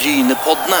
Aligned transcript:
Brynepoddene. 0.00 0.78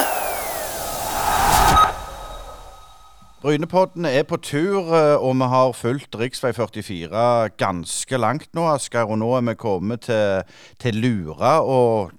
Brynepodden 3.42 4.06
er 4.08 4.22
på 4.24 4.38
tur, 4.40 4.94
eh, 4.96 5.16
og 5.20 5.34
vi 5.36 5.48
har 5.52 5.74
fulgt 5.76 6.16
rv. 6.16 6.54
44 6.56 7.50
ganske 7.60 8.16
langt 8.16 8.48
nå, 8.56 8.64
Asgeir. 8.72 9.10
Og 9.12 9.18
nå 9.20 9.28
er 9.36 9.44
vi 9.44 9.54
kommet 9.60 10.06
til, 10.08 10.48
til 10.80 10.96
Lura, 11.04 11.58
og 11.60 12.14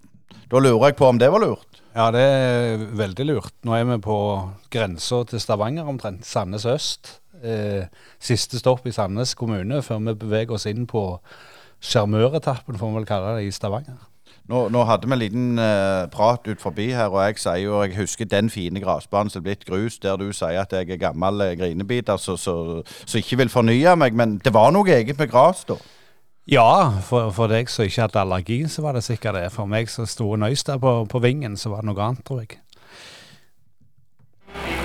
da 0.51 0.61
lurer 0.61 0.91
jeg 0.91 0.99
på 0.99 1.09
om 1.09 1.17
det 1.17 1.31
var 1.33 1.41
lurt? 1.41 1.81
Ja, 1.95 2.11
det 2.13 2.21
er 2.21 2.85
veldig 3.01 3.27
lurt. 3.31 3.55
Nå 3.65 3.73
er 3.79 3.89
vi 3.95 3.97
på 4.05 4.19
grensa 4.69 5.23
til 5.25 5.41
Stavanger 5.41 5.89
omtrent, 5.89 6.21
Sandnes 6.25 6.69
øst. 6.69 7.15
Eh, 7.41 7.89
siste 8.21 8.61
stopp 8.61 8.85
i 8.85 8.93
Sandnes 8.93 9.33
kommune 9.33 9.81
før 9.81 10.05
vi 10.05 10.19
beveger 10.21 10.53
oss 10.53 10.69
inn 10.69 10.85
på 10.85 11.17
sjarmøretappen, 11.81 12.77
får 12.77 12.93
vi 12.93 13.01
vel 13.01 13.09
kalle 13.09 13.39
det, 13.39 13.49
i 13.49 13.57
Stavanger. 13.57 14.10
Nå, 14.49 14.65
nå 14.73 14.83
hadde 14.83 15.07
vi 15.07 15.13
en 15.13 15.21
liten 15.21 15.59
uh, 15.61 16.09
prat 16.11 16.47
ut 16.47 16.61
forbi 16.61 16.89
her, 16.91 17.13
og 17.13 17.21
jeg 17.23 17.37
sier 17.39 17.61
jo 17.61 17.81
jeg 17.83 17.95
husker 17.95 18.25
den 18.25 18.49
fine 18.49 18.81
gressbanen 18.83 19.29
som 19.29 19.39
er 19.39 19.51
blitt 19.51 19.65
grus, 19.67 19.99
der 20.01 20.17
du 20.19 20.31
sier 20.35 20.63
at 20.63 20.73
jeg 20.73 20.89
er 20.89 20.99
gammel 20.99 21.45
eh, 21.45 21.55
grinebiter 21.59 22.17
som 22.17 23.17
ikke 23.21 23.37
vil 23.43 23.53
fornye 23.53 23.95
meg. 23.95 24.17
Men 24.17 24.39
det 24.43 24.53
var 24.53 24.73
noe 24.73 24.89
eget 24.91 25.19
med 25.21 25.31
gress 25.31 25.63
da? 25.69 25.77
Ja, 26.49 26.99
for, 27.05 27.29
for 27.31 27.47
deg 27.47 27.69
som 27.69 27.85
ikke 27.85 28.01
hadde 28.01 28.19
allergi, 28.19 28.63
så 28.67 28.81
var 28.81 28.97
det 28.97 29.05
sikkert 29.05 29.37
det. 29.37 29.45
For 29.53 29.69
meg 29.69 29.89
som 29.93 30.09
sto 30.09 30.33
nøys 30.35 30.65
der 30.67 30.81
på, 30.81 31.05
på 31.05 31.21
vingen, 31.23 31.55
så 31.57 31.71
var 31.71 31.85
det 31.85 31.91
noe 31.91 32.03
annet, 32.09 32.25
tror 32.27 32.41
jeg. 32.41 32.59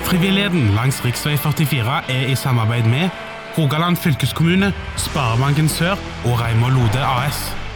Frivilligheten 0.07 0.69
langs 0.77 1.01
rv. 1.03 1.11
44 1.11 2.01
er 2.13 2.31
i 2.31 2.35
samarbeid 2.35 2.87
med 2.87 3.09
Rogaland 3.57 3.97
fylkeskommune, 3.97 4.73
Sparebanken 4.97 5.69
Sør 5.69 5.97
og 6.25 6.39
Reimar 6.39 6.69
Lode 6.69 7.01
AS. 7.03 7.66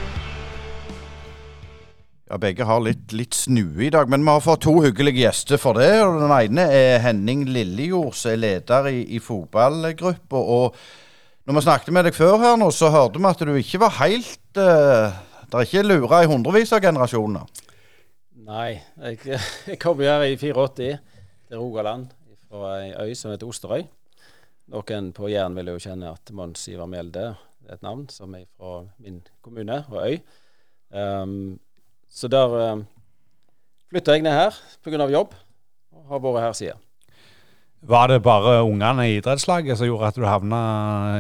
Ja, 2.32 2.38
Begge 2.40 2.64
har 2.64 2.80
litt, 2.80 3.12
litt 3.12 3.36
snue 3.36 3.82
i 3.84 3.90
dag, 3.92 4.08
men 4.08 4.24
vi 4.24 4.32
har 4.32 4.40
fått 4.40 4.62
to 4.64 4.78
hyggelige 4.80 5.26
gjester 5.26 5.60
for 5.60 5.76
det. 5.76 5.90
og 6.00 6.22
Den 6.22 6.32
ene 6.32 6.64
er 6.72 7.02
Henning 7.04 7.42
Lillejord, 7.44 8.14
som 8.16 8.32
er 8.32 8.38
leder 8.40 8.86
i, 8.88 9.02
i 9.18 9.20
fotballgruppa. 9.20 10.40
Og 10.40 10.78
når 11.44 11.58
vi 11.58 11.64
snakket 11.66 11.90
med 11.92 12.06
deg 12.08 12.16
før 12.16 12.38
her 12.40 12.54
nå, 12.62 12.70
så 12.72 12.88
hørte 12.94 13.20
vi 13.20 13.28
at 13.28 13.44
du 13.44 13.52
ikke 13.60 13.82
var 13.82 13.98
helt 13.98 14.62
uh, 14.64 15.12
Det 15.44 15.60
er 15.60 15.68
ikke 15.68 15.84
lura 15.84 16.22
i 16.24 16.30
hundrevis 16.32 16.72
av 16.72 16.80
generasjoner? 16.86 17.66
Nei, 18.48 18.78
jeg, 18.80 19.42
jeg 19.68 19.80
kom 19.82 20.00
her 20.00 20.24
i 20.24 20.38
84 20.40 20.70
til 20.78 21.60
Rogaland 21.60 22.06
fra 22.46 22.78
ei 22.78 22.94
øy 22.96 23.12
som 23.20 23.34
heter 23.34 23.50
Osterøy. 23.50 23.84
Noen 24.72 25.10
på 25.18 25.28
Jæren 25.34 25.58
vil 25.60 25.74
jo 25.74 25.84
kjenne 25.84 26.14
at 26.16 26.32
Mons 26.32 26.64
Ivar 26.72 26.88
Mjelde 26.88 27.26
er 27.34 27.76
et 27.76 27.84
navn 27.84 28.08
som 28.08 28.40
er 28.40 28.48
fra 28.56 28.86
min 29.04 29.20
kommune 29.44 29.82
og 29.92 30.00
øy. 30.00 30.16
Um, 30.96 31.60
så 32.12 32.30
der 32.32 32.56
eh, 32.60 32.86
flytta 33.92 34.16
jeg 34.18 34.26
ned 34.26 34.36
her 34.36 34.58
pga. 34.84 35.08
jobb, 35.12 35.36
og 35.96 36.08
har 36.10 36.24
vært 36.24 36.48
her 36.48 36.58
siden. 36.58 36.88
Var 37.82 38.12
det 38.12 38.22
bare 38.22 38.62
ungene 38.62 39.08
i 39.10 39.16
idrettslaget 39.18 39.78
som 39.78 39.88
gjorde 39.88 40.12
at 40.12 40.20
du 40.20 40.28
havna 40.28 40.60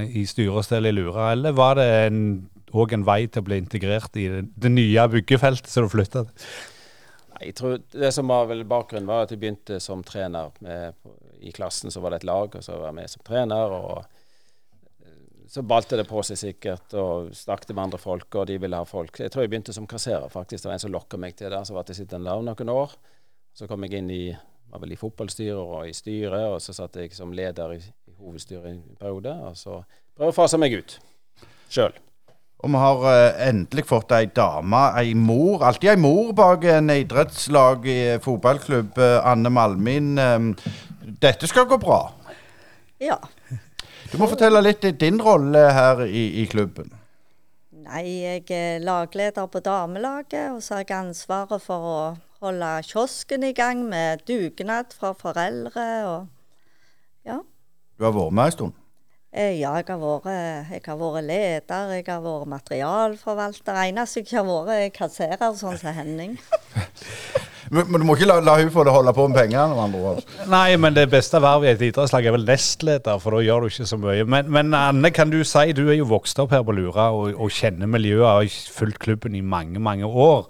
i 0.05 0.27
styrestell 0.29 0.85
i 0.85 0.91
Lura, 0.93 1.31
eller 1.31 1.55
var 1.57 1.79
det 1.79 1.87
òg 1.89 2.93
en, 2.93 2.99
en, 2.99 3.05
vei 3.07 3.25
til 3.25 3.41
å 3.41 3.47
bli 3.47 3.57
integrert 3.57 4.19
i 4.21 4.27
det, 4.29 4.43
det 4.61 4.69
nye 4.69 5.07
byggefeltet 5.09 5.71
som 5.71 5.87
du 5.87 5.89
flytta 5.89 6.27
til? 6.27 6.51
Jeg 7.41 7.55
tror 7.57 7.79
Det 7.89 8.11
som 8.13 8.29
var 8.29 8.45
vel 8.51 8.61
bakgrunnen, 8.69 9.09
var 9.09 9.25
at 9.25 9.31
jeg 9.33 9.41
begynte 9.41 9.79
som 9.81 10.03
trener. 10.05 10.51
Med, 10.61 10.93
I 11.41 11.49
klassen 11.55 11.89
så 11.89 12.03
var 12.03 12.13
det 12.13 12.21
et 12.21 12.29
lag, 12.29 12.53
og 12.53 12.63
så 12.63 12.77
var 12.77 12.91
jeg 12.91 12.97
med 12.99 13.09
som 13.09 13.23
trener. 13.25 13.73
og 13.73 14.20
så 15.51 15.61
balte 15.67 15.97
det 15.99 16.05
på 16.07 16.21
seg 16.23 16.39
sikkert, 16.39 16.93
og 16.95 17.33
snakket 17.35 17.73
med 17.75 17.83
andre 17.83 17.99
folk, 17.99 18.29
og 18.39 18.45
de 18.47 18.55
ville 18.61 18.77
ha 18.77 18.87
folk. 18.87 19.19
Jeg 19.19 19.33
tror 19.33 19.43
jeg 19.43 19.51
begynte 19.51 19.75
som 19.75 19.87
kasserer, 19.89 20.29
faktisk. 20.31 20.63
Det 20.63 20.69
var 20.69 20.77
en 20.77 20.83
som 20.85 20.93
lokka 20.93 21.19
meg 21.19 21.35
til 21.35 21.51
det. 21.51 21.59
Så 21.67 21.75
var 21.75 21.89
jeg 21.91 21.97
sittende 21.99 22.31
der 22.31 22.45
noen 22.47 22.71
år. 22.71 22.93
Så 23.51 23.67
kom 23.67 23.83
jeg 23.83 23.99
inn 23.99 24.13
i 24.15 24.23
var 24.71 24.79
vel 24.79 24.93
i 24.95 24.99
fotballstyret 24.99 25.59
og 25.59 25.89
i 25.89 25.95
styret, 25.95 26.45
og 26.53 26.61
så 26.63 26.71
satt 26.75 26.95
jeg 27.01 27.11
som 27.11 27.33
leder 27.35 27.73
i, 27.75 27.81
i 27.81 28.13
hovedstyret 28.21 28.69
i 28.69 28.77
en 28.77 28.95
periode. 28.99 29.33
Og 29.49 29.57
så 29.59 29.81
prøver 30.15 30.31
å 30.31 30.37
fase 30.37 30.59
meg 30.61 30.77
ut 30.79 30.95
sjøl. 31.71 31.97
Og 32.61 32.69
vi 32.69 32.79
har 32.79 33.03
uh, 33.03 33.41
endelig 33.49 33.87
fått 33.89 34.13
ei 34.15 34.29
dame, 34.31 34.81
ei 35.01 35.15
mor. 35.17 35.65
Alltid 35.67 35.95
ei 35.95 35.99
mor 35.99 36.31
bak 36.37 36.63
en 36.69 36.93
idrettslag 36.93 37.87
i 37.89 37.99
fotballklubb. 38.23 38.95
Uh, 39.01 39.17
Anne 39.27 39.51
Malmin. 39.51 40.13
Um, 40.15 40.51
dette 41.19 41.49
skal 41.49 41.67
gå 41.67 41.81
bra? 41.81 42.03
Ja, 43.01 43.17
du 44.11 44.17
må 44.19 44.27
fortelle 44.27 44.59
litt 44.63 44.83
om 44.87 44.97
din 44.99 45.21
rolle 45.23 45.61
her 45.71 46.03
i, 46.03 46.25
i, 46.41 46.47
klubben. 46.51 46.91
Nei, 47.71 48.03
jeg 48.21 48.43
er 48.51 48.83
lagleder 48.83 49.47
på 49.47 49.61
damelaget, 49.63 50.51
og 50.51 50.59
så 50.63 50.77
har 50.77 50.83
jeg 50.83 50.97
ansvaret 50.97 51.63
for 51.63 51.87
å 51.87 52.01
holde 52.41 52.71
kiosken 52.87 53.45
i 53.47 53.53
gang 53.55 53.85
med 53.87 54.25
dugnad 54.27 54.91
fra 54.97 55.13
foreldre 55.17 55.87
og 56.09 56.29
ja. 57.27 57.39
Du 57.97 58.05
har 58.07 58.15
vært 58.15 58.35
med 58.35 58.49
en 58.49 58.55
stund? 58.55 58.77
Eh, 59.31 59.61
ja, 59.61 59.77
jeg 59.79 59.87
har, 59.87 59.99
vært, 60.01 60.27
jeg 60.73 60.81
har 60.85 60.97
vært 60.99 61.23
leder, 61.23 61.93
jeg 61.95 62.07
har 62.09 62.23
vært 62.25 62.49
materialforvalter. 62.51 63.77
Eneste 63.85 64.19
jeg 64.19 64.27
ikke 64.27 64.41
har 64.41 64.49
vært, 64.49 64.73
er 64.75 64.91
kasserer, 64.95 65.53
sånn 65.55 65.79
som 65.79 65.95
Henning. 65.95 66.35
Men 67.71 68.01
du 68.01 68.03
må 68.03 68.17
ikke 68.17 68.27
la, 68.27 68.41
la 68.43 68.57
hun 68.59 68.71
få 68.73 68.83
det 68.83 68.91
holde 68.91 69.13
på 69.15 69.25
med 69.31 69.37
pengene? 69.39 69.69
med 69.71 69.83
andre 69.85 69.99
ord. 70.09 70.33
Nei, 70.51 70.75
men 70.75 70.95
det 70.95 71.05
beste 71.11 71.39
vervet 71.39 71.69
i 71.69 71.71
et 71.71 71.85
idrettslag 71.87 72.25
er 72.27 72.35
vel 72.35 72.43
nestleder, 72.47 73.21
for 73.23 73.37
da 73.37 73.39
gjør 73.45 73.63
du 73.63 73.71
ikke 73.71 73.87
så 73.87 73.99
mye. 74.01 74.25
Men, 74.27 74.49
men, 74.51 74.73
Anne, 74.75 75.11
kan 75.15 75.31
du 75.31 75.39
si, 75.47 75.71
du 75.77 75.85
er 75.85 75.95
jo 75.95 76.09
vokst 76.09 76.39
opp 76.43 76.51
her 76.51 76.65
på 76.67 76.75
Lura 76.75 77.07
og, 77.15 77.31
og 77.31 77.53
kjenner 77.55 77.87
miljøet 77.87 78.25
og 78.27 78.41
har 78.41 78.59
fulgt 78.75 78.99
klubben 79.05 79.37
i 79.39 79.43
mange, 79.43 79.79
mange 79.79 80.05
år. 80.05 80.49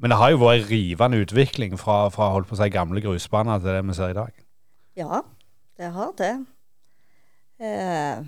Men 0.00 0.12
det 0.12 0.20
har 0.20 0.34
jo 0.34 0.42
vært 0.42 0.66
en 0.66 0.70
rivende 0.74 1.22
utvikling 1.24 1.80
fra, 1.80 2.02
fra 2.12 2.28
holdt 2.34 2.50
på 2.50 2.58
å 2.58 2.60
si, 2.60 2.68
gamle 2.72 3.00
grusbaner 3.04 3.64
til 3.64 3.72
det 3.78 3.82
vi 3.88 3.96
ser 3.96 4.12
i 4.12 4.20
dag. 4.20 4.36
Ja, 5.00 5.24
det 5.80 5.92
har 5.96 6.12
det. 6.20 6.34
Eh, 7.60 8.20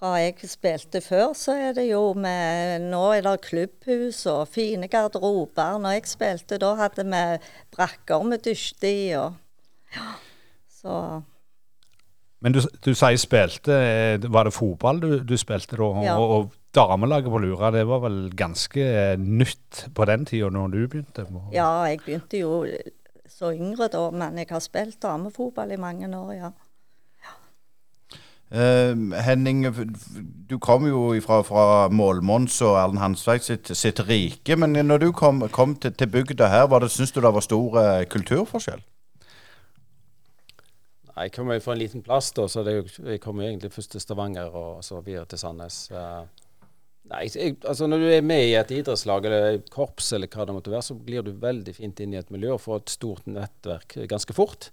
fra 0.00 0.14
jeg 0.16 0.48
spilte 0.48 1.02
før, 1.04 1.34
så 1.36 1.54
er 1.60 1.74
det 1.76 1.84
jo 1.90 2.14
med 2.16 2.86
Nå 2.88 3.02
er 3.18 3.24
det 3.26 3.36
klubbhus 3.44 4.24
og 4.30 4.48
fine 4.48 4.88
garderober. 4.88 5.76
Når 5.78 5.98
jeg 5.98 6.08
spilte, 6.08 6.60
da 6.60 6.72
hadde 6.78 7.04
vi 7.04 7.24
brakker 7.76 8.24
med 8.24 8.46
dusjet 8.46 8.88
i 8.88 9.12
og 9.20 9.36
Ja. 9.90 10.14
Så 10.70 11.22
Men 12.40 12.54
du, 12.54 12.60
du 12.60 12.94
sier 12.94 13.18
spilte. 13.20 13.74
Var 14.24 14.48
det 14.48 14.54
fotball 14.56 15.02
du, 15.02 15.10
du 15.20 15.36
spilte 15.36 15.76
da? 15.76 15.90
Ja. 16.06 16.16
Og, 16.16 16.30
og, 16.36 16.56
damelaget 16.70 17.26
på 17.26 17.38
Lura, 17.42 17.72
det 17.74 17.82
var 17.88 17.98
vel 18.04 18.30
ganske 18.38 19.16
nytt 19.18 19.88
på 19.90 20.04
den 20.06 20.24
tida 20.24 20.52
når 20.54 20.68
du 20.70 20.76
begynte? 20.86 21.24
Ja, 21.50 21.82
jeg 21.90 21.98
begynte 22.04 22.38
jo 22.38 22.60
så 23.26 23.50
yngre 23.50 23.88
da, 23.90 24.04
men 24.14 24.38
jeg 24.38 24.46
har 24.52 24.62
spilt 24.62 25.00
damefotball 25.02 25.74
i 25.74 25.80
mange 25.82 26.06
år, 26.14 26.30
ja. 26.38 26.52
Uh, 28.50 29.14
Henning, 29.22 29.62
du 30.50 30.56
kom 30.58 30.86
jo 30.88 31.14
fra, 31.22 31.36
fra 31.46 31.64
Målmons 31.94 32.56
og 32.66 32.80
Erlend 32.80 32.98
Hansveig 32.98 33.44
sitt, 33.46 33.70
sitt, 33.78 34.02
rike. 34.08 34.56
Men 34.58 34.74
når 34.74 35.04
du 35.04 35.12
kom, 35.14 35.44
kom 35.54 35.76
til, 35.78 35.94
til, 35.94 36.10
bygda 36.10 36.48
her, 36.50 36.66
var 36.72 36.82
det, 36.82 36.90
syns 36.90 37.14
du 37.14 37.20
det 37.22 37.30
var 37.30 37.46
stor 37.46 37.78
uh, 37.78 38.02
kulturforskjell? 38.10 38.82
Jeg 41.20 41.32
kommer 41.36 41.58
jo 41.58 41.62
fra 41.62 41.76
en 41.76 41.82
liten 41.82 42.02
plass, 42.02 42.32
da, 42.34 42.48
så 42.50 42.64
det, 42.66 42.74
jeg 42.98 43.22
kom 43.22 43.38
jo 43.38 43.46
egentlig 43.46 43.70
først 43.70 43.94
til 43.94 44.02
Stavanger 44.02 44.50
og 44.56 44.82
så 44.82 44.98
videre 45.04 45.28
til 45.30 45.38
Sandnes. 45.38 45.84
Uh, 45.94 46.26
nei, 47.12 47.28
jeg, 47.30 47.60
altså 47.62 47.86
Når 47.86 48.02
du 48.02 48.10
er 48.10 48.26
med 48.26 48.48
i 48.48 48.56
et 48.58 48.74
idrettslag 48.80 49.30
eller 49.30 49.62
korps, 49.70 50.10
eller 50.16 50.26
hva 50.32 50.48
det 50.48 50.58
måtte 50.58 50.74
være, 50.74 50.88
så 50.90 50.98
blir 50.98 51.22
du 51.22 51.36
veldig 51.38 51.76
fint 51.76 52.02
inn 52.02 52.16
i 52.16 52.18
et 52.18 52.34
miljø 52.34 52.56
og 52.56 52.64
får 52.66 52.82
et 52.82 52.94
stort 52.98 53.30
nettverk 53.30 54.00
ganske 54.10 54.34
fort 54.34 54.72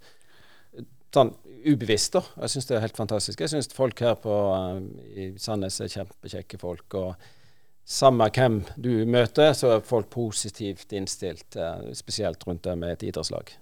sånn 1.14 1.34
ubevisst, 1.68 2.16
da. 2.16 2.24
Jeg 2.44 2.54
syns 2.54 2.70
det 2.70 2.78
er 2.78 2.86
helt 2.86 3.00
fantastisk. 3.00 3.42
Jeg 3.44 3.54
syns 3.54 3.72
folk 3.76 4.00
her 4.04 4.18
på, 4.22 4.36
uh, 4.54 4.80
i 5.16 5.32
Sandnes 5.42 5.82
er 5.84 5.92
kjempekjekke 5.92 6.62
folk. 6.62 6.88
og 6.94 7.16
samme 7.88 8.28
hvem 8.36 8.66
du 8.76 9.06
møter, 9.08 9.54
så 9.56 9.78
er 9.78 9.86
folk 9.88 10.10
positivt 10.12 10.92
innstilt, 10.92 11.56
uh, 11.56 11.94
spesielt 11.96 12.44
rundt 12.48 12.66
det 12.68 12.76
med 12.78 12.98
et 12.98 13.08
idrettslag. 13.10 13.56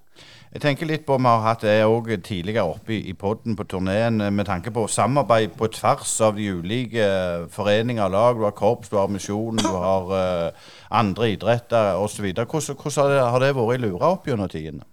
Jeg 0.54 0.62
tenker 0.64 0.88
litt 0.88 1.06
på, 1.06 1.18
Vi 1.18 1.28
har 1.28 1.42
hatt 1.44 1.62
det 1.62 1.84
òg 1.84 2.08
tidligere 2.24 2.64
oppe 2.64 2.94
i, 2.96 3.14
podden 3.14 3.56
på 3.56 3.66
turneen 3.68 4.22
eh, 4.22 4.32
med 4.32 4.46
tanke 4.48 4.72
på 4.72 4.88
samarbeid 4.88 5.58
på 5.60 5.68
tvers 5.68 6.22
av 6.22 6.38
de 6.38 6.48
ulike 6.56 7.04
foreninger 7.52 8.06
og 8.06 8.12
lag. 8.12 8.36
Du 8.40 8.46
har 8.48 8.56
korps, 8.56 8.90
du 8.90 8.96
har 8.96 9.12
misjon, 9.12 9.60
du 9.60 9.68
har 9.68 10.56
andre 10.90 11.34
idretter 11.36 12.00
osv. 12.00 12.32
Hvordan, 12.32 12.80
hvordan 12.80 13.28
har 13.28 13.40
det 13.44 13.56
vært 13.60 13.76
i 13.76 13.84
Lura 13.84 14.14
opp 14.16 14.32
gjennom 14.32 14.48
tidene? 14.48 14.88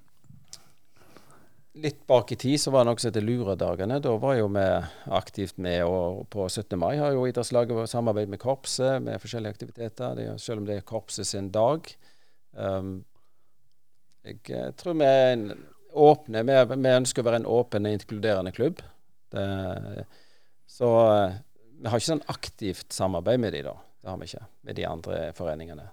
Litt 1.75 2.07
bak 2.07 2.33
i 2.33 2.37
tid 2.37 2.61
så 2.61 2.71
var 2.71 2.85
det 2.85 2.91
noe 2.91 3.01
som 3.01 3.09
heter 3.09 3.25
Luredagene. 3.25 3.99
Da 4.03 4.15
var 4.21 4.37
jo 4.37 4.49
vi 4.53 4.65
aktivt 5.17 5.59
med. 5.63 5.85
Og 5.89 6.27
på 6.33 6.47
17. 6.49 6.77
mai 6.81 6.97
har 7.01 7.15
jo 7.15 7.27
idrettslaget 7.29 7.91
samarbeid 7.91 8.33
med 8.33 8.43
korpset 8.43 9.03
med 9.05 9.21
forskjellige 9.23 9.57
aktiviteter. 9.57 10.17
Det, 10.19 10.29
selv 10.43 10.63
om 10.63 10.69
det 10.69 10.79
er 10.79 10.89
korpset 10.89 11.29
sin 11.29 11.51
dag. 11.55 11.89
Um, 12.53 12.99
jeg, 14.23 14.43
eh, 14.53 14.69
tror 14.79 14.99
vi 15.01 15.09
er 15.09 15.33
en 15.33 15.47
åpne. 15.93 16.45
Vi, 16.47 16.59
vi, 16.75 16.93
ønsker 16.93 17.25
å 17.25 17.31
være 17.31 17.43
en 17.43 17.49
åpen 17.51 17.89
og 17.89 17.97
inkluderende 17.97 18.53
klubb. 18.55 18.85
Det, 19.33 19.47
så 20.69 20.93
vi 20.93 21.89
har 21.89 21.99
ikke 21.99 22.13
sånn 22.13 22.29
aktivt 22.31 22.93
samarbeid 22.95 23.41
med 23.43 23.57
de 23.57 23.65
da. 23.67 23.75
Det 24.03 24.11
har 24.11 24.21
vi 24.21 24.29
ikke 24.29 24.47
med 24.69 24.79
de 24.79 24.87
andre 24.89 25.19
foreningene. 25.37 25.89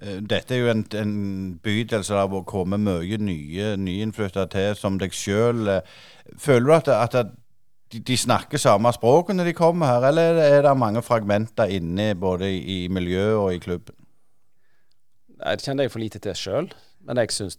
Eh, 0.00 0.18
dette 0.24 0.56
er 0.56 0.62
jo 0.62 0.72
en, 0.72 0.84
en 0.96 1.14
bydel 1.62 2.04
som 2.06 2.20
har 2.20 2.44
kommet 2.48 2.80
mye 2.80 3.20
nye 3.20 3.74
nyinnflytta 3.76 4.46
til, 4.52 4.74
som 4.78 4.98
deg 5.00 5.14
sjøl. 5.16 5.76
Føler 6.40 6.66
du 6.66 6.74
at, 6.76 7.14
at 7.16 7.32
de, 7.90 8.16
snakker 8.16 8.60
samme 8.60 8.92
språk 8.94 9.32
når 9.34 9.50
de 9.50 9.56
kommer 9.58 9.90
her, 9.90 10.10
eller 10.10 10.38
er 10.44 10.62
det 10.64 10.76
mange 10.78 11.02
fragmenter 11.02 11.72
inne 11.74 12.14
både 12.14 12.48
i, 12.48 12.84
i 12.84 12.88
miljøet 12.88 13.36
og 13.38 13.54
i 13.54 13.62
klubben? 13.62 13.96
Jeg 15.40 15.64
kjenner 15.64 15.86
jeg 15.86 15.92
for 15.92 16.02
lite 16.02 16.20
til 16.22 16.36
sjøl. 16.36 16.72
Men 17.08 17.16
jeg 17.16 17.32
syns 17.32 17.56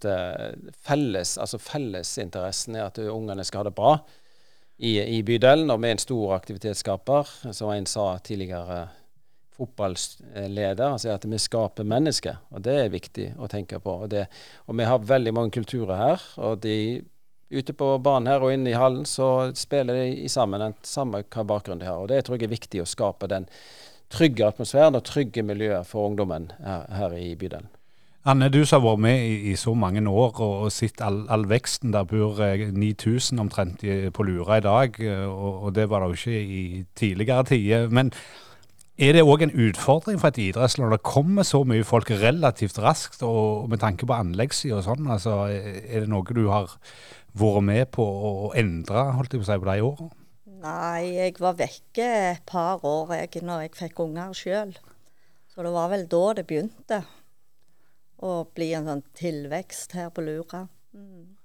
felles, 0.85 1.33
altså 1.41 1.57
fellesinteressen 1.57 2.77
er 2.77 2.85
at 2.85 2.99
ungene 3.01 3.43
skal 3.45 3.63
ha 3.63 3.69
det 3.71 3.75
bra 3.77 3.95
i, 4.77 4.99
i 5.01 5.21
bydelen. 5.25 5.71
Og 5.73 5.81
vi 5.81 5.89
er 5.89 5.97
en 5.97 6.03
stor 6.03 6.35
aktivitetsskaper. 6.35 7.31
Som 7.49 7.73
en 7.73 7.89
sa 7.89 8.13
tidligere, 8.23 8.83
fotballeder, 9.61 10.97
sier 11.01 11.15
at 11.15 11.27
vi 11.29 11.39
skaper 11.41 11.87
mennesker. 11.87 12.41
Og 12.51 12.63
det 12.65 12.77
er 12.83 12.93
viktig 12.93 13.31
å 13.37 13.49
tenke 13.51 13.79
på. 13.83 14.01
Og, 14.05 14.11
det, 14.11 14.27
og 14.67 14.77
vi 14.79 14.87
har 14.89 15.09
veldig 15.13 15.33
mange 15.37 15.55
kulturer 15.61 15.97
her. 15.99 16.29
og 16.37 16.61
de 16.65 16.77
Ute 17.51 17.73
på 17.75 17.97
banen 17.99 18.29
her 18.31 18.39
og 18.39 18.53
inne 18.53 18.71
i 18.71 18.77
hallen 18.79 19.03
så 19.03 19.51
spiller 19.59 19.97
de 19.97 20.29
sammen, 20.31 20.61
den 20.63 20.75
samme 20.87 21.19
hva 21.25 21.43
bakgrunn 21.43 21.81
de 21.81 21.89
har. 21.89 21.99
Og 21.99 22.07
Det 22.07 22.21
tror 22.23 22.37
jeg 22.37 22.47
er 22.47 22.53
viktig 22.53 22.79
å 22.79 22.87
skape 22.87 23.27
den 23.27 23.49
trygge 24.07 24.45
atmosfæren 24.47 24.95
og 24.95 25.03
trygge 25.03 25.43
miljøet 25.43 25.83
for 25.89 26.07
ungdommen 26.07 26.47
her, 26.63 26.85
her 26.95 27.15
i 27.19 27.33
bydelen. 27.35 27.67
Anne, 28.23 28.51
du 28.53 28.61
som 28.61 28.77
har 28.79 28.85
vært 28.85 29.01
med 29.01 29.23
i, 29.25 29.35
i, 29.49 29.55
så 29.57 29.73
mange 29.73 30.03
år 30.05 30.39
og, 30.45 30.53
og 30.67 30.71
sett 30.71 31.01
all, 31.01 31.23
all, 31.33 31.47
veksten. 31.49 31.91
Der 31.91 32.05
bor 32.05 32.37
9000 32.37 33.35
eh, 33.35 33.41
omtrent 33.41 33.83
på 34.13 34.25
Lura 34.27 34.59
i 34.61 34.63
dag, 34.63 34.99
eh, 35.01 35.25
og, 35.25 35.63
og 35.65 35.75
det 35.75 35.87
var 35.89 36.05
det 36.05 36.11
jo 36.11 36.19
ikke 36.21 36.41
i 36.59 36.85
tidligere 36.95 37.47
tider. 37.49 37.89
Men 37.89 38.13
er 39.01 39.15
det 39.17 39.23
òg 39.25 39.41
en 39.45 39.53
utfordring 39.65 40.19
for 40.21 40.29
et 40.29 40.39
idrettslag 40.43 40.85
når 40.85 40.97
det 40.97 41.09
kommer 41.09 41.45
så 41.47 41.63
mye 41.67 41.85
folk 41.87 42.11
relativt 42.21 42.77
raskt, 42.83 43.23
og, 43.25 43.69
med 43.71 43.81
tanke 43.81 44.05
på 44.05 44.17
anleggssida 44.17 44.77
og 44.77 44.85
sånn? 44.85 45.09
Altså, 45.09 45.37
er 45.49 46.03
det 46.03 46.09
noe 46.11 46.37
du 46.37 46.45
har 46.51 46.69
vært 47.37 47.65
med 47.65 47.89
på 47.95 48.05
å 48.05 48.51
endre 48.59 49.07
holdt 49.17 49.33
jeg 49.33 49.41
på 49.41 49.47
å 49.47 49.49
si, 49.49 49.59
på 49.63 49.69
de 49.71 49.85
årene? 49.87 50.17
Nei, 50.61 51.01
jeg 51.17 51.39
var 51.41 51.57
vekke 51.57 52.07
et 52.35 52.45
par 52.45 52.83
år 52.85 53.15
jeg, 53.17 53.41
når 53.41 53.65
jeg 53.65 53.77
fikk 53.79 54.03
unger 54.03 54.35
sjøl. 54.37 54.75
Så 55.49 55.65
det 55.65 55.73
var 55.73 55.89
vel 55.91 56.05
da 56.11 56.23
det 56.37 56.45
begynte 56.47 57.01
å 58.21 58.35
bli 58.53 58.69
en 58.77 58.85
sånn 58.91 59.05
tilvekst 59.17 59.97
her 59.97 60.11
på 60.13 60.21
Lura. 60.27 60.67
Mm. 60.93 61.40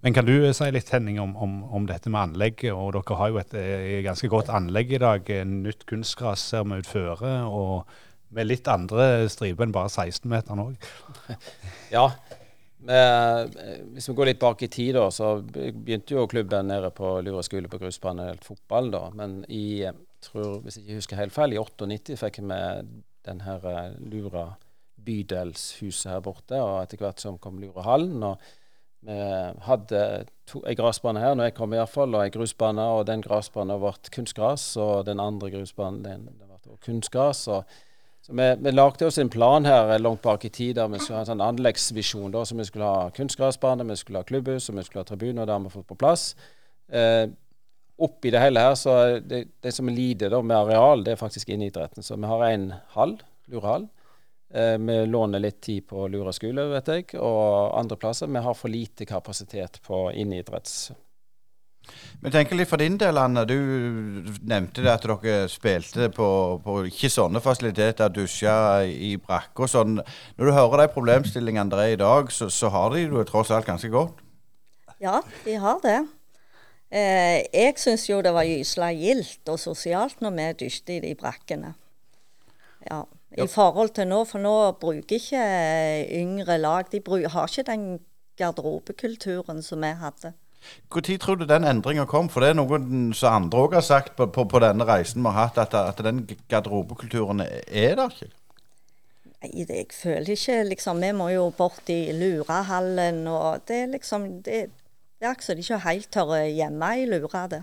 Men 0.00 0.14
kan 0.16 0.24
du 0.24 0.32
si 0.56 0.66
litt 0.72 0.88
Henning, 0.94 1.18
om, 1.20 1.34
om, 1.36 1.56
om, 1.76 1.86
dette 1.88 2.08
med 2.12 2.30
anlegget? 2.30 2.72
og 2.72 2.94
Dere 2.96 3.16
har 3.20 3.32
jo 3.32 3.40
et, 3.42 3.52
et 3.52 3.88
eh, 3.98 4.04
ganske 4.06 4.30
godt 4.32 4.48
anlegg 4.56 4.94
i 4.96 5.00
dag. 5.02 5.28
Nytt 5.44 5.84
kunstgras 5.90 6.44
ser 6.52 6.64
vi 6.64 6.80
utføre. 6.80 7.34
Og 7.44 7.84
med 8.32 8.48
litt 8.48 8.68
andre 8.70 9.28
striper 9.30 9.66
enn 9.66 9.74
bare 9.74 9.92
16-meteren 9.92 10.62
òg. 10.64 10.88
ja. 11.96 12.06
Eh, 12.80 13.40
hvis 13.92 14.08
vi 14.08 14.14
går 14.16 14.30
litt 14.30 14.40
bak 14.40 14.64
i 14.64 14.70
tid, 14.72 14.94
da, 14.96 15.10
så 15.12 15.34
begynte 15.44 16.16
jo 16.16 16.24
klubben 16.30 16.70
nede 16.72 16.88
på 16.96 17.18
Lura 17.26 17.44
skole 17.44 17.68
på 17.68 17.82
grusbane 17.82 18.32
fotball. 18.44 18.88
da, 18.94 19.02
Men 19.12 19.42
i, 19.52 19.84
tror, 20.24 20.62
hvis 20.64 20.78
jeg 20.78 20.86
ikke 20.86 21.02
husker 21.02 21.20
helt 21.20 21.36
feil, 21.36 21.58
i 21.58 21.60
98 21.60 22.16
fikk 22.22 22.40
vi 22.40 22.62
den 23.28 23.44
her 23.44 23.68
eh, 23.68 24.00
Lura 24.00 24.46
bydelshuset 25.00 26.08
her 26.12 26.24
borte, 26.24 26.56
og 26.60 26.80
etter 26.82 27.00
hvert 27.00 27.20
som 27.20 27.36
kom 27.40 27.60
Lurehallen. 27.60 28.22
og 28.24 28.40
vi 29.00 29.18
hadde 29.64 30.00
to, 30.50 30.60
ei 30.68 30.76
gressbane 30.76 31.22
her 31.22 31.36
når 31.36 31.50
jeg 31.50 31.56
kom, 31.56 31.72
i 31.72 31.80
hvert 31.80 31.92
fall, 31.92 32.14
og 32.14 32.24
ei 32.24 32.32
grusbane. 32.34 32.84
Og 32.96 33.06
den 33.08 33.22
gressbanen 33.24 33.80
ble 33.80 33.94
kunstgras, 34.12 34.66
og 34.80 35.06
den 35.08 35.22
andre 35.22 35.52
grusbanen 35.54 36.02
den, 36.04 36.26
den 36.28 36.50
ble 36.66 36.76
kunstgras. 36.84 37.46
Og, 37.48 37.78
så 38.20 38.36
vi, 38.36 38.48
vi 38.60 38.72
lagde 38.74 39.08
oss 39.08 39.18
en 39.18 39.32
plan 39.32 39.64
her 39.64 39.94
langt 39.98 40.20
bak 40.22 40.44
i 40.44 40.52
tid 40.52 40.76
der 40.76 40.90
vi 40.92 41.00
skulle 41.00 41.20
ha 41.20 41.24
en 41.24 41.30
sånn 41.32 41.44
anleggsvisjon. 41.44 42.32
da, 42.34 42.44
så 42.44 42.58
Vi 42.58 42.68
skulle 42.68 42.90
ha 42.90 43.12
kunstgressbane, 43.16 43.86
vi 43.88 43.96
skulle 43.96 44.20
ha 44.20 44.28
klubbhus 44.28 44.68
og 44.68 44.76
vi 44.76 44.84
skulle 44.84 45.06
ha 45.06 45.08
tribuner. 45.08 45.46
Det 45.46 45.56
har 45.56 45.64
vi 45.64 45.72
fått 45.72 45.88
på 45.88 46.00
plass. 46.00 46.34
Eh, 46.92 47.30
oppi 48.00 48.32
det 48.32 48.40
hele 48.40 48.60
her, 48.64 48.74
så 48.80 49.20
det, 49.20 49.46
det 49.60 49.72
som 49.76 49.88
lider 49.88 50.32
da 50.32 50.40
med 50.42 50.56
areal, 50.56 51.04
det 51.04 51.14
er 51.14 51.20
faktisk 51.20 51.48
inneidretten. 51.52 52.04
Så 52.04 52.16
vi 52.16 52.28
har 52.28 52.44
en 52.48 52.70
hall, 52.94 53.18
Lurehall. 53.52 53.88
Eh, 54.54 54.78
vi 54.78 55.06
låner 55.06 55.38
litt 55.38 55.60
tid 55.60 55.86
på 55.86 56.08
Lura 56.08 56.32
skole, 56.34 56.64
vet 56.72 56.88
jeg, 56.90 57.04
og 57.22 57.76
andre 57.78 57.96
plasser. 57.96 58.26
Vi 58.26 58.42
har 58.42 58.56
for 58.58 58.72
lite 58.72 59.06
kapasitet 59.06 59.78
på 59.86 60.08
inneidretts. 60.10 60.90
Men 62.20 62.34
tenker 62.34 62.58
litt 62.58 62.68
for 62.68 62.82
din 62.82 62.98
del, 63.00 63.18
Anne. 63.18 63.44
Du 63.48 63.56
nevnte 64.42 64.82
det 64.82 64.90
at 64.90 65.06
dere 65.06 65.46
spilte 65.50 66.10
på, 66.14 66.28
på 66.64 66.74
ikke 66.90 67.10
sånne 67.10 67.42
fasiliteter, 67.42 68.10
dusja 68.12 68.82
i 68.84 69.14
brakke 69.22 69.64
og 69.64 69.70
sånn. 69.70 70.00
Når 70.36 70.50
du 70.50 70.54
hører 70.56 70.82
de 70.82 70.88
problemstillingene 70.96 71.70
der 71.70 71.84
er 71.84 71.94
i 71.94 72.00
dag, 72.02 72.34
så, 72.34 72.50
så 72.50 72.72
har 72.74 72.90
de 72.94 73.06
det 73.14 73.28
tross 73.30 73.54
alt 73.54 73.70
ganske 73.70 73.90
godt? 73.92 74.18
Ja, 75.00 75.22
de 75.46 75.56
har 75.62 75.78
det. 75.86 76.00
Eh, 76.90 77.38
jeg 77.54 77.78
syns 77.78 78.08
jo 78.10 78.18
det 78.26 78.34
var 78.34 78.50
gysla 78.50 78.90
gildt 78.98 79.48
og 79.48 79.62
sosialt 79.62 80.18
når 80.20 80.36
vi 80.36 80.50
dusjte 80.66 80.98
i 80.98 81.00
de 81.06 81.14
brakkene. 81.18 81.72
Ja 82.90 83.04
i 83.38 83.46
forhold 83.46 83.94
til 83.94 84.08
nå. 84.10 84.24
For 84.28 84.42
nå 84.42 84.54
bruker 84.80 85.18
ikke 85.18 85.44
yngre 86.20 86.58
lag 86.58 86.90
De 86.92 87.02
har 87.04 87.48
ikke 87.48 87.66
den 87.70 88.00
garderobekulturen 88.40 89.62
som 89.62 89.82
vi 89.84 89.92
hadde. 90.00 90.32
Når 90.92 91.16
tror 91.18 91.38
du 91.40 91.46
den 91.48 91.64
endringa 91.64 92.04
kom? 92.04 92.28
For 92.28 92.44
det 92.44 92.50
er 92.52 92.58
noe 92.58 92.80
som 93.16 93.36
andre 93.36 93.62
òg 93.64 93.78
har 93.78 93.84
sagt 93.86 94.16
på, 94.16 94.26
på, 94.26 94.44
på, 94.44 94.60
denne 94.60 94.84
reisen 94.84 95.22
vi 95.24 95.32
har 95.32 95.48
hatt, 95.48 95.58
at, 95.58 95.74
at 95.74 96.04
den 96.04 96.26
garderobekulturen 96.48 97.40
er 97.40 97.96
der 97.96 98.12
ikke? 98.12 98.30
Nei, 99.40 99.64
jeg 99.64 99.86
føler 99.96 100.34
ikke 100.34 100.58
liksom 100.68 101.00
Vi 101.00 101.12
må 101.16 101.30
jo 101.32 101.46
bort 101.56 101.88
i 101.88 102.12
Lurahallen, 102.12 103.22
og 103.26 103.62
det 103.68 103.84
er 103.84 103.92
liksom 103.94 104.26
Det, 104.44 104.66
det 105.20 105.26
er 105.26 105.32
akkurat 105.32 105.56
de 105.56 105.64
ikke 105.64 105.84
helt 105.86 106.10
tør 106.12 106.34
hjemme 106.44 106.90
i 107.00 107.06
Lura, 107.08 107.46
det. 107.48 107.62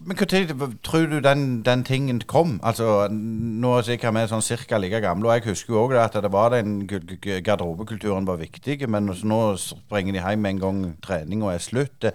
Men 0.00 0.16
når 0.16 0.70
tror 0.82 1.06
du 1.10 1.18
den, 1.20 1.62
den, 1.62 1.82
tingen 1.84 2.20
kom? 2.24 2.58
Altså, 2.64 3.08
Nå 3.12 3.74
er 3.76 3.84
sikkert 3.84 4.14
vi 4.16 4.22
sånn 4.30 4.44
cirka 4.44 4.78
like 4.80 5.00
gamle, 5.04 5.28
og 5.28 5.36
jeg 5.36 5.50
husker 5.50 5.74
jo 5.74 5.82
òg 5.82 5.96
at 6.00 6.16
det 6.24 6.30
var 6.32 6.54
den 6.54 6.86
garderobekulturen 6.88 8.28
var 8.28 8.40
viktig, 8.40 8.78
men 8.88 9.12
nå 9.12 9.40
springer 9.60 10.16
de 10.16 10.22
hjem 10.22 10.40
med 10.40 10.54
en 10.54 10.62
gang 10.62 10.78
treninga 11.04 11.52
er 11.52 11.60
slutt. 11.60 12.08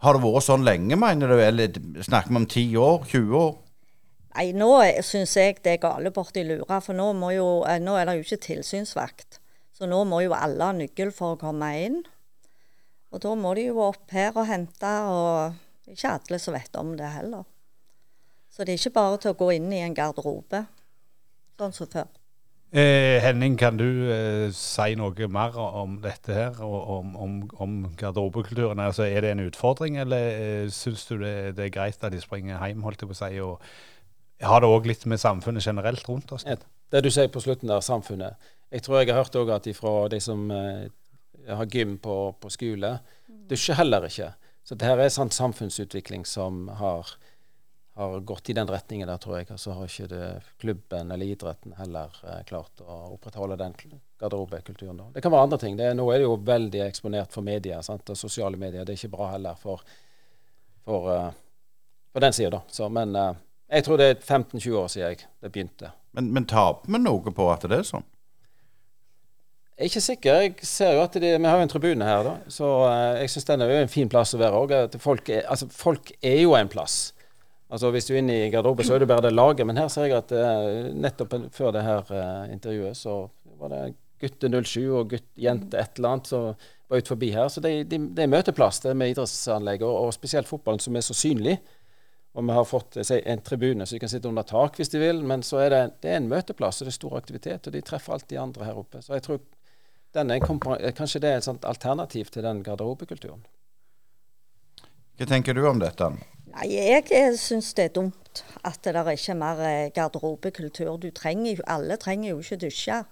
Har 0.00 0.16
det 0.16 0.22
vært 0.22 0.46
sånn 0.46 0.64
lenge, 0.64 0.96
mener 0.96 1.34
du? 1.34 1.40
Eller 1.42 1.74
snakker 1.98 2.30
vi 2.30 2.38
om 2.38 2.46
10 2.46 2.76
år? 2.78 3.02
20 3.10 3.40
år? 3.40 3.50
Nei, 4.30 4.46
nå 4.54 4.70
syns 5.02 5.34
jeg 5.34 5.58
det 5.64 5.74
er 5.74 5.82
gale 5.82 6.12
borti 6.14 6.44
Lura, 6.46 6.78
for 6.84 6.94
nå, 6.94 7.10
jo, 7.34 7.48
eh, 7.66 7.80
nå 7.82 7.96
er 7.98 8.06
det 8.06 8.20
jo 8.20 8.28
ikke 8.28 8.44
tilsynsvakt. 8.46 9.40
Så 9.74 9.88
nå 9.90 10.04
må 10.06 10.22
jo 10.22 10.36
alle 10.36 10.70
ha 10.70 10.76
nøkkel 10.76 11.10
for 11.16 11.34
å 11.34 11.40
komme 11.40 11.72
inn. 11.82 11.98
Og 13.10 13.24
da 13.24 13.34
må 13.34 13.56
de 13.58 13.66
jo 13.66 13.82
opp 13.82 14.14
her 14.14 14.30
og 14.38 14.46
hente 14.46 14.92
og 15.10 15.58
ikke 15.94 16.14
alle 16.16 16.38
som 16.42 16.56
vet 16.56 16.78
om 16.80 16.94
det 16.98 17.10
heller. 17.16 17.44
Så 18.50 18.64
det 18.64 18.74
er 18.74 18.80
ikke 18.80 18.98
bare 18.98 19.20
til 19.22 19.32
å 19.32 19.38
gå 19.38 19.52
inn 19.56 19.70
i 19.72 19.82
en 19.84 19.94
garderobe, 19.94 20.64
sånn 21.60 21.76
som 21.76 21.90
før. 21.90 22.08
Eh, 22.70 23.18
Henning, 23.18 23.56
kan 23.58 23.78
du 23.78 23.86
eh, 24.14 24.48
si 24.54 24.94
noe 24.94 25.26
mer 25.26 25.56
om 25.58 25.96
dette 26.04 26.34
her, 26.34 26.58
og 26.62 26.90
om, 27.00 27.14
om, 27.18 27.32
om 27.58 27.72
garderobekulturen? 27.98 28.78
Altså, 28.78 29.08
er 29.10 29.24
det 29.24 29.32
en 29.34 29.42
utfordring, 29.48 29.98
eller 29.98 30.26
eh, 30.30 30.68
syns 30.70 31.02
du 31.08 31.16
det, 31.18 31.56
det, 31.58 31.64
er 31.66 31.74
greit 31.74 31.98
at 32.06 32.14
de 32.14 32.20
springer 32.22 32.62
hjem, 32.62 32.84
holdt 32.86 33.02
jeg 33.02 33.10
på 33.10 33.16
å 33.16 33.18
si? 33.18 33.40
og 33.42 34.46
Har 34.46 34.62
det 34.62 34.70
òg 34.70 34.86
litt 34.86 35.02
med 35.10 35.18
samfunnet 35.18 35.66
generelt 35.66 36.06
rundt 36.06 36.30
oss? 36.36 36.46
Det 36.46 37.02
du 37.02 37.10
sier 37.10 37.30
på 37.30 37.42
slutten 37.42 37.70
der, 37.70 37.82
samfunnet. 37.82 38.38
Jeg 38.70 38.86
tror 38.86 39.00
jeg 39.00 39.10
har 39.10 39.24
hørt 39.24 39.40
òg 39.40 39.50
at 39.56 39.66
fra 39.74 39.94
de 40.10 40.22
som 40.22 40.46
eh, 40.54 40.86
har 41.50 41.66
gym 41.74 41.98
på, 41.98 42.20
på 42.38 42.54
skole, 42.54 42.92
dusjer 43.50 43.80
heller 43.82 44.06
ikke. 44.06 44.30
Så 44.64 44.76
det 44.78 44.86
her 44.86 45.00
er 45.00 45.10
sånn 45.12 45.32
samfunnsutvikling 45.34 46.26
som 46.28 46.68
har, 46.78 47.08
har, 47.98 48.20
gått 48.26 48.52
i 48.52 48.56
den 48.56 48.68
retningen 48.70 49.08
der, 49.08 49.18
tror 49.22 49.38
jeg. 49.40 49.48
Og 49.54 49.60
så 49.60 49.74
har 49.76 49.88
ikke 49.88 50.08
det, 50.12 50.28
klubben 50.62 51.10
eller 51.10 51.32
idretten 51.32 51.74
heller 51.78 52.14
eh, 52.22 52.42
klart 52.48 52.82
å 52.84 52.98
opprettholde 53.16 53.58
den 53.60 53.76
garderobekulturen. 54.20 55.02
Det 55.14 55.24
kan 55.24 55.32
være 55.32 55.48
andre 55.48 55.60
ting. 55.64 55.80
Er, 55.80 55.96
nå 55.96 56.06
er 56.12 56.20
det 56.20 56.28
jo 56.28 56.36
veldig 56.46 56.84
eksponert 56.86 57.34
for 57.34 57.46
media 57.46 57.80
sant? 57.82 58.12
og 58.12 58.20
sosiale 58.20 58.60
medier. 58.60 58.84
Det 58.84 58.94
er 58.94 59.00
ikke 59.00 59.16
bra 59.16 59.30
heller 59.32 59.58
for, 59.58 59.82
for, 60.84 61.08
uh, 61.08 61.30
for 62.12 62.26
den 62.26 62.36
sida, 62.36 62.58
da. 62.58 62.62
Så, 62.68 62.88
men 62.92 63.16
uh, 63.16 63.32
jeg 63.70 63.86
tror 63.86 64.00
det 64.00 64.08
er 64.10 64.16
15-20 64.18 64.76
år 64.76 64.88
siden 64.90 65.06
jeg, 65.06 65.26
det 65.40 65.52
begynte. 65.54 65.92
Men, 66.18 66.32
men 66.34 66.46
taper 66.50 66.90
vi 66.90 66.98
noe 67.00 67.34
på 67.34 67.46
at 67.52 67.66
det 67.70 67.80
er 67.80 67.86
sånn? 67.86 68.06
Jeg 69.80 69.86
er 69.86 69.88
ikke 69.94 70.00
sikker. 70.04 70.34
Jeg 70.44 70.66
ser 70.68 70.90
jo 70.92 71.04
at 71.06 71.14
de, 71.16 71.28
Vi 71.40 71.48
har 71.48 71.56
jo 71.56 71.64
en 71.64 71.70
tribune 71.72 72.04
her, 72.04 72.26
da. 72.26 72.34
Så 72.52 72.66
uh, 72.68 73.16
jeg 73.16 73.30
syns 73.32 73.46
den 73.48 73.62
er 73.64 73.70
jo 73.70 73.78
en 73.80 73.88
fin 73.88 74.10
plass 74.12 74.34
å 74.36 74.40
være 74.42 74.58
òg. 74.58 74.74
Folk, 75.00 75.30
altså, 75.40 75.70
folk 75.72 76.10
er 76.20 76.42
jo 76.42 76.52
en 76.52 76.68
plass. 76.68 77.14
Altså 77.72 77.88
Hvis 77.94 78.04
du 78.04 78.12
er 78.12 78.18
inne 78.20 78.36
i 78.42 78.50
garderoben, 78.52 78.84
så 78.84 78.98
er 78.98 79.00
det 79.00 79.08
bare 79.08 79.24
det 79.24 79.30
laget. 79.32 79.64
Men 79.64 79.80
her 79.80 79.88
ser 79.88 80.10
jeg 80.10 80.18
at 80.18 80.34
uh, 80.36 80.90
nettopp 80.92 81.32
før 81.56 81.72
det 81.72 81.86
her 81.86 82.12
uh, 82.12 82.52
intervjuet, 82.52 82.98
så 82.98 83.22
var 83.56 83.72
det 83.72 83.80
gutte 84.20 84.50
07 84.52 84.82
og 84.84 85.14
gutt, 85.14 85.24
jente 85.40 85.80
et 85.80 85.96
eller 85.96 86.10
annet 86.10 86.28
som 86.28 86.50
var 86.90 87.00
ut 87.00 87.12
forbi 87.14 87.30
her. 87.32 87.48
Så 87.48 87.62
det, 87.64 87.72
de, 87.88 88.00
de 88.12 88.24
er 88.26 88.28
møteplass, 88.28 88.82
det 88.84 88.92
med 89.00 89.14
idrettsanlegg, 89.14 89.86
og, 89.86 89.94
og, 90.02 90.12
spesielt 90.12 90.50
fotballen 90.50 90.82
som 90.84 90.98
er 90.98 91.06
så 91.06 91.16
synlig. 91.16 91.56
Og 92.36 92.44
vi 92.44 92.58
har 92.58 92.68
fått 92.68 92.98
si, 93.00 93.16
en 93.24 93.40
tribune 93.40 93.88
så 93.88 93.96
de 93.96 94.02
kan 94.04 94.12
sitte 94.12 94.28
under 94.28 94.44
tak 94.46 94.76
hvis 94.76 94.92
de 94.92 95.00
vil, 95.00 95.24
men 95.26 95.40
så 95.42 95.64
er 95.64 95.72
det, 95.72 95.80
det 96.04 96.12
er 96.12 96.20
en 96.20 96.28
møteplass, 96.30 96.82
og 96.82 96.86
det 96.86 96.92
er 96.92 96.98
stor 97.00 97.16
aktivitet, 97.16 97.64
og 97.64 97.74
de 97.74 97.82
treffer 97.82 98.14
alltid 98.14 98.42
andre 98.44 98.68
her 98.68 98.78
oppe. 98.84 99.00
Så 99.02 99.16
jeg 99.16 99.24
tror 99.24 99.40
kanskje 100.14 101.20
det 101.22 101.30
er 101.30 101.38
et 101.38 101.46
sånt 101.46 101.64
alternativ 101.64 102.30
til 102.34 102.42
den 102.42 102.62
garderobekulturen. 102.66 103.44
Hva 105.18 105.26
tenker 105.28 105.54
du 105.54 105.66
om 105.68 105.80
dette? 105.80 106.10
Nei, 106.50 106.66
jeg 106.72 107.34
syns 107.38 107.74
det 107.78 107.90
er 107.90 107.96
dumt 107.98 108.44
at 108.66 108.80
det 108.84 108.94
er 108.96 109.10
ikke 109.12 109.32
er 109.34 109.38
mer 109.38 109.60
eh, 109.64 109.90
garderobekultur. 109.94 110.96
Du 110.96 111.10
trenger 111.10 111.56
jo, 111.56 111.66
alle 111.66 111.96
trenger 112.00 112.30
jo 112.30 112.40
ikke 112.40 112.62
dusje. 112.66 113.02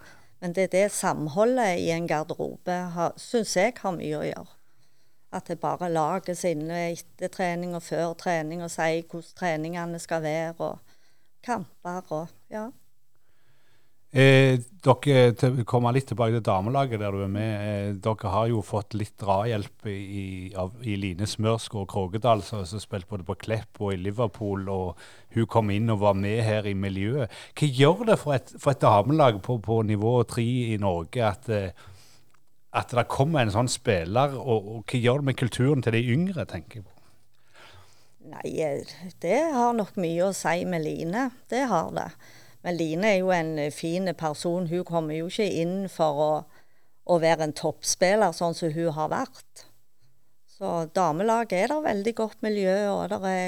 Men 0.40 0.54
det 0.54 0.68
er 0.68 0.74
det 0.74 0.92
samholdet 0.94 1.80
i 1.82 1.90
en 1.90 2.06
garderobe 2.06 2.76
syns 3.18 3.56
jeg 3.56 3.74
har 3.80 3.94
mye 3.96 4.18
å 4.20 4.26
gjøre. 4.26 4.52
At 5.34 5.48
det 5.50 5.58
bare 5.60 5.90
lages 5.90 6.44
inne 6.48 6.92
etter 6.92 7.28
trening 7.28 7.74
og 7.76 7.82
før 7.82 8.14
trening 8.16 8.62
og 8.64 8.70
sier 8.72 9.02
hvordan 9.02 9.34
treningene 9.36 9.98
skal 10.00 10.22
være 10.24 10.54
og 10.62 10.94
kamper 11.44 12.14
og 12.14 12.30
ja. 12.54 12.68
Eh, 14.08 14.56
dere 14.80 15.64
kommer 15.68 15.92
litt 15.92 16.06
tilbake 16.08 16.38
til 16.38 16.44
damelaget 16.46 17.02
der 17.02 17.12
du 17.12 17.20
er 17.26 17.32
med. 17.32 17.50
Eh, 17.60 17.88
dere 18.00 18.30
har 18.32 18.46
jo 18.48 18.62
fått 18.64 18.96
litt 18.96 19.12
drahjelp 19.20 19.88
i, 19.92 20.54
av, 20.56 20.78
i 20.80 20.96
Line 20.96 21.28
Smørsgaard 21.28 21.90
Krogedal, 21.92 22.40
som 22.42 22.62
har 22.62 22.80
spilt 22.80 23.08
både 23.10 23.26
på 23.28 23.36
Klepp 23.44 23.82
og 23.82 23.92
i 23.92 24.00
Liverpool. 24.00 24.64
og 24.72 24.96
Hun 25.36 25.46
kom 25.52 25.74
inn 25.74 25.92
og 25.92 26.00
var 26.06 26.16
med 26.16 26.40
her 26.46 26.64
i 26.64 26.72
miljøet. 26.72 27.28
Hva 27.52 27.68
gjør 27.68 28.06
det 28.08 28.18
for 28.22 28.38
et, 28.38 28.54
for 28.56 28.72
et 28.72 28.80
damelag 28.80 29.42
på, 29.44 29.58
på 29.60 29.82
nivå 29.84 30.16
tre 30.30 30.46
i 30.72 30.80
Norge 30.80 31.28
at, 31.28 31.52
eh, 31.52 31.86
at 32.72 32.96
det 32.96 33.10
kommer 33.12 33.44
en 33.44 33.52
sånn 33.52 33.68
spiller, 33.68 34.38
og, 34.40 34.72
og 34.72 34.88
hva 34.88 35.02
gjør 35.04 35.20
det 35.20 35.28
med 35.28 35.40
kulturen 35.44 35.84
til 35.84 35.98
de 35.98 36.06
yngre, 36.16 36.48
tenker 36.48 36.80
jeg 36.80 36.88
på? 36.88 36.94
Nei, 38.28 38.84
det 39.20 39.38
har 39.52 39.76
nok 39.76 39.96
mye 40.00 40.26
å 40.26 40.34
si 40.36 40.64
med 40.68 40.84
Line. 40.84 41.28
Det 41.48 41.66
har 41.68 41.92
det. 41.96 42.10
Men 42.68 42.76
Line 42.76 43.08
er 43.08 43.22
jo 43.22 43.30
en 43.32 43.54
fin 43.72 44.10
person. 44.12 44.66
Hun 44.68 44.84
kommer 44.84 45.16
jo 45.16 45.30
ikke 45.30 45.46
inn 45.62 45.86
for 45.88 46.20
å, 46.20 46.32
å 47.08 47.16
være 47.22 47.46
en 47.46 47.54
toppspiller, 47.56 48.34
sånn 48.36 48.52
som 48.52 48.74
hun 48.74 48.92
har 48.92 49.08
vært. 49.08 49.62
Så 50.52 50.82
damelaget 50.92 51.62
er 51.62 51.72
det 51.72 51.78
veldig 51.86 52.14
godt 52.18 52.44
miljø, 52.44 52.76
og 52.92 53.14
det 53.14 53.38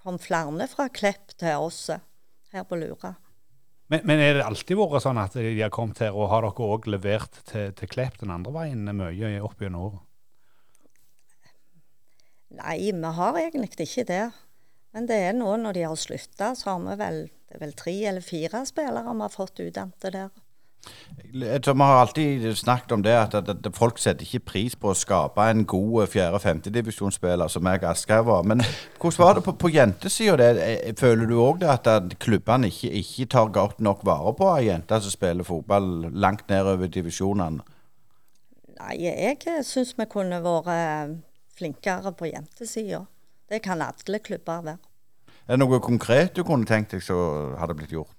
kom 0.00 0.16
flere 0.22 0.64
fra 0.72 0.88
Klepp 0.88 1.36
til 1.36 1.66
oss 1.66 1.90
her 1.92 2.64
på 2.64 2.80
Lura. 2.80 3.18
Men, 3.92 4.06
men 4.08 4.24
er 4.24 4.38
det 4.38 4.48
alltid 4.48 4.80
vært 4.80 5.04
sånn 5.04 5.20
at 5.20 5.36
de 5.36 5.58
har 5.60 5.72
kommet 5.74 6.00
her, 6.00 6.16
og 6.16 6.30
har 6.32 6.48
dere 6.48 6.72
òg 6.72 6.88
levert 6.88 7.42
til, 7.50 7.74
til 7.76 7.90
Klepp 7.90 8.16
den 8.22 8.32
andre 8.32 8.54
veien 8.62 8.88
mye 8.96 9.42
opp 9.44 9.60
gjennom 9.60 9.90
året? 9.90 10.06
Nei, 12.62 12.78
vi 12.88 13.12
har 13.20 13.44
egentlig 13.44 13.90
ikke 13.90 14.08
det. 14.08 14.24
Men 14.94 15.06
det 15.06 15.20
er 15.28 15.36
nå 15.36 15.52
når 15.60 15.76
de 15.76 15.84
har 15.86 15.98
slutta, 15.98 16.54
så 16.58 16.72
har 16.72 16.80
vi 16.88 16.96
vel 16.98 17.20
vel 17.58 17.72
tre 17.74 17.96
eller 18.06 18.20
fire 18.20 18.64
spillere 18.66 19.14
vi 19.14 19.20
har 19.20 19.34
fått 19.34 19.60
utdannet 19.60 20.12
der. 20.12 20.30
Vi 21.32 21.46
har 21.46 22.00
alltid 22.00 22.56
snakket 22.56 22.92
om 22.92 23.02
det 23.02 23.12
at, 23.12 23.34
at, 23.34 23.48
at, 23.48 23.66
folk 23.76 23.98
setter 23.98 24.24
ikke 24.24 24.46
pris 24.52 24.76
på 24.80 24.88
å 24.90 24.96
skape 24.96 25.44
en 25.50 25.66
god 25.68 26.08
fjerde-femtedivisjonsspiller 26.08 27.52
som 27.52 27.68
jeg 27.68 27.84
Aschehoug 27.84 28.30
var. 28.30 28.46
Men 28.48 28.64
hvordan 28.96 29.20
var 29.20 29.34
det 29.36 29.44
på, 29.44 29.54
på 29.60 29.72
jentesida? 29.74 30.48
Føler 30.98 31.28
du 31.28 31.36
òg 31.42 31.66
at, 31.68 31.90
at 31.90 32.16
klubbene 32.22 32.70
ikke, 32.72 32.94
ikke, 33.02 33.28
tar 33.36 33.52
godt 33.52 33.84
nok 33.84 34.06
vare 34.08 34.32
på 34.38 34.48
ei 34.54 34.70
jente 34.70 35.02
som 35.04 35.12
spiller 35.12 35.44
fotball 35.44 36.08
langt 36.16 36.48
nedover 36.48 36.88
divisjonene? 36.88 37.60
Nei, 38.80 38.94
jeg 39.04 39.60
syns 39.68 39.92
vi 39.98 40.08
kunne 40.08 40.40
vært 40.40 41.18
flinkere 41.60 42.14
på 42.16 42.30
jentesida. 42.30 43.04
Det 43.50 43.62
kan 43.64 43.82
alle 43.82 44.22
klubber 44.22 44.62
være. 44.62 44.78
Er 45.50 45.58
det 45.58 45.64
noe 45.64 45.80
konkret 45.82 46.36
du 46.36 46.44
kunne 46.46 46.68
tenkt 46.68 46.94
deg 46.94 47.02
som 47.02 47.56
hadde 47.58 47.74
blitt 47.74 47.94
gjort? 47.94 48.14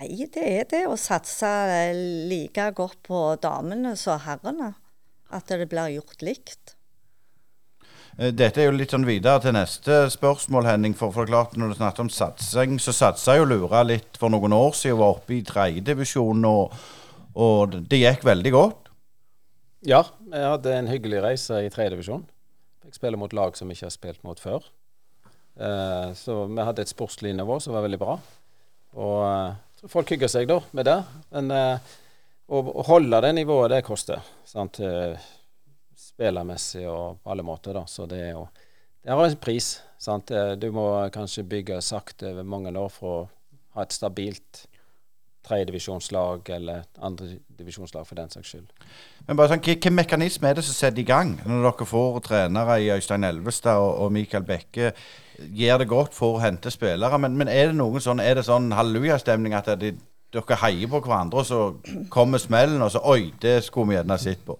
Nei, 0.00 0.26
det 0.32 0.42
er 0.42 0.66
det 0.66 0.86
å 0.88 0.96
satse 0.98 1.48
like 2.30 2.70
godt 2.74 2.98
på 3.06 3.20
damene 3.42 3.94
som 4.00 4.18
herrene. 4.24 4.72
At 5.30 5.46
det 5.52 5.68
blir 5.70 5.92
gjort 5.94 6.24
likt. 6.26 6.74
Eh, 8.18 8.32
dette 8.34 8.62
er 8.62 8.70
jo 8.70 8.74
litt 8.74 8.90
sånn 8.90 9.06
videre 9.06 9.44
til 9.44 9.54
neste 9.54 10.02
spørsmål, 10.10 10.66
Henning. 10.72 10.96
For, 10.98 11.14
for 11.14 11.28
klart, 11.30 11.54
når 11.54 11.70
du 11.70 11.78
snakker 11.78 12.06
om 12.06 12.10
satsing, 12.10 12.80
så 12.82 12.96
satsa 12.96 13.36
jo 13.38 13.46
Lura 13.46 13.84
litt 13.86 14.18
for 14.18 14.32
noen 14.32 14.56
år 14.56 14.74
siden. 14.74 14.98
Var 14.98 15.14
oppe 15.14 15.36
i 15.36 15.44
tredjedivisjon, 15.46 16.42
og, 16.48 16.74
og 17.38 17.78
det 17.92 18.02
gikk 18.02 18.26
veldig 18.26 18.54
godt. 18.56 18.90
Ja, 19.86 20.02
jeg 20.32 20.44
hadde 20.44 20.74
en 20.76 20.90
hyggelig 20.90 21.22
reise 21.24 21.62
i 21.64 21.70
tredjedivisjon. 21.72 22.26
Jeg 22.90 22.98
spiller 22.98 23.20
mot 23.22 23.34
lag 23.36 23.54
som 23.54 23.70
jeg 23.70 23.78
ikke 23.78 23.86
har 23.86 23.94
spilt 23.94 24.24
mot 24.26 24.40
før. 24.42 24.64
Eh, 25.54 26.12
så 26.18 26.44
vi 26.50 26.64
hadde 26.66 26.82
et 26.82 26.90
sportslig 26.90 27.30
nivå 27.38 27.60
som 27.62 27.76
var 27.76 27.84
veldig 27.86 28.00
bra. 28.00 28.16
Og 28.98 29.18
jeg 29.22 29.50
eh, 29.52 29.60
tror 29.78 29.92
folk 29.92 30.10
hygger 30.10 30.32
seg 30.32 30.48
da 30.50 30.56
med 30.74 30.88
det. 30.88 30.96
Men 31.30 31.52
eh, 31.54 31.92
å, 32.50 32.62
holde 32.88 33.20
det 33.22 33.30
nivået, 33.36 33.70
det 33.70 33.84
koster. 33.86 34.24
Sant? 34.48 34.80
Spillermessig 35.94 36.82
og 36.90 37.20
på 37.22 37.30
alle 37.30 37.46
måter, 37.46 37.78
da. 37.78 37.84
Så 37.86 38.08
det 38.10 38.24
er 38.24 38.34
jo 38.34 38.48
Det 39.00 39.14
har 39.14 39.22
en 39.24 39.38
pris. 39.40 39.68
Sant? 40.00 40.32
Du 40.58 40.66
må 40.74 40.88
kanskje 41.14 41.46
bygge 41.46 41.78
sakte 41.84 42.34
over 42.34 42.42
mange 42.42 42.74
år 42.74 42.90
for 42.90 43.20
å 43.20 43.28
ha 43.76 43.86
et 43.86 43.94
stabilt 43.94 44.66
tredjedivisjonslag 45.46 46.50
eller 46.54 46.84
andredivisjonslag 47.02 48.06
for 48.06 48.18
den 48.18 48.30
saks 48.32 48.52
skyld. 48.52 48.68
Men 49.26 49.38
bare 49.38 49.52
sånn, 49.52 49.62
Hvilken 49.64 49.96
mekanisme 49.96 50.50
er 50.50 50.58
det 50.58 50.66
som 50.66 50.76
setter 50.76 51.02
i 51.02 51.08
gang 51.08 51.36
når 51.46 51.64
dere 51.68 51.88
får 51.88 52.20
trenere 52.26 52.78
i 52.82 52.90
Øystein 52.94 53.24
Elvestad 53.28 53.80
og, 53.80 53.92
og 54.04 54.12
Mikael 54.14 54.46
Bekke? 54.46 54.92
Gjør 55.40 55.80
det 55.80 55.88
godt 55.88 56.14
for 56.16 56.36
å 56.36 56.42
hente 56.42 56.72
spillere, 56.72 57.18
men, 57.18 57.38
men 57.40 57.48
er 57.48 57.70
det 57.70 57.78
noen 57.78 58.02
sånn, 58.04 58.20
er 58.20 58.36
det 58.36 58.44
sånn 58.44 58.68
hallelujastemning 58.76 59.56
at 59.56 59.72
de, 59.80 59.94
dere 60.34 60.60
heier 60.62 60.90
på 60.90 61.00
hverandre, 61.00 61.42
og 61.42 61.48
så 61.48 62.06
kommer 62.12 62.42
smellen, 62.42 62.82
og 62.84 62.92
så 62.92 63.02
Oi, 63.08 63.32
det 63.40 63.60
skulle 63.66 63.90
vi 63.90 63.98
gjerne 63.98 64.18
sett 64.20 64.44
på. 64.46 64.58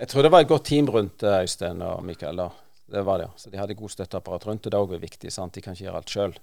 Jeg 0.00 0.08
tror 0.08 0.24
det 0.24 0.30
var 0.32 0.44
et 0.44 0.48
godt 0.48 0.64
team 0.70 0.88
rundt 0.88 1.24
eh, 1.26 1.42
Øystein 1.42 1.82
og 1.84 2.04
Mikael. 2.06 2.38
da. 2.40 2.48
Det 2.90 3.02
var 3.06 3.20
det. 3.20 3.28
Så 3.36 3.50
De 3.50 3.58
hadde 3.60 3.76
god 3.78 3.92
støtteapparat 3.92 4.46
rundt, 4.46 4.66
og 4.66 4.72
det 4.72 4.78
er 4.78 4.86
òg 4.86 5.02
viktig. 5.02 5.32
sant? 5.32 5.54
De 5.54 5.60
kan 5.60 5.76
ikke 5.76 5.84
gjøre 5.84 6.00
alt 6.00 6.14
sjøl. 6.14 6.38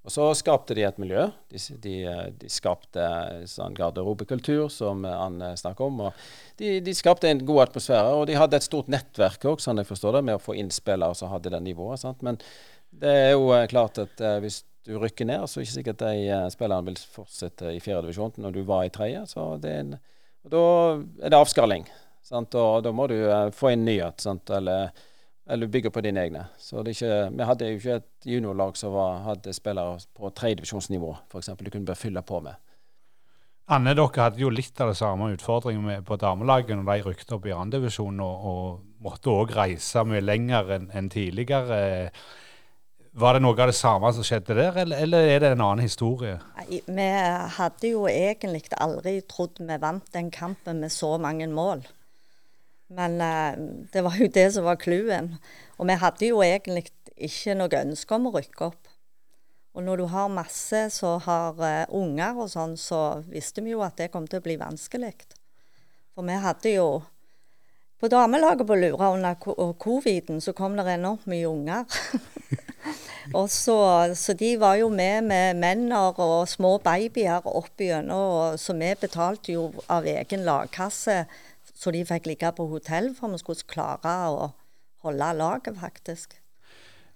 Og 0.00 0.12
så 0.14 0.26
skapte 0.38 0.74
de 0.76 0.84
et 0.88 1.00
miljø. 1.00 1.26
De, 1.52 1.60
de, 1.84 1.94
de 2.40 2.48
skapte 2.48 3.04
sånn 3.50 3.76
garderobekultur, 3.76 4.70
som 4.72 5.04
Anne 5.04 5.52
snakker 5.60 5.90
om. 5.90 6.06
de, 6.56 6.78
de, 6.84 6.94
skapte 6.96 7.28
en 7.28 7.42
god 7.44 7.66
atmosfære, 7.66 8.14
og 8.16 8.24
de 8.30 8.38
hadde 8.40 8.56
et 8.56 8.64
stort 8.64 8.88
nettverk 8.92 9.44
også, 9.44 9.68
sånn 9.68 9.82
jeg 9.82 9.90
forstår 9.90 10.16
det, 10.16 10.24
med 10.30 10.38
å 10.38 10.42
få 10.42 10.56
innspillere 10.56 11.18
som 11.18 11.32
hadde 11.34 11.52
det 11.52 11.60
nivået. 11.66 12.00
Sant? 12.00 12.24
Men 12.24 12.40
det 12.90 13.12
er 13.26 13.30
jo 13.34 13.52
eh, 13.52 13.68
klart 13.70 14.00
at 14.00 14.24
hvis 14.40 14.62
du 14.88 14.94
rykker 14.96 15.28
ned, 15.28 15.44
så 15.44 15.60
er 15.60 15.62
det 15.62 15.68
ikke 15.68 15.78
sikkert 15.78 16.06
de 16.06 16.38
spillerne 16.54 16.88
vil 16.88 17.02
fortsette 17.18 17.74
i 17.76 17.82
fjerdedivisjon 17.84 18.40
når 18.40 18.56
du 18.56 18.62
var 18.64 18.86
i 18.86 18.94
tredje. 18.94 19.26
Så 19.34 19.50
det 19.60 19.74
er 19.74 19.84
en, 19.84 19.98
da 20.48 20.64
er 21.20 21.28
det 21.28 21.42
avskalling. 21.42 21.84
Sant? 22.24 22.56
Og 22.56 22.80
da 22.86 22.92
må 22.96 23.04
du 23.10 23.18
få 23.56 23.74
inn 23.74 23.84
nyhet. 23.84 24.24
Sant? 24.24 24.48
Eller 24.56 24.94
eller 25.50 25.66
du 25.66 25.72
bygger 25.74 25.90
på 25.90 26.02
dine 26.04 26.22
egne. 26.22 26.46
Så 26.58 26.84
ikke, 26.86 27.30
Vi 27.36 27.44
hadde 27.44 27.68
jo 27.68 27.78
ikke 27.78 28.00
et 28.00 28.26
juniorlag 28.26 28.76
som 28.78 28.92
var, 28.94 29.22
hadde 29.26 29.52
spillere 29.52 29.98
på 30.14 30.30
tredjedivisjonsnivå, 30.30 31.14
f.eks. 31.32 31.50
Du 31.58 31.70
kunne 31.70 31.86
bare 31.86 31.98
fylle 31.98 32.22
på 32.22 32.40
med. 32.40 32.54
Anne, 33.70 33.94
dere 33.94 34.22
hadde 34.24 34.42
jo 34.42 34.50
litt 34.50 34.80
av 34.82 34.90
det 34.90 34.98
samme 34.98 35.28
utfordringen 35.30 36.04
på 36.06 36.16
damelaget 36.18 36.74
når 36.74 36.86
de 36.88 37.02
rykte 37.06 37.36
opp 37.36 37.44
i 37.46 37.54
andredivisjon, 37.54 38.22
og, 38.24 38.46
og 38.50 39.04
måtte 39.04 39.30
òg 39.30 39.54
reise 39.54 40.02
mye 40.06 40.22
lenger 40.24 40.72
enn 40.74 40.88
en 40.90 41.10
tidligere. 41.10 42.10
Var 43.20 43.34
det 43.34 43.42
noe 43.42 43.54
av 43.58 43.70
det 43.70 43.78
samme 43.78 44.10
som 44.14 44.26
skjedde 44.26 44.56
der, 44.58 44.76
eller, 44.84 45.02
eller 45.06 45.30
er 45.30 45.42
det 45.42 45.52
en 45.54 45.62
annen 45.66 45.86
historie? 45.86 46.36
Nei, 46.58 46.82
Vi 46.86 47.06
hadde 47.58 47.94
jo 47.94 48.04
egentlig 48.10 48.68
aldri 48.78 49.16
trodd 49.26 49.58
vi 49.58 49.78
vant 49.82 50.12
den 50.14 50.30
kampen 50.34 50.82
med 50.82 50.94
så 50.94 51.16
mange 51.22 51.46
mål. 51.50 51.86
Men 52.90 53.20
uh, 53.22 53.54
det 53.92 54.02
var 54.02 54.16
jo 54.18 54.28
det 54.32 54.46
som 54.54 54.66
var 54.66 54.80
clouen. 54.80 55.34
Og 55.78 55.88
vi 55.88 55.98
hadde 56.02 56.30
jo 56.32 56.42
egentlig 56.44 56.88
ikke 57.16 57.54
noe 57.58 57.82
ønske 57.84 58.16
om 58.16 58.30
å 58.30 58.34
rykke 58.38 58.70
opp. 58.70 58.90
Og 59.70 59.84
når 59.86 60.00
du 60.00 60.08
har 60.10 60.32
masse 60.34 60.82
som 60.96 61.20
har 61.22 61.60
uh, 61.60 61.94
unger 61.94 62.40
og 62.42 62.50
sånn, 62.50 62.74
så 62.80 63.22
visste 63.30 63.62
vi 63.62 63.76
jo 63.76 63.84
at 63.86 64.00
det 64.00 64.10
kom 64.14 64.26
til 64.26 64.42
å 64.42 64.46
bli 64.46 64.58
vanskelig. 64.60 65.14
For 66.16 66.26
vi 66.26 66.42
hadde 66.42 66.76
jo 66.76 66.90
På 68.00 68.08
damelaget 68.08 68.64
på 68.64 68.76
Lura 68.80 69.10
under 69.12 69.34
coviden 69.76 70.38
så 70.40 70.54
kom 70.56 70.72
det 70.78 70.86
enormt 70.88 71.26
mye 71.28 71.44
unger. 71.44 71.84
og 73.38 73.50
så, 73.52 73.76
så, 74.16 74.32
de 74.32 74.54
var 74.56 74.78
jo 74.80 74.88
med 74.88 75.26
med 75.28 75.58
menner 75.60 76.16
og 76.16 76.48
små 76.48 76.78
babyer 76.80 77.44
opp 77.44 77.76
igjennom, 77.76 78.56
så 78.56 78.72
vi 78.72 78.94
betalte 79.02 79.52
jo 79.52 79.66
av 79.84 80.08
egen 80.08 80.46
lagkasse 80.48 81.26
så 81.80 81.92
de 81.94 82.04
fikk 82.04 82.28
ligge 82.28 82.52
på 82.56 82.68
hotell 82.68 83.14
for 83.16 83.32
vi 83.32 83.40
skulle 83.40 83.68
klare 83.70 84.14
å 84.28 84.52
holde 85.06 85.32
laget, 85.38 85.78
faktisk. 85.80 86.36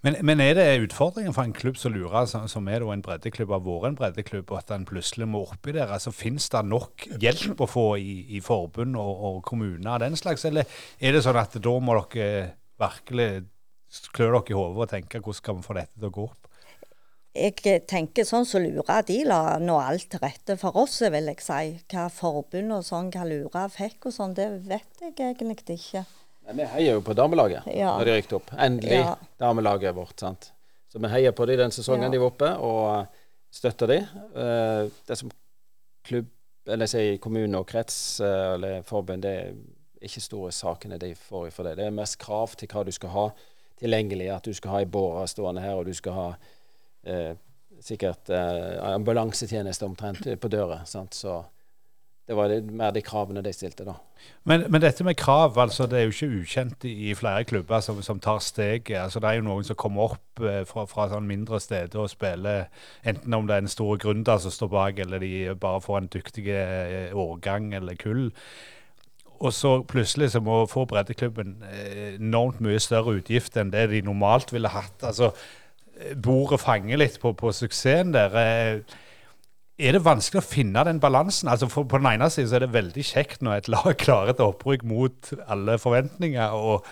Men, 0.05 0.19
men, 0.21 0.41
er 0.41 0.53
det 0.57 0.65
utfordringen 0.85 1.33
for 1.33 1.49
en 1.49 1.55
klubb 1.57 1.79
som 1.81 1.95
lurer, 1.95 2.27
som 2.29 2.67
er 2.69 2.85
en 2.93 3.03
breddeklubb, 3.05 3.55
har 3.55 3.63
vært 3.65 3.87
en 3.89 3.97
breddeklubb, 3.97 4.51
og 4.53 4.59
at 4.59 4.73
en 4.75 4.85
plutselig 4.85 5.29
må 5.33 5.47
oppi 5.47 5.73
der? 5.73 5.89
Altså, 5.89 6.13
Fins 6.13 6.51
det 6.53 6.61
nok 6.69 7.07
hjelp 7.23 7.63
å 7.65 7.69
få 7.69 7.87
i, 7.97 8.19
i 8.37 8.43
forbund 8.45 8.99
og, 9.01 9.23
og 9.29 9.39
kommuner 9.49 9.95
og 9.95 10.05
den 10.05 10.17
slags, 10.21 10.45
eller 10.45 10.69
er 11.01 11.17
det 11.17 11.25
sånn 11.25 11.41
at 11.41 11.57
da 11.57 11.75
må 11.81 11.97
dere 12.13 12.53
virkelig 12.85 13.31
klør 14.13 14.41
dere 14.41 14.53
i 14.53 14.59
hodet 14.59 14.85
og 14.85 14.93
tenke 14.93 15.23
hvordan 15.23 15.41
skal 15.41 15.57
vi 15.57 15.69
få 15.71 15.79
dette 15.79 15.97
til 15.97 16.11
å 16.11 16.15
gå 16.19 16.29
opp? 16.29 16.53
Jeg 17.35 17.83
tenker 17.91 18.23
sånn 18.23 18.45
som 18.47 18.61
så 18.61 18.63
Lura 18.63 19.01
de 19.03 19.17
la 19.27 19.57
nå 19.59 19.75
alt 19.83 20.07
til 20.13 20.21
rette 20.23 20.55
for 20.61 20.77
oss, 20.79 21.01
vil 21.03 21.27
jeg 21.33 21.41
si. 21.43 21.81
Hva 21.91 22.05
forbund 22.15 22.71
og 22.77 22.85
sånn, 22.87 23.09
hva 23.11 23.25
Lura 23.27 23.65
fikk 23.75 24.07
og 24.07 24.15
sånn, 24.15 24.35
det 24.39 24.47
vet 24.69 25.01
jeg 25.03 25.17
egentlig 25.19 25.57
ikke. 25.75 26.05
Nei, 26.47 26.55
vi 26.61 26.69
heier 26.77 26.93
jo 26.99 27.01
på 27.03 27.15
damelaget 27.17 27.67
Ja. 27.75 27.97
når 27.99 28.05
de 28.05 28.15
rykte 28.21 28.37
opp. 28.39 28.53
Endelig 28.57 29.01
Ja. 29.01 29.17
damelaget 29.41 29.95
vårt. 29.97 30.21
sant? 30.21 30.53
Så 30.93 31.01
vi 31.01 31.09
heier 31.09 31.33
på 31.33 31.47
de 31.47 31.57
den 31.57 31.71
sesongen 31.71 32.03
Ja. 32.05 32.09
de 32.11 32.19
var 32.19 32.27
oppe, 32.31 32.57
og 32.61 33.01
eh, 33.01 33.07
støtter 33.51 33.87
de. 33.89 33.97
Eh, 34.37 34.91
det 35.09 35.19
som 35.19 35.31
klubb, 36.05 36.27
eller 36.69 36.87
si 36.87 37.19
kommune 37.19 37.59
og 37.59 37.67
krets 37.67 38.21
eh, 38.21 38.55
eller 38.55 38.83
forbund, 38.83 39.23
det 39.23 39.35
er 39.47 39.55
ikke 40.03 40.21
store 40.21 40.53
sakene 40.53 40.99
de 41.01 41.15
får 41.15 41.51
for 41.51 41.65
det. 41.65 41.77
Det 41.79 41.87
er 41.87 41.91
mest 41.91 42.19
krav 42.19 42.55
til 42.57 42.69
hva 42.69 42.85
du 42.85 42.93
skal 42.93 43.11
ha 43.11 43.31
tilgjengelig. 43.81 44.31
At 44.37 44.45
du 44.45 44.53
skal 44.55 44.71
ha 44.71 44.79
ei 44.79 44.85
båre 44.85 45.27
stående 45.27 45.61
her, 45.63 45.75
og 45.75 45.87
du 45.87 45.93
skal 45.95 46.13
ha 46.13 46.37
eh, 47.07 47.35
sikkert 47.85 48.31
eh, 48.33 48.79
ambulansetjeneste 48.95 49.87
omtrent 49.87 50.29
på 50.41 50.53
døra. 50.53 50.83
sant? 50.89 51.15
Så 51.15 51.43
det 52.25 52.37
var 52.37 52.53
mer 52.73 52.93
de 52.97 53.03
kravene 53.05 53.43
de 53.45 53.53
stilte, 53.53 53.85
da. 53.85 53.99
Men, 54.49 54.63
men 54.73 54.81
dette 54.81 55.05
med 55.05 55.17
krav, 55.21 55.59
altså 55.61 55.85
det 55.87 55.99
er 55.99 56.07
jo 56.07 56.13
ikke 56.15 56.41
ukjent 56.41 56.85
i, 56.89 56.93
i 57.11 57.15
flere 57.17 57.45
klubber 57.45 57.83
som, 57.85 57.99
som 58.03 58.21
tar 58.21 58.39
steget. 58.41 58.97
Altså 58.97 59.21
Det 59.21 59.29
er 59.29 59.39
jo 59.39 59.45
noen 59.45 59.67
som 59.69 59.77
kommer 59.77 60.15
opp 60.15 60.41
eh, 60.41 60.63
fra, 60.69 60.87
fra 60.89 61.11
sånn 61.13 61.29
mindre 61.29 61.61
steder 61.61 62.01
og 62.01 62.09
spiller, 62.13 62.71
enten 63.05 63.37
om 63.37 63.49
det 63.49 63.59
er 63.59 63.67
en 63.67 63.75
stor 63.75 64.01
gründer 64.01 64.41
som 64.41 64.55
står 64.55 64.73
bak, 64.73 65.03
eller 65.05 65.21
de 65.21 65.35
bare 65.61 65.83
får 65.85 65.99
en 66.01 66.09
dyktig 66.17 66.47
eh, 66.49 67.13
årgang 67.13 67.75
eller 67.77 68.01
kull. 68.01 68.31
Og 69.45 69.53
så 69.53 69.75
plutselig 69.85 70.31
så 70.33 70.41
må 70.41 70.63
få 70.71 70.87
breddeklubben 70.89 71.59
eh, 71.69 72.15
enormt 72.15 72.65
mye 72.65 72.81
større 72.81 73.19
utgifter 73.19 73.61
enn 73.61 73.75
det 73.75 73.91
de 73.93 74.01
normalt 74.07 74.55
ville 74.55 74.73
hatt. 74.73 74.97
Altså, 75.05 75.35
Bordet 76.23 76.61
fanger 76.63 77.01
litt 77.01 77.19
på, 77.23 77.33
på 77.39 77.53
suksessen 77.55 78.13
der. 78.15 78.37
Eh, 78.41 79.01
er 79.75 79.97
det 79.97 80.05
vanskelig 80.07 80.43
å 80.43 80.47
finne 80.47 80.85
den 80.87 81.01
balansen? 81.03 81.51
Altså 81.51 81.67
for 81.71 81.89
På 81.91 81.99
den 81.99 82.13
ene 82.13 82.29
siden 82.31 82.51
så 82.51 82.61
er 82.61 82.67
det 82.67 82.75
veldig 82.77 83.05
kjekt 83.07 83.43
når 83.43 83.59
et 83.59 83.73
lag 83.75 83.91
klarer 84.05 84.35
et 84.35 84.45
opprykk 84.45 84.87
mot 84.87 85.35
alle 85.47 85.81
forventninger. 85.83 86.55
og 86.55 86.87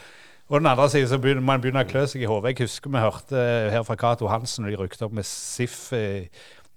og 0.52 0.60
den 0.60 0.66
andre 0.68 0.84
siden 0.90 1.08
så 1.08 1.16
begynner 1.16 1.40
man 1.40 1.62
begynner 1.62 1.86
å 1.86 1.88
klø 1.88 2.02
seg 2.10 2.26
i 2.26 2.28
hodet. 2.28 2.50
Jeg 2.52 2.66
husker 2.66 2.92
vi 2.92 3.00
hørte 3.00 3.42
her 3.72 3.84
fra 3.88 3.94
Cato 3.96 4.26
Hansen 4.28 4.66
når 4.66 4.74
de 4.74 4.80
rykte 4.82 5.06
opp 5.06 5.14
med 5.16 5.24
SIF 5.24 5.76
i, 5.96 6.26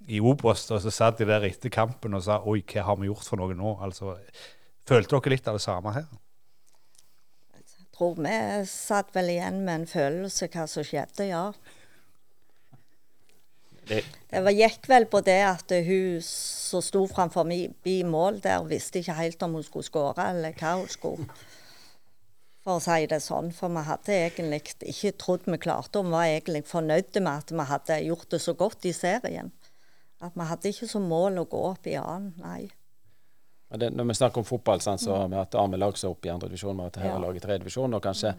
i 0.08 0.22
Obos, 0.24 0.70
og 0.72 0.80
så 0.80 0.94
satt 0.94 1.20
de 1.20 1.28
der 1.28 1.44
etter 1.44 1.74
kampen 1.74 2.16
og 2.16 2.24
sa 2.24 2.38
oi, 2.48 2.62
hva 2.72 2.86
har 2.88 3.02
vi 3.02 3.10
gjort 3.10 3.28
for 3.28 3.42
noe 3.42 3.58
nå? 3.58 3.74
Altså, 3.84 4.16
Følte 4.88 5.18
dere 5.18 5.34
litt 5.34 5.48
av 5.50 5.58
det 5.58 5.64
samme 5.66 5.92
her? 5.96 6.06
Jeg 7.58 7.66
tror 7.98 8.16
vi 8.22 8.38
satt 8.70 9.12
vel 9.16 9.34
igjen 9.34 9.64
med 9.66 9.82
en 9.82 9.88
følelse 9.90 10.48
hva 10.54 10.68
som 10.70 10.86
skjedde, 10.86 11.26
ja. 11.32 11.50
Det, 13.86 14.04
Det 14.32 14.42
var, 14.44 14.56
gikk 14.56 14.88
vel 14.90 15.06
på 15.12 15.22
det 15.26 15.42
at 15.46 15.72
hun 15.86 16.22
som 16.26 16.82
sto 16.82 17.04
framfor 17.08 17.52
i 17.52 18.00
mål 18.04 18.42
der, 18.44 18.64
visste 18.70 19.00
ikke 19.00 19.18
helt 19.20 19.44
om 19.46 19.60
hun 19.60 19.64
skulle 19.68 19.86
skåre 19.88 20.30
eller 20.34 20.56
hva 20.58 20.78
hun 20.80 20.90
skulle. 20.90 21.28
For 22.66 22.80
å 22.80 22.82
si 22.82 23.06
det 23.06 23.20
sånn. 23.22 23.52
For 23.54 23.70
vi 23.70 23.84
hadde 23.86 24.16
egentlig 24.16 24.62
ikke 24.90 25.12
trodd 25.22 25.46
vi 25.46 25.60
klarte, 25.62 26.02
og 26.02 26.08
vi 26.08 26.16
var 26.16 26.32
egentlig 26.32 26.64
fornøyde 26.66 27.22
med 27.22 27.44
at 27.44 27.54
vi 27.54 27.68
hadde 27.70 28.00
gjort 28.08 28.32
det 28.34 28.42
så 28.42 28.56
godt 28.58 28.88
i 28.90 28.94
serien. 28.98 29.52
At 30.26 30.34
vi 30.34 30.48
hadde 30.50 30.72
ikke 30.72 30.90
som 30.90 31.06
mål 31.06 31.44
å 31.44 31.46
gå 31.52 31.62
opp 31.70 31.86
i 31.86 31.94
annen, 32.00 32.34
nei. 32.42 32.64
Det, 33.76 33.90
når 33.92 34.08
vi 34.08 34.16
snakker 34.18 34.40
om 34.40 34.48
fotball, 34.48 34.80
sant, 34.82 35.02
så 35.04 35.14
har 35.18 35.30
vi 35.30 35.36
hatt 35.36 35.52
damelag 35.52 35.98
som 35.98 36.10
er 36.10 36.16
oppe 36.16 36.30
i 36.30 36.32
andre 36.32 36.48
divisjon, 36.48 36.78
vi 36.78 36.86
har 36.86 36.90
hatt 36.90 36.98
Ja. 37.02 37.04
herrelag 37.10 37.36
i 37.36 37.42
tredje 37.44 37.60
divisjon, 37.66 37.94
og 37.94 38.02
kanskje 38.02 38.34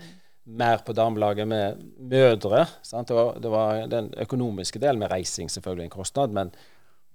mer 0.46 0.82
på 0.86 0.94
damelaget 0.94 1.48
med 1.48 1.82
mødre. 1.98 2.66
Sant? 2.82 3.08
Det, 3.08 3.16
var, 3.16 3.38
det 3.42 3.50
var 3.50 3.86
den 3.90 4.12
økonomiske 4.22 4.78
delen 4.78 5.02
med 5.02 5.10
reising 5.10 5.50
selvfølgelig 5.50 5.84
en 5.84 5.94
kostnad, 5.98 6.34
men 6.34 6.52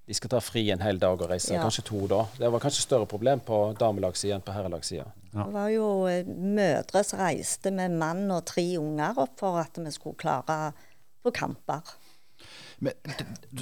de 0.06 0.14
skal 0.14 0.32
ta 0.34 0.40
fri 0.42 0.66
en 0.74 0.82
hel 0.82 0.98
dag 1.00 1.20
og 1.20 1.30
reise, 1.30 1.54
Ja. 1.54 1.62
kanskje 1.62 1.84
to 1.86 2.06
da. 2.10 2.24
Det 2.38 2.52
var 2.52 2.60
kanskje 2.60 2.82
større 2.82 3.06
problem 3.06 3.40
på 3.40 3.76
damelagssida 3.78 4.34
enn 4.34 4.44
på 4.44 4.52
herrelagssida. 4.52 5.06
Ja. 5.32 5.46
Det 5.46 5.52
var 5.54 5.68
jo 5.72 5.88
eh, 6.10 6.26
mødre 6.26 7.04
som 7.04 7.22
reiste 7.22 7.70
med 7.70 7.94
mann 7.96 8.30
og 8.30 8.44
tre 8.44 8.64
unger 8.78 9.18
opp 9.22 9.38
for 9.40 9.60
at 9.62 9.78
vi 9.78 9.90
skulle 9.94 10.18
klare 10.18 10.72
på 11.22 11.30
kamper. 11.30 11.94
Men, 12.82 12.92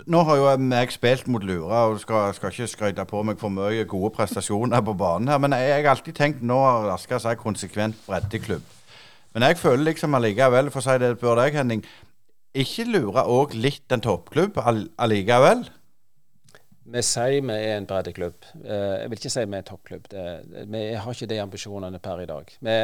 nå 0.09 0.23
har 0.25 0.37
jo 0.37 0.47
jeg 0.49 0.92
spilt 0.94 1.27
mot 1.29 1.44
Lura 1.44 1.85
og 1.90 2.01
skal, 2.01 2.33
skal 2.35 2.55
ikke 2.55 2.66
skryte 2.73 3.05
på 3.05 3.23
meg 3.23 3.38
for 3.38 3.53
mye 3.53 3.85
gode 3.85 4.14
prestasjoner 4.16 4.81
på 4.81 4.94
banen 4.97 5.29
her, 5.29 5.38
men 5.38 5.53
jeg, 5.53 5.85
har 5.85 5.90
alltid 5.92 6.16
tenkt 6.16 6.42
nå 6.42 6.57
har 6.57 6.88
jeg 6.88 7.21
seg 7.21 7.38
konsekvent 7.38 8.01
breddeklubb. 8.07 8.64
Men 9.35 9.47
jeg 9.47 9.61
føler 9.61 9.85
liksom 9.93 10.16
allikevel, 10.19 10.71
for 10.75 10.83
å 10.83 10.87
si 10.87 10.97
det 11.03 11.12
før 11.21 11.38
deg, 11.38 11.59
Henning, 11.61 11.85
ikke 12.59 12.88
lure 12.88 13.23
òg 13.31 13.55
litt 13.55 13.93
en 13.95 14.03
toppklubb 14.03 14.59
allikevel? 14.59 15.69
Vi 16.90 17.03
sier 17.07 17.45
vi 17.47 17.55
er 17.55 17.77
en 17.77 17.87
breddeklubb. 17.87 18.49
Eh, 18.64 18.97
jeg 19.05 19.11
vil 19.12 19.21
ikke 19.21 19.31
si 19.31 19.45
vi 19.45 19.55
er 19.55 19.62
en 19.62 19.69
toppklubb. 19.69 20.09
Vi 20.75 20.83
har 20.99 21.14
ikke 21.14 21.31
de 21.31 21.38
ambisjonene 21.45 22.01
per 22.03 22.25
i 22.25 22.27
dag. 22.27 22.51
Vi 22.59 22.77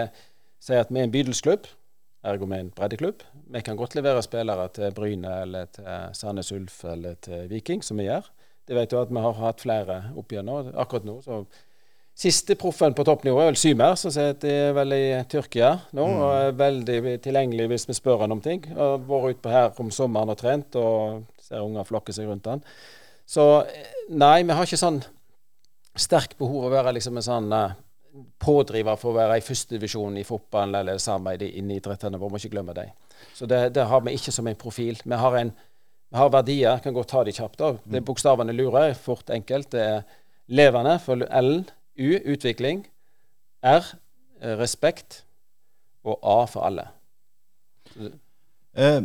sier 0.63 0.85
at 0.85 0.93
vi 0.93 1.03
er 1.03 1.09
en 1.09 1.15
bydelsklubb, 1.15 1.67
ergo 2.31 2.47
vi 2.47 2.59
er 2.61 2.65
en 2.69 2.73
breddeklubb. 2.77 3.27
Vi 3.57 3.65
kan 3.67 3.79
godt 3.79 3.99
levere 3.99 4.23
spillere 4.23 4.69
til 4.77 4.95
Bryne 4.95 5.41
eller 5.43 5.73
til 5.75 5.91
Sandnes 6.15 6.53
Ulf 6.55 6.85
eller 6.87 7.19
til 7.27 7.49
Viking, 7.51 7.83
som 7.83 7.99
vi 7.99 8.07
gjør. 8.07 8.31
Det 8.67 8.79
vet 8.79 8.91
du 8.91 9.01
at 9.01 9.11
vi 9.11 9.23
har 9.23 9.41
hatt 9.41 9.63
flere 9.63 9.99
opp 10.19 10.33
igjennom. 10.35 10.71
Akkurat 10.79 11.07
nå 11.07 11.19
så 11.27 11.43
Siste 12.17 12.55
proffen 12.57 12.95
på 12.97 13.05
toppnivå 13.05 13.43
er 13.43 13.51
vel 13.51 13.59
Symer, 13.61 13.93
som 14.01 14.13
sitter 14.15 14.71
vel 14.73 14.95
i 14.97 15.03
Tyrkia 15.29 15.75
nå. 15.97 16.05
og 16.07 16.31
er 16.33 16.55
veldig 16.57 17.19
tilgjengelig 17.21 17.67
hvis 17.69 17.85
vi 17.91 17.97
spør 17.99 18.23
han 18.25 18.33
om 18.33 18.41
ting. 18.41 18.63
Har 18.73 19.03
vært 19.05 19.37
utpå 19.37 19.53
her 19.53 19.83
om 19.85 19.91
sommeren 19.93 20.33
og 20.33 20.39
trent, 20.41 20.79
og 20.81 21.27
ser 21.45 21.61
unger 21.61 21.85
flokke 21.85 22.15
seg 22.17 22.31
rundt 22.31 22.49
han. 22.49 22.65
Så 23.29 23.45
eh, 23.69 23.93
nei, 24.09 24.47
vi 24.49 24.57
har 24.57 24.65
ikke 24.65 24.81
sånn 24.81 25.03
sterkt 25.97 26.39
behov 26.41 26.71
å 26.71 26.73
være 26.73 26.97
liksom 26.97 27.21
en 27.21 27.29
sånn 27.29 27.53
eh, 27.53 27.77
pådriver 28.41 28.97
for 28.97 29.13
å 29.13 29.19
være 29.19 29.37
i 29.37 29.45
førstedivisjon 29.45 30.17
i 30.17 30.25
fotballen 30.25 30.81
eller 30.81 31.03
samarbeid 31.03 31.45
i 31.51 31.65
idrettene. 31.77 32.17
Vi 32.17 32.33
må 32.33 32.41
ikke 32.41 32.55
glemme 32.57 32.77
dem. 32.81 32.97
Så 33.37 33.45
det, 33.45 33.75
det 33.77 33.85
har 33.93 34.05
vi 34.07 34.17
ikke 34.17 34.33
som 34.33 34.49
en 34.49 34.57
profil. 34.57 34.97
Vi 35.05 35.21
har, 35.21 35.37
en, 35.37 35.53
vi 36.09 36.17
har 36.25 36.33
verdier. 36.33 36.81
Kan 36.81 36.97
godt 36.97 37.13
ta 37.13 37.29
de 37.29 37.37
kjapt. 37.37 37.61
da. 37.61 37.75
Det 37.85 38.01
er 38.01 38.09
Bokstavene 38.09 38.57
lurer. 38.57 38.97
Fort 38.97 39.29
enkelt. 39.37 39.75
Det 39.77 39.85
er 39.85 40.07
levende 40.49 40.97
for 41.03 41.29
L. 41.29 41.59
U 41.99 42.13
utvikling. 42.33 42.87
R 43.65 43.85
eh, 44.43 44.59
respekt. 44.59 45.25
Og 46.07 46.21
A 46.23 46.45
for 46.47 46.67
alle. 46.69 46.89
Eh, 48.77 49.03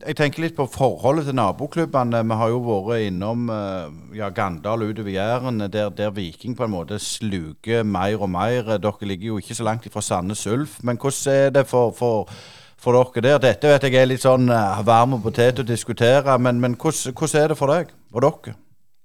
jeg 0.00 0.16
tenker 0.16 0.40
litt 0.44 0.54
på 0.56 0.64
forholdet 0.70 1.26
til 1.28 1.36
naboklubbene. 1.36 2.22
Vi 2.24 2.36
har 2.40 2.52
jo 2.52 2.60
vært 2.64 3.08
innom 3.10 3.50
eh, 3.52 3.98
ja, 4.16 4.30
Gandal 4.32 4.86
utover 4.86 5.12
Jæren, 5.12 5.60
der, 5.66 5.90
der 5.90 6.14
Viking 6.16 6.56
på 6.56 6.64
en 6.64 6.72
måte 6.72 7.00
sluker 7.02 7.84
mer 7.84 8.22
og 8.22 8.30
mer. 8.32 8.78
Dere 8.80 9.10
ligger 9.10 9.34
jo 9.34 9.42
ikke 9.42 9.58
så 9.58 9.66
langt 9.66 9.86
ifra 9.86 10.00
Sandnes 10.04 10.46
Ulf, 10.46 10.78
men 10.82 10.96
hvordan 11.00 11.34
er 11.34 11.54
det 11.58 11.66
for, 11.68 11.92
for, 11.96 12.32
for 12.80 12.96
dere 12.96 13.26
der? 13.28 13.44
Dette 13.50 13.74
vet 13.74 13.88
jeg 13.90 14.00
er 14.00 14.08
litt 14.08 14.24
sånn 14.24 14.48
eh, 14.48 14.80
varm 14.88 15.18
og 15.18 15.24
potet 15.26 15.60
å 15.60 15.68
diskutere, 15.68 16.38
men, 16.38 16.62
men 16.64 16.78
hvordan, 16.80 17.16
hvordan 17.16 17.42
er 17.42 17.52
det 17.52 17.60
for 17.60 17.76
deg 17.76 17.94
og 18.14 18.24
dere? 18.24 18.56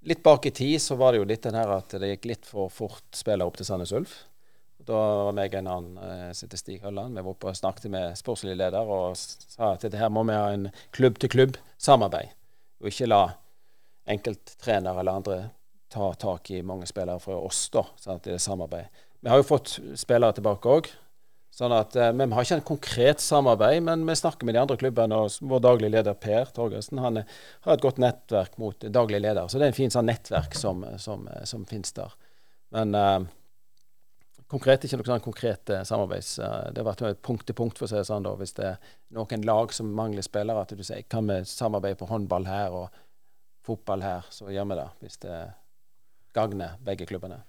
Litt 0.05 0.23
bak 0.23 0.45
i 0.45 0.51
tid 0.51 0.81
så 0.81 0.95
var 0.95 1.11
det 1.11 1.23
jo 1.23 1.25
litt 1.25 1.41
den 1.47 1.57
her 1.57 1.71
at 1.73 1.95
det 1.97 2.11
gikk 2.11 2.27
litt 2.29 2.45
for 2.45 2.69
fort 2.69 3.17
spillere 3.17 3.49
opp 3.49 3.57
til 3.57 3.65
Sandnes 3.65 3.93
Ulf. 3.95 4.11
Da 4.85 4.99
var 5.25 5.33
meg 5.33 5.55
en 5.57 5.69
annen 5.71 5.95
eh, 5.97 6.27
som 6.29 6.45
heter 6.45 6.61
Stig 6.61 6.83
Hølland. 6.83 7.17
Vi 7.17 7.23
var 7.25 7.31
oppe 7.31 7.49
og 7.49 7.57
snakket 7.57 7.89
med 7.89 8.13
sportslig 8.19 8.53
leder 8.59 8.85
og 8.85 9.17
sa 9.17 9.71
at 9.71 9.81
dette 9.81 9.97
her 9.97 10.11
må 10.13 10.21
vi 10.29 10.37
ha 10.37 10.51
en 10.53 10.67
klubb-til-klubb-samarbeid. 10.93 12.35
Og 12.83 12.91
ikke 12.91 13.09
la 13.09 13.23
enkelttrenere 14.13 15.01
eller 15.01 15.17
andre 15.23 15.39
ta 15.89 16.11
tak 16.21 16.51
i 16.53 16.61
mange 16.61 16.85
spillere 16.85 17.17
fra 17.23 17.39
oss 17.41 17.63
da, 17.73 17.87
sånn 17.97 18.19
at 18.19 18.27
det 18.27 18.37
er 18.37 18.45
samarbeid. 18.45 19.01
Vi 19.25 19.31
har 19.31 19.41
jo 19.41 19.47
fått 19.47 19.79
spillere 19.97 20.37
tilbake 20.37 20.69
òg. 20.69 20.91
Sånn 21.55 21.71
at, 21.71 21.95
eh, 21.95 22.11
vi 22.11 22.27
har 22.35 22.43
ikke 22.43 22.57
en 22.59 22.67
konkret 22.67 23.23
samarbeid, 23.23 23.83
men 23.87 24.03
vi 24.07 24.15
snakker 24.19 24.43
med 24.43 24.57
de 24.57 24.61
andre 24.65 24.75
klubbene. 24.77 25.15
og 25.15 25.31
Vår 25.39 25.63
daglig 25.63 25.91
leder 25.93 26.17
Per 26.19 26.51
Torgersen 26.51 26.99
han 26.99 27.21
er, 27.21 27.39
har 27.63 27.77
et 27.77 27.85
godt 27.85 28.01
nettverk 28.03 28.57
mot 28.59 28.79
daglig 28.79 29.21
leder. 29.23 29.47
Så 29.47 29.57
det 29.57 29.69
er 29.69 29.73
en 29.73 29.79
fin 29.79 29.93
sånn 29.93 30.09
nettverk 30.09 30.57
som, 30.59 30.83
som, 30.99 31.29
som 31.47 31.63
finnes 31.69 31.95
der. 31.95 32.11
Men 32.75 32.91
eh, 32.99 33.19
konkret 34.51 34.83
ikke 34.83 34.99
noe 34.99 35.09
sånn 35.13 35.23
konkret 35.23 35.71
eh, 35.71 35.85
samarbeids... 35.87 36.35
eh, 36.43 36.71
det 36.75 36.83
har 36.83 36.91
vært 36.91 37.23
punkt 37.23 37.47
til 37.47 37.57
punkt, 37.57 37.79
for 37.79 37.87
å 37.87 37.91
si 37.93 37.99
det 38.01 38.07
sånn. 38.09 38.27
da, 38.27 38.35
Hvis 38.39 38.55
det 38.59 38.73
er 38.73 38.95
noen 39.15 39.47
lag 39.47 39.71
som 39.75 39.95
mangler 39.95 40.25
spillere, 40.27 40.65
at 40.67 40.75
du 40.75 40.83
sier 40.83 41.07
kan 41.07 41.31
vi 41.31 41.39
samarbeide 41.47 42.01
på 42.01 42.09
håndball 42.11 42.49
her 42.51 42.75
og 42.75 43.03
fotball 43.65 44.03
her, 44.03 44.27
så 44.29 44.51
gjør 44.51 44.73
vi 44.73 44.79
det. 44.81 44.89
Hvis 45.05 45.21
det 45.23 45.37
gagner 46.35 46.77
begge 46.85 47.07
klubbene. 47.09 47.41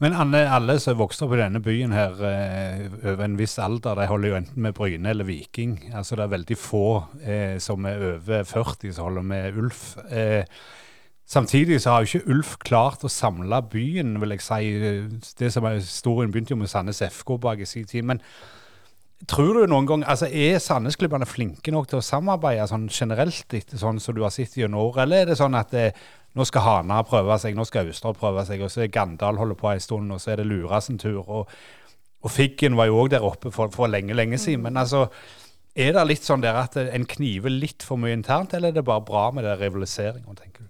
Men 0.00 0.16
alle, 0.16 0.46
alle 0.48 0.78
som 0.80 0.96
vokser 0.96 1.26
opp 1.26 1.34
i 1.36 1.40
denne 1.42 1.60
byen 1.62 1.92
her 1.92 2.20
eh, 2.24 2.84
over 3.04 3.24
en 3.26 3.36
viss 3.38 3.58
alder, 3.60 3.98
de 3.98 4.06
holder 4.08 4.32
jo 4.32 4.38
enten 4.38 4.62
med 4.64 4.76
Bryne 4.76 5.12
eller 5.12 5.28
Viking. 5.28 5.74
Altså 5.92 6.16
Det 6.16 6.24
er 6.24 6.36
veldig 6.36 6.56
få 6.58 6.84
eh, 7.20 7.58
som 7.60 7.84
er 7.88 8.06
over 8.14 8.46
40 8.48 8.94
som 8.96 9.10
holder 9.10 9.26
med 9.28 9.58
Ulf. 9.60 9.82
Eh, 10.08 10.48
samtidig 11.28 11.82
så 11.84 11.92
har 11.92 12.06
jo 12.06 12.08
ikke 12.08 12.32
Ulf 12.32 12.54
klart 12.64 13.04
å 13.04 13.12
samle 13.12 13.60
byen, 13.70 14.16
vil 14.22 14.36
jeg 14.38 14.46
si. 14.46 14.62
Det 15.38 15.52
som 15.52 15.68
er 15.68 15.82
Historien 15.82 16.32
begynte 16.32 16.56
jo 16.56 16.62
med 16.62 16.72
Sandnes 16.72 17.04
FK 17.04 17.36
bak 17.44 17.60
i 17.60 17.68
sin 17.68 17.86
tid. 17.86 18.08
Men 18.08 18.24
Tror 19.28 19.52
du 19.52 19.66
noen 19.68 19.84
gang, 19.84 20.02
altså 20.08 20.30
Er 20.32 20.56
Sandnes-klubbene 20.64 21.26
flinke 21.28 21.72
nok 21.74 21.90
til 21.90 21.98
å 21.98 22.04
samarbeide 22.04 22.64
sånn 22.70 22.86
generelt, 22.88 23.52
etter 23.52 23.76
sånn 23.76 24.00
som 24.00 24.16
du 24.16 24.22
har 24.24 24.32
sett 24.32 24.56
gjennom 24.56 24.80
år, 24.86 25.02
eller 25.02 25.20
er 25.20 25.28
det 25.28 25.36
sånn 25.36 25.58
at 25.58 25.74
det, 25.74 25.90
nå 26.38 26.46
skal 26.46 26.62
Hana 26.62 27.00
prøve 27.06 27.36
seg, 27.42 27.56
nå 27.58 27.66
skal 27.66 27.90
Austra 27.90 28.12
prøve 28.14 28.44
seg, 28.46 28.62
og 28.62 28.70
så 28.70 28.84
er 28.84 28.92
Gandal 28.94 29.40
holder 29.40 29.58
på 29.58 29.70
en 29.72 29.82
stund, 29.82 30.12
og 30.14 30.22
så 30.22 30.34
er 30.34 30.42
det 30.42 30.46
Lura 30.46 30.80
sin 30.84 31.00
tur. 31.00 31.24
Og, 31.26 31.50
og 32.22 32.30
Figgen 32.30 32.78
var 32.78 32.90
jo 32.90 33.00
òg 33.02 33.12
der 33.16 33.26
oppe 33.26 33.50
for, 33.54 33.72
for 33.74 33.90
lenge, 33.90 34.14
lenge 34.14 34.38
siden. 34.38 34.62
Men 34.68 34.78
altså, 34.78 35.08
er 35.74 35.94
det 35.96 36.06
litt 36.06 36.26
sånn 36.26 36.44
der 36.44 36.58
at 36.62 36.78
en 36.80 37.06
kniver 37.08 37.50
litt 37.50 37.86
for 37.86 37.98
mye 38.00 38.14
internt, 38.14 38.54
eller 38.54 38.70
er 38.70 38.78
det 38.78 38.86
bare 38.86 39.06
bra 39.06 39.28
med 39.34 39.46
den 39.48 39.58
rivaliseringa, 39.58 40.34
tenker 40.38 40.66
du? 40.66 40.68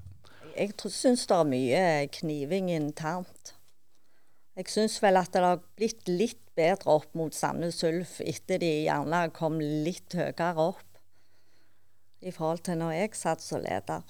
Jeg 0.57 0.75
syns 0.93 1.25
det 1.29 1.37
er 1.37 1.49
mye 1.49 1.85
kniving 2.19 2.71
internt. 2.75 3.55
Jeg 4.59 4.69
syns 4.69 4.99
vel 5.01 5.17
at 5.17 5.33
det 5.33 5.45
har 5.45 5.61
blitt 5.79 6.09
litt 6.11 6.41
bedre 6.59 6.99
opp 6.99 7.15
mot 7.17 7.35
Sandnes 7.37 7.79
Ulf 7.87 8.19
etter 8.21 8.61
de 8.61 8.71
gjerne 8.85 9.23
kom 9.37 9.61
litt 9.61 10.17
høyere 10.19 10.53
opp 10.61 11.01
i 12.21 12.33
forhold 12.35 12.65
til 12.67 12.81
når 12.83 12.97
jeg 12.99 13.17
satt 13.17 13.45
som 13.45 13.63
leder. 13.65 14.05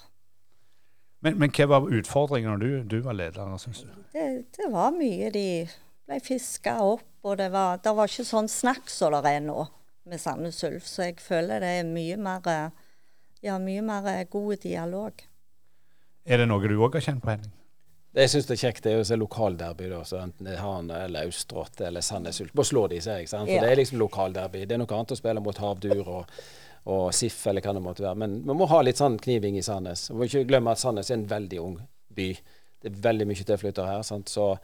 Men, 1.20 1.36
men 1.38 1.52
hva 1.52 1.66
var 1.68 1.90
utfordringen 1.92 2.54
når 2.54 2.60
du, 2.62 2.96
du 2.96 2.98
var 3.04 3.16
leder, 3.18 3.56
syns 3.60 3.84
du? 3.84 3.92
Det, 4.14 4.26
det, 4.56 4.68
var 4.72 4.94
mye 4.96 5.28
de 5.34 5.46
ble 6.08 6.20
fiska 6.24 6.78
opp, 6.84 7.06
og 7.22 7.36
det 7.36 7.50
var, 7.52 7.80
det 7.84 7.92
var 7.96 8.08
ikke 8.08 8.24
sånn 8.24 8.48
snakk 8.48 8.88
som 8.88 9.12
det 9.18 9.34
er 9.36 9.44
nå 9.44 9.66
med 10.08 10.20
Sandnes 10.20 10.62
Ulf. 10.64 10.88
Så 10.88 11.10
jeg 11.10 11.20
føler 11.20 11.60
det 11.60 11.74
er 11.82 11.88
mye 11.88 12.16
mer, 12.20 12.72
ja, 13.44 13.58
mye 13.60 13.84
mer 13.84 14.08
god 14.32 14.64
dialog. 14.64 15.26
Er 16.24 16.40
det 16.40 16.48
noe 16.48 16.68
du 16.68 16.78
òg 16.80 16.96
har 16.96 17.04
kjent 17.04 17.24
på, 17.24 17.34
Henning? 17.34 17.52
Det 18.10 18.24
jeg 18.24 18.32
syns 18.32 18.48
er 18.50 18.58
kjekt, 18.58 18.82
det 18.82 18.92
er 18.92 19.00
å 19.04 19.06
se 19.06 19.16
lokalderby. 19.18 19.86
da, 19.92 20.00
så 20.06 20.18
Enten 20.24 20.48
det 20.48 20.56
er 20.56 20.64
Han 20.64 20.90
eller 20.90 21.28
Austrått 21.28 21.80
eller 21.86 22.02
Sandnes 22.02 22.40
Ulf. 22.42 22.50
Bare 22.56 22.66
slå 22.66 22.88
de 22.90 22.98
seg. 23.04 23.28
sant? 23.30 23.46
For 23.46 23.54
ja. 23.54 23.62
Det 23.62 23.70
er 23.70 23.78
liksom 23.78 24.00
lokalderby. 24.02 24.64
Det 24.66 24.74
er 24.74 24.82
noe 24.82 24.96
annet 24.96 25.14
å 25.14 25.18
spille 25.20 25.42
mot 25.44 25.60
Havdur 25.62 26.02
og, 26.02 26.40
og 26.88 27.10
SIF 27.14 27.42
eller 27.50 27.64
hva 27.64 27.74
det 27.76 27.82
måtte 27.84 28.04
være. 28.04 28.18
Men 28.22 28.38
vi 28.46 28.56
må 28.56 28.68
ha 28.70 28.80
litt 28.82 29.00
sånn 29.00 29.18
kniving 29.20 29.58
i 29.60 29.64
Sandnes. 29.64 30.08
Vi 30.10 30.16
må 30.16 30.28
ikke 30.28 30.46
glemme 30.48 30.72
at 30.72 30.80
Sandnes 30.80 31.10
er 31.10 31.18
en 31.18 31.28
veldig 31.30 31.60
ung 31.62 31.76
by. 32.16 32.30
Det 32.80 32.88
er 32.90 33.02
veldig 33.04 33.26
mye 33.28 33.46
tilflyttere 33.46 33.90
her. 33.90 34.06
sant? 34.06 34.32
Så, 34.32 34.54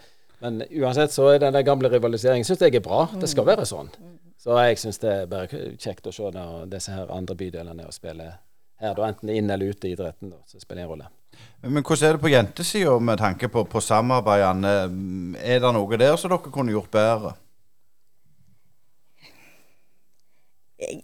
men 0.41 0.63
uansett 0.71 1.13
så 1.13 1.29
er 1.35 1.45
den 1.45 1.59
gamle 1.67 1.91
rivaliseringen 1.93 2.47
syns 2.49 2.65
jeg 2.65 2.79
er 2.79 2.85
bra. 2.85 3.05
Det 3.21 3.29
skal 3.29 3.49
være 3.49 3.69
sånn. 3.69 3.93
Så 4.41 4.57
jeg 4.63 4.81
syns 4.81 5.01
det 5.03 5.13
er 5.13 5.31
bare 5.31 5.63
kjekt 5.77 6.09
å 6.09 6.15
se 6.15 6.33
når 6.33 6.67
disse 6.73 6.95
her 6.95 7.13
andre 7.13 7.37
bydelene 7.37 7.87
og 7.89 7.95
spiller 7.95 8.39
her, 8.81 8.93
da, 8.95 9.07
enten 9.09 9.33
inn 9.33 9.51
eller 9.51 9.73
ute 9.73 9.89
i 9.89 9.95
idretten. 9.97 10.33
Da, 10.33 10.43
så 10.49 10.61
spiller 10.61 10.83
det 10.83 10.87
en 10.87 10.93
rolle. 10.93 11.09
Men 11.67 11.83
hvordan 11.83 12.09
er 12.09 12.17
det 12.17 12.23
på 12.23 12.33
jentesida 12.33 12.99
med 13.03 13.19
tanke 13.21 13.49
på, 13.53 13.65
på 13.69 13.83
samarbeidene? 13.83 14.75
Er 15.43 15.61
det 15.61 15.73
noe 15.77 15.99
der 16.01 16.17
som 16.21 16.33
dere 16.33 16.53
kunne 16.53 16.73
gjort 16.73 16.93
bedre? 16.95 17.35
Jeg, 20.77 21.03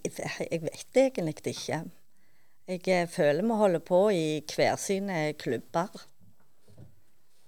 jeg 0.51 0.61
vet 0.61 0.97
egentlig 1.01 1.47
ikke. 1.49 1.83
Jeg 2.67 2.87
eh, 2.87 3.07
føler 3.09 3.43
vi 3.43 3.55
holder 3.59 3.81
på 3.83 4.09
i 4.13 4.25
hver 4.55 4.75
sine 4.79 5.33
klubber. 5.33 5.89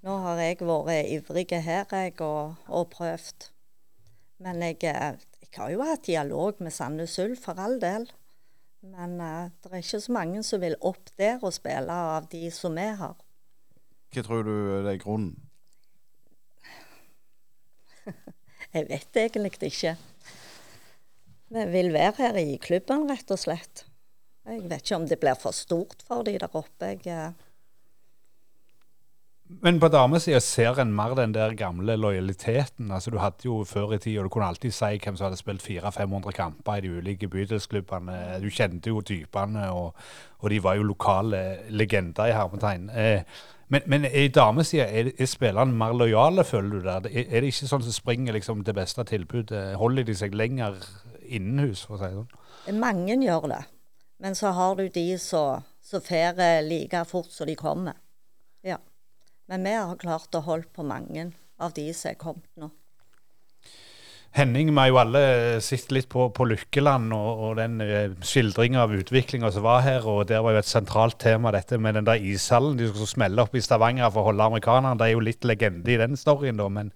Nå 0.06 0.18
har 0.22 0.42
jeg 0.42 0.60
vært 0.60 1.08
ivrig 1.10 1.48
her 1.66 1.86
jeg, 1.92 2.20
og, 2.22 2.56
og 2.68 2.90
prøvd. 2.90 3.48
Men 4.44 4.62
jeg, 4.62 4.82
eh, 4.84 5.16
jeg, 5.42 5.52
har 5.56 5.72
jo 5.72 5.86
hatt 5.88 6.06
dialog 6.06 6.60
med 6.60 6.74
Sandnes 6.76 7.16
Ulf, 7.20 7.46
for 7.46 7.62
all 7.62 7.80
del. 7.82 8.10
Men 8.86 9.16
uh, 9.18 9.48
det 9.64 9.72
er 9.72 9.82
ikke 9.82 10.02
så 10.04 10.14
mange 10.14 10.44
som 10.46 10.62
vil 10.62 10.76
opp 10.86 11.10
der 11.18 11.40
og 11.42 11.56
spille 11.56 11.90
av 11.90 12.28
de 12.30 12.44
som 12.54 12.78
er 12.78 12.94
her. 13.00 13.16
Hva 14.14 14.24
tror 14.28 14.44
du 14.46 14.54
er 14.78 15.00
grunnen? 15.02 15.40
jeg 18.76 18.86
vet 18.92 19.22
egentlig 19.24 19.72
ikke. 19.72 19.96
Vi 21.56 21.66
vil 21.72 21.94
være 21.94 22.14
her 22.20 22.38
i 22.42 22.58
klubben, 22.60 23.06
rett 23.08 23.30
og 23.32 23.40
slett. 23.40 23.86
Jeg 24.46 24.66
vet 24.70 24.84
ikke 24.84 24.98
om 25.00 25.06
det 25.08 25.18
blir 25.22 25.38
for 25.40 25.56
stort 25.56 26.04
for 26.06 26.26
de 26.28 26.36
der 26.42 26.52
oppe. 26.52 26.90
Jeg, 26.92 27.06
uh, 27.08 27.32
men 29.46 29.78
på 29.80 29.88
damesida 29.94 30.40
ser 30.42 30.80
en 30.82 30.94
mer 30.98 31.14
den 31.18 31.34
der 31.34 31.54
gamle 31.54 31.96
lojaliteten. 31.96 32.92
Altså 32.92 33.12
Du 33.12 33.20
hadde 33.22 33.46
jo 33.46 33.64
før 33.64 33.94
i 33.94 33.98
tida, 33.98 34.24
du 34.24 34.30
kunne 34.30 34.48
alltid 34.50 34.74
si 34.74 34.98
hvem 34.98 35.18
som 35.18 35.28
hadde 35.28 35.38
spilt 35.38 35.62
400-500 35.62 36.32
kamper 36.34 36.80
i 36.80 36.82
de 36.82 36.94
ulike 36.98 37.28
bydelsklubbene. 37.30 38.40
Du 38.42 38.50
kjente 38.50 38.90
jo 38.90 39.02
typene, 39.02 39.68
og, 39.72 39.94
og 40.40 40.50
de 40.50 40.64
var 40.64 40.76
jo 40.76 40.84
lokale 40.90 41.44
legender 41.70 42.26
i 42.26 42.34
hermetegn. 42.34 42.90
Eh, 42.90 43.22
men, 43.70 43.82
men 43.86 44.06
i 44.10 44.28
damesida, 44.28 44.90
er, 44.90 45.12
er 45.20 45.30
spillerne 45.30 45.78
mer 45.78 45.94
lojale, 45.94 46.44
føler 46.44 46.70
du 46.70 46.90
det? 46.90 47.14
Er, 47.14 47.30
er 47.30 47.46
det 47.46 47.54
ikke 47.54 47.70
sånn 47.70 47.86
som 47.86 47.94
springer 47.94 48.34
liksom 48.34 48.66
det 48.66 48.76
beste 48.76 49.06
tilbudet? 49.06 49.76
Holder 49.78 50.10
de 50.10 50.18
seg 50.18 50.34
lenger 50.34 50.82
innenhus, 51.28 51.86
for 51.88 51.98
å 51.98 52.02
si 52.02 52.12
det 52.12 52.20
sånn? 52.20 52.80
Mange 52.82 53.18
gjør 53.22 53.50
det. 53.52 53.64
Men 54.24 54.36
så 54.38 54.54
har 54.56 54.78
du 54.80 54.88
de 54.90 55.06
som 55.20 56.02
fer 56.04 56.40
like 56.66 57.04
fort 57.10 57.32
som 57.34 57.48
de 57.48 57.56
kommer. 57.60 57.98
Ja. 58.66 58.80
Men 59.52 59.66
vi 59.68 59.76
har 59.76 60.00
klart 60.02 60.34
å 60.36 60.46
holde 60.46 60.72
på 60.74 60.86
mange 60.88 61.30
av 61.62 61.76
de 61.76 61.92
som 61.94 62.12
er 62.12 62.20
kommet 62.20 62.50
nå. 62.60 62.72
Henning, 64.36 64.68
vi 64.74 64.76
har 64.76 64.90
jo 64.90 64.98
alle 65.00 65.20
sett 65.64 65.94
litt 65.96 66.10
på, 66.12 66.26
på 66.36 66.46
Lykkeland 66.50 67.14
og, 67.16 67.44
og 67.46 67.52
den 67.56 67.78
eh, 67.80 68.16
skildringa 68.20 68.82
av 68.84 68.96
utviklinga 68.98 69.48
som 69.56 69.64
var 69.64 69.86
her. 69.86 70.08
og 70.12 70.26
Der 70.28 70.42
var 70.44 70.58
jo 70.58 70.60
et 70.60 70.68
sentralt 70.68 71.16
tema 71.24 71.54
dette 71.56 71.80
med 71.80 71.96
den 71.96 72.08
der 72.10 72.20
ishallen 72.20 72.76
de 72.76 72.90
skulle 72.90 73.08
smelle 73.08 73.46
opp 73.46 73.56
i 73.56 73.64
Stavanger 73.64 74.12
for 74.12 74.26
å 74.26 74.34
holde 74.34 74.50
amerikanerne. 74.50 75.00
Det 75.00 75.08
er 75.08 75.14
jo 75.14 75.24
litt 75.24 75.48
legende 75.48 75.94
i 75.94 76.02
den 76.02 76.20
storyen, 76.20 76.60
da. 76.60 76.68
Men, 76.68 76.92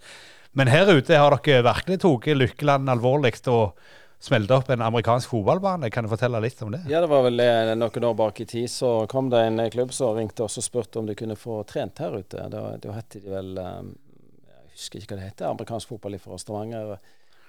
men 0.51 0.73
her 0.73 0.91
ute 0.91 1.15
har 1.15 1.37
dere 1.37 1.63
virkelig 1.69 2.01
tatt 2.03 2.27
Lykkeland 2.41 2.91
alvorlig. 2.91 3.37
og 3.47 3.79
smelte 4.19 4.55
opp 4.55 4.69
en 4.69 4.81
amerikansk 4.81 5.29
fotballbane. 5.29 5.89
Kan 5.89 6.03
du 6.03 6.11
fortelle 6.11 6.41
litt 6.43 6.61
om 6.61 6.73
det? 6.73 6.81
Ja, 6.91 7.01
det 7.01 7.09
var 7.11 7.23
vel 7.25 7.39
eh, 7.43 7.71
noen 7.77 8.07
år 8.09 8.17
bak 8.19 8.41
i 8.43 8.47
tid. 8.49 8.67
Så 8.71 8.91
kom 9.11 9.29
det 9.31 9.41
en 9.47 9.59
eh, 9.63 9.71
klubb 9.71 9.93
som 9.95 10.17
ringte 10.17 10.43
oss 10.43 10.59
og 10.59 10.65
spurte 10.65 10.99
om 10.99 11.07
de 11.07 11.15
kunne 11.19 11.37
få 11.39 11.61
trent 11.69 12.01
her 12.03 12.19
ute. 12.19 12.43
Da, 12.51 12.65
da 12.81 12.97
het 12.97 13.15
de 13.15 13.23
vel 13.31 13.55
um, 13.55 13.93
Jeg 14.43 14.75
husker 14.75 14.99
ikke 14.99 15.15
hva 15.15 15.21
det 15.21 15.31
heter. 15.31 15.47
Amerikansk 15.53 15.93
fotball 15.93 16.19
fra 16.19 16.39
Stavanger. 16.41 16.97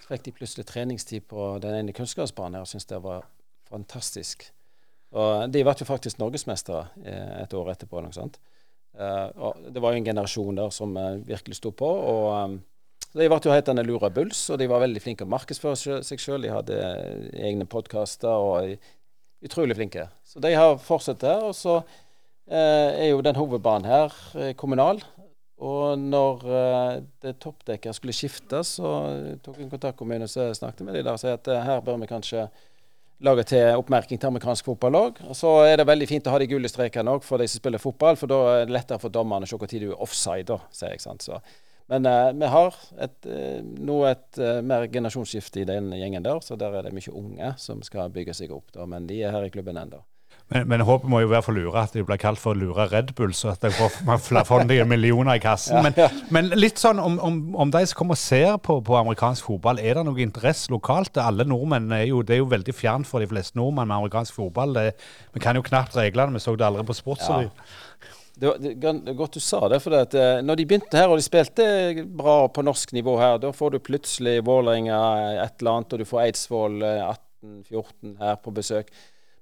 Så 0.04 0.14
fikk 0.14 0.28
de 0.28 0.36
plutselig 0.38 0.68
treningstid 0.70 1.26
på 1.30 1.50
den 1.62 1.76
ene 1.82 1.96
kunstgressbanen 1.96 2.62
og 2.62 2.70
syntes 2.70 2.88
det 2.90 3.02
var 3.02 3.26
fantastisk. 3.70 4.48
Og 5.10 5.50
de 5.50 5.62
ble 5.66 5.74
jo 5.74 5.86
faktisk 5.86 6.18
norgesmestere 6.22 6.86
et 7.42 7.54
år 7.54 7.72
etterpå. 7.74 8.02
Noe 8.02 8.14
sånt. 8.14 8.38
Uh, 8.94 9.54
det 9.70 9.82
var 9.82 9.94
jo 9.94 10.00
en 10.00 10.06
generasjon 10.06 10.58
der 10.58 10.74
som 10.74 10.94
virkelig 11.26 11.58
sto 11.58 11.74
på. 11.74 11.90
og 12.14 12.60
de 13.18 13.26
ble 13.26 13.40
jo 13.42 13.50
hetende 13.54 13.82
Lura 13.82 14.10
Bulls, 14.14 14.44
og 14.52 14.60
de 14.60 14.68
var 14.70 14.84
veldig 14.84 15.02
flinke 15.02 15.26
å 15.26 15.30
markedsføre 15.32 16.02
seg 16.06 16.22
sjøl. 16.22 16.44
De 16.46 16.52
hadde 16.54 16.76
egne 17.34 17.66
podkaster 17.66 18.30
og 18.30 18.76
utrolig 19.42 19.74
flinke. 19.74 20.06
Så 20.22 20.42
de 20.42 20.52
har 20.54 20.76
fortsatt 20.84 21.22
der. 21.24 21.42
Og 21.48 21.56
så 21.58 21.80
eh, 21.80 23.06
er 23.06 23.08
jo 23.10 23.24
den 23.26 23.38
hovedbanen 23.40 23.90
her 23.90 24.14
eh, 24.38 24.52
kommunal. 24.54 25.02
Og 25.60 25.98
når 25.98 26.44
eh, 26.48 26.92
det 27.26 27.36
toppdekket 27.42 27.96
skulle 27.96 28.16
skiftes, 28.16 28.76
så 28.78 28.90
tok 29.44 29.58
jeg 29.58 29.68
kontakt 29.68 29.92
med 29.92 29.98
kommunen 29.98 30.28
og 30.28 30.56
snakket 30.56 30.86
med 30.86 30.96
dem 30.96 31.04
der 31.04 31.16
og 31.16 31.20
sa 31.20 31.34
at 31.36 31.50
eh, 31.52 31.64
her 31.66 31.82
bør 31.84 31.98
vi 32.00 32.08
kanskje 32.08 32.46
lage 33.20 33.44
til 33.50 33.76
oppmerking 33.76 34.16
til 34.16 34.30
amerikansk 34.30 34.70
fotball 34.70 34.96
òg. 34.96 35.18
Og 35.28 35.36
så 35.36 35.50
er 35.68 35.76
det 35.76 35.88
veldig 35.90 36.08
fint 36.08 36.30
å 36.30 36.32
ha 36.32 36.40
de 36.40 36.48
gule 36.48 36.70
strekene 36.70 37.12
òg 37.12 37.26
for 37.26 37.42
de 37.42 37.48
som 37.50 37.60
spiller 37.60 37.82
fotball, 37.82 38.16
for 38.16 38.32
da 38.32 38.38
er 38.54 38.64
det 38.64 38.76
lettere 38.78 39.02
for 39.02 39.12
dommerne 39.12 39.44
å 39.44 39.50
se 39.50 39.58
når 39.60 39.74
du 39.74 39.90
er 39.90 40.06
offside, 40.06 40.46
da, 40.48 40.56
sier 40.72 40.94
jeg. 40.94 41.02
sant? 41.04 41.26
Så 41.26 41.36
men 41.90 42.06
uh, 42.06 42.30
vi 42.38 42.50
har 42.52 42.76
et, 43.02 43.18
uh, 43.26 43.58
nå 43.62 43.98
et 44.10 44.38
uh, 44.38 44.60
mer 44.62 44.86
generasjonsskifte 44.92 45.64
i 45.64 45.68
den 45.68 45.90
gjengen 45.98 46.26
der, 46.26 46.38
så 46.44 46.58
der 46.60 46.78
er 46.78 46.86
det 46.86 46.94
mye 46.94 47.14
unge 47.14 47.52
som 47.58 47.82
skal 47.86 48.12
bygge 48.14 48.36
seg 48.38 48.54
opp. 48.54 48.70
Da, 48.76 48.86
men 48.86 49.10
de 49.10 49.22
er 49.24 49.34
her 49.34 49.46
i 49.46 49.52
klubben 49.52 49.80
ennå. 49.80 50.04
Men, 50.50 50.66
men 50.66 50.82
håpet 50.82 51.10
må 51.10 51.20
jo 51.22 51.28
være 51.30 51.44
for 51.46 51.54
lure 51.54 51.82
at 51.84 51.92
de 51.94 52.02
blir 52.06 52.18
kalt 52.18 52.40
for 52.42 52.58
lure 52.58 52.88
Red 52.90 53.12
Bull, 53.18 53.30
så 53.36 53.52
at 53.52 53.62
de 53.62 53.70
får 53.70 54.42
fondige 54.48 54.84
millioner 54.88 55.38
i 55.38 55.42
kassen. 55.42 55.78
Men, 55.84 55.94
ja, 55.96 56.08
Men, 56.26 56.48
men, 56.50 56.58
litt 56.58 56.80
sånn 56.82 56.98
om, 56.98 57.20
om, 57.22 57.36
om, 57.54 57.70
de 57.70 57.84
som 57.86 58.00
kommer 58.00 58.18
og 58.18 58.22
ser 58.22 58.56
på, 58.58 58.80
på, 58.86 58.96
amerikansk 58.98 59.46
fotball, 59.46 59.78
er 59.78 60.00
det 60.00 60.04
noe 60.08 60.22
interesse 60.24 60.72
lokalt? 60.74 61.20
Alle 61.22 61.46
nordmenn 61.46 61.94
er 61.94 62.08
jo, 62.08 62.24
Det 62.26 62.34
er 62.34 62.42
jo 62.42 62.50
veldig 62.50 62.74
fjernt 62.74 63.06
for 63.06 63.22
de 63.22 63.30
fleste 63.30 63.58
nordmenn 63.58 63.86
med 63.86 64.00
amerikansk 64.00 64.40
fotball. 64.40 64.74
Det, 64.74 64.88
vi 65.36 65.44
kan 65.44 65.58
jo 65.58 65.62
knapt 65.66 65.94
reglene, 65.98 66.34
vi 66.34 66.42
så 66.42 66.56
det 66.58 66.66
aldri 66.66 66.86
på 66.88 66.98
Sportsrevy. 66.98 67.46
Ja. 67.46 67.70
Det, 68.40 68.56
det, 68.58 68.92
det 69.04 69.12
godt 69.18 69.36
du 69.36 69.40
sa 69.40 69.68
det. 69.68 69.82
for 69.84 69.94
at, 69.98 70.14
eh, 70.16 70.40
Når 70.40 70.56
de 70.56 70.66
begynte 70.66 70.96
her, 70.96 71.10
og 71.12 71.18
de 71.20 71.24
spilte 71.24 71.64
bra 72.06 72.48
på 72.48 72.64
norsk 72.64 72.94
nivå 72.96 73.18
her, 73.20 73.36
da 73.42 73.52
får 73.52 73.74
du 73.74 73.78
plutselig 73.84 74.40
Vålerenga 74.46 75.00
et 75.44 75.60
eller 75.60 75.76
annet, 75.76 75.92
og 75.92 76.00
du 76.00 76.08
får 76.08 76.22
Eidsvoll 76.24 76.78
18-14 76.80 77.82
eh, 77.82 78.14
her 78.22 78.38
på 78.40 78.54
besøk. 78.56 78.92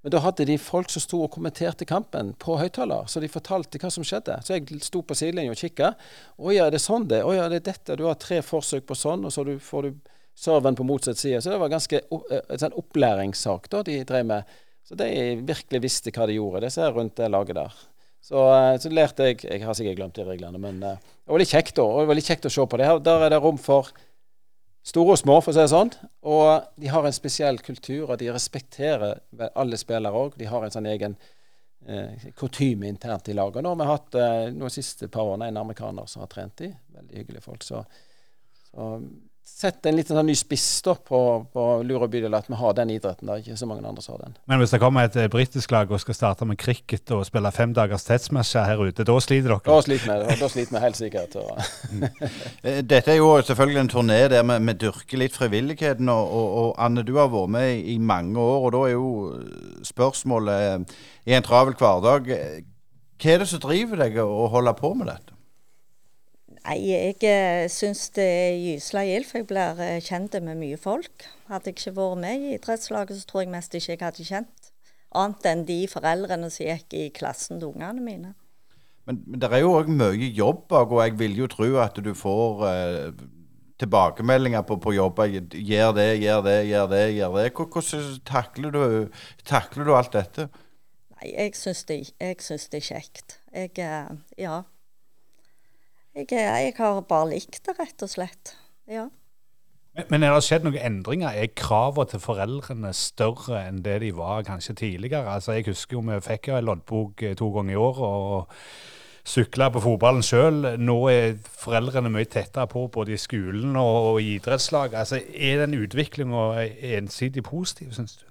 Men 0.02 0.14
da 0.14 0.22
hadde 0.22 0.46
de 0.48 0.56
folk 0.62 0.90
som 0.90 1.02
sto 1.02 1.20
og 1.24 1.30
kommenterte 1.34 1.87
kampen 1.87 2.32
på 2.42 2.56
høyttaler, 2.58 3.06
så 3.11 3.22
de 3.22 3.30
fortalte 3.30 3.78
hva 3.82 3.90
som 3.90 4.06
skjedde. 4.06 4.38
Så 4.46 4.56
jeg 4.56 4.80
sto 4.87 5.02
på 5.02 5.16
sidelinja 5.18 5.54
og 5.54 5.61
kikka. 5.62 5.92
'Å 6.38 6.54
ja, 6.54 6.66
det 6.70 6.78
er 6.78 6.87
sånn 6.87 7.06
det? 7.11 7.20
Å 7.26 7.34
ja, 7.34 7.48
det 7.50 7.61
er 7.62 7.66
dette? 7.70 7.98
Du 7.98 8.06
har 8.06 8.18
tre 8.18 8.40
forsøk 8.42 8.87
på 8.87 8.98
sånn, 8.98 9.26
og 9.26 9.34
så 9.34 9.44
får 9.44 9.87
du 9.87 10.00
serven 10.38 10.78
på 10.78 10.87
motsatt 10.87 11.18
side.' 11.18 11.42
Så 11.42 11.54
det 11.54 11.61
var 11.62 11.70
ganske 11.70 12.02
eh, 12.02 12.40
en 12.40 12.62
sånn 12.64 12.78
opplæringssak 12.78 13.70
da 13.70 13.84
de 13.87 14.00
drev 14.06 14.26
med. 14.26 14.58
Så 14.87 14.98
de 14.98 15.11
virkelig 15.44 15.82
visste 15.84 16.14
hva 16.14 16.26
de 16.26 16.38
gjorde, 16.38 16.64
disse 16.66 16.90
rundt 16.90 17.18
det 17.18 17.30
laget 17.30 17.58
der. 17.58 17.78
Så, 18.28 18.42
eh, 18.52 18.74
så, 18.82 18.90
lærte 18.92 19.30
jeg 19.30 19.44
Jeg 19.44 19.64
har 19.64 19.76
sikkert 19.76 19.96
glemt 19.96 20.18
de 20.18 20.26
reglene, 20.26 20.60
men 20.60 20.82
uh, 20.84 20.98
det 20.98 21.32
var 21.32 21.40
litt 21.40 21.54
kjekt 21.54 21.78
da, 21.78 21.86
og 21.86 22.02
det 22.02 22.10
var 22.10 22.18
litt 22.18 22.28
kjekt 22.28 22.48
å 22.48 22.52
se 22.52 22.66
på 22.68 22.80
det. 22.80 22.88
Her, 22.90 23.00
der 23.00 23.24
er 23.24 23.32
det 23.32 23.40
rom 23.40 23.60
for 23.60 23.88
store 24.88 25.14
og 25.16 25.20
små, 25.20 25.38
for 25.40 25.52
å 25.52 25.56
si 25.56 25.64
det 25.64 25.72
sånn. 25.72 25.92
Og 26.28 26.68
de 26.80 26.92
har 26.92 27.08
en 27.08 27.16
spesiell 27.16 27.60
kultur, 27.64 28.10
og 28.10 28.18
de 28.20 28.30
respekterer 28.32 29.20
alle 29.48 29.80
spillere 29.80 30.22
òg. 30.24 30.36
De 30.40 30.48
har 30.48 30.64
en 30.64 30.74
sånn 30.74 30.88
egen 30.88 31.16
eh, 31.86 32.28
kutyme 32.38 32.88
internt 32.88 33.28
i 33.28 33.36
laget. 33.36 33.64
Nå 33.64 33.74
har 33.74 33.80
vi 33.80 33.88
hatt 33.92 34.20
eh, 34.20 34.44
noen 34.56 34.72
siste 34.72 35.10
par 35.12 35.28
årene 35.28 35.50
en 35.50 35.60
amerikaner 35.64 36.08
som 36.08 36.24
har 36.24 36.32
trent 36.32 36.56
de. 36.62 36.70
Veldig 36.96 37.20
hyggelige 37.20 37.44
folk. 37.44 37.64
Så, 37.66 37.82
så 38.70 38.94
sette 39.48 39.90
en 39.90 39.96
liten 39.98 40.14
sånn 40.14 40.28
ny 40.28 40.34
spiss 40.38 40.66
da 40.87 40.92
på, 40.94 41.20
på 41.54 41.62
Lura 41.87 42.06
bydel, 42.11 42.34
at 42.37 42.46
vi 42.50 42.56
har 42.61 42.74
den 42.78 42.92
idretten. 42.94 43.26
der, 43.26 43.40
ikke 43.42 43.56
så 43.58 43.66
mange 43.66 43.87
andre 43.88 44.02
som 44.04 44.14
har 44.14 44.26
den. 44.26 44.37
Men 44.50 44.61
hvis 44.61 44.74
det 44.74 44.80
kommer 44.82 45.08
et 45.08 45.16
eh, 45.18 45.28
britisk 45.32 45.72
lag 45.74 45.90
og 45.90 46.02
skal 46.02 46.16
starte 46.16 46.46
med 46.46 46.58
cricket 46.61 47.11
og 47.16 47.24
spille 47.26 47.50
fem 47.54 47.72
dagers 47.74 48.06
tetsmatcher 48.06 48.68
her 48.68 48.82
ute, 48.82 49.06
da 49.08 49.16
sliter 49.24 49.54
dere? 49.54 49.64
Da 49.66 49.78
sliter 49.82 50.22
vi, 50.22 50.37
da 50.42 50.50
sliter 50.52 50.76
vi 50.76 50.84
helt 50.84 51.00
sikkert. 51.00 51.38
Eh, 52.68 52.80
Dette 52.82 53.12
er 53.12 53.18
jo 53.20 53.28
selvfølgelig 53.46 53.80
en 53.80 53.90
turné 53.90 54.18
der 54.30 54.42
vi, 54.46 54.56
vi 54.66 54.74
dyrker 54.82 55.20
litt 55.20 55.37
frivilligheten. 55.37 56.08
Og, 56.11 56.32
og, 56.34 56.48
og, 56.61 56.70
Anne, 56.82 57.04
du 57.06 57.14
har 57.18 57.30
vært 57.32 57.52
med 57.54 57.87
i 57.87 57.96
mange 58.02 58.38
år, 58.40 58.66
og 58.66 58.74
da 58.74 58.82
er 58.88 58.94
jo 58.96 59.82
spørsmålet 59.87 60.94
i 61.28 61.37
en 61.37 61.46
travel 61.46 61.76
hverdag 61.78 62.30
Hva 63.18 63.32
er 63.32 63.42
det 63.42 63.48
som 63.50 63.62
driver 63.62 64.02
deg 64.04 64.18
å 64.22 64.48
holde 64.52 64.74
på 64.78 64.92
med 64.98 65.11
dette? 65.11 65.38
Nei, 66.68 66.78
jeg 66.85 67.22
eh, 67.24 67.64
syns 67.72 68.11
det 68.12 68.24
er 68.28 68.59
gyselig 68.61 69.07
gildt, 69.09 69.28
for 69.31 69.40
jeg 69.40 69.48
blir 69.48 69.78
eh, 69.81 70.00
kjent 70.04 70.37
med 70.44 70.61
mye 70.61 70.76
folk. 70.76 71.24
Hadde 71.48 71.72
jeg 71.72 71.78
ikke 71.78 71.96
vært 71.96 72.20
med 72.20 72.44
i 72.44 72.57
idrettslaget, 72.59 73.16
så 73.16 73.31
tror 73.31 73.46
jeg 73.46 73.54
mest 73.54 73.76
ikke 73.78 73.94
jeg 73.94 74.04
hadde 74.04 74.26
kjent 74.28 74.68
annet 75.16 75.48
enn 75.48 75.64
de 75.68 75.78
foreldrene 75.88 76.50
som 76.52 76.68
gikk 76.68 76.94
i 76.96 77.09
klassen 77.14 77.61
til 77.61 77.72
ungene 77.72 78.04
mine. 78.04 78.35
Men, 79.09 79.22
men 79.24 79.40
det 79.40 79.48
er 79.48 79.64
jo 79.64 79.72
òg 79.78 79.88
mye 79.88 80.31
jobb 80.37 80.66
bak, 80.68 80.92
og 80.92 81.02
jeg 81.07 81.16
vil 81.20 81.37
jo 81.40 81.48
tro 81.50 81.68
at 81.81 81.96
du 82.04 82.12
får 82.16 82.64
eh, 82.68 83.26
tilbakemeldinger 83.81 84.66
på, 84.68 84.76
på 84.83 84.94
jobber. 84.98 85.33
Gjør 85.33 85.94
det, 85.96 86.09
gjør 86.20 86.42
det, 86.44 86.59
gjør 86.68 86.88
det. 86.92 87.04
gjør 87.16 87.37
det. 87.38 87.46
Hvordan 87.57 88.18
takler 88.28 88.74
du, 88.74 88.83
takler 89.48 89.88
du 89.88 89.94
alt 89.96 90.12
dette? 90.16 90.50
Nei, 91.16 91.31
jeg 91.33 91.57
syns 91.57 91.87
det, 91.88 92.02
det 92.20 92.83
er 92.83 92.90
kjekt. 92.90 93.38
Jeg, 93.54 93.72
eh, 93.81 94.12
ja. 94.44 94.61
Jeg, 96.18 96.26
jeg, 96.35 96.74
har 96.76 97.00
bare 97.07 97.31
likt 97.31 97.62
det, 97.66 97.76
rett 97.78 98.02
og 98.02 98.11
slett. 98.11 98.57
Ja. 98.90 99.07
Men, 100.11 100.22
er 100.22 100.35
det 100.35 100.44
skjedd 100.46 100.66
noen 100.66 100.78
endringer? 100.78 101.31
Er 101.35 101.50
kravene 101.59 102.11
til 102.11 102.22
foreldrene 102.22 102.90
større 102.94 103.64
enn 103.68 103.81
det 103.87 104.00
de 104.02 104.12
var 104.14 104.44
kanskje 104.46 104.76
tidligere? 104.83 105.31
Altså, 105.31 105.57
Jeg 105.57 105.68
husker 105.70 105.98
jo 105.98 106.04
vi 106.07 106.20
fikk 106.22 106.50
en 106.52 106.66
loddbok 106.66 107.22
eh, 107.22 107.37
to 107.38 107.50
ganger 107.54 107.74
i 107.74 107.81
året 107.83 108.07
og 108.07 108.54
sykla 109.28 109.68
på 109.74 109.83
fotballen 109.85 110.24
sjøl. 110.26 110.72
Nå 110.78 110.96
er 111.12 111.37
foreldrene 111.42 112.11
mye 112.11 112.26
tettere 112.31 112.66
på 112.70 112.87
både 112.94 113.14
i 113.14 113.20
skolen 113.20 113.76
og, 113.78 114.18
i 114.22 114.37
idrettslag. 114.38 114.94
Altså, 114.94 115.20
er 115.35 115.64
den 115.64 115.78
utviklinga 115.78 116.66
ensidig 116.98 117.44
positiv, 117.46 117.92
syns 117.94 118.18
du? 118.18 118.24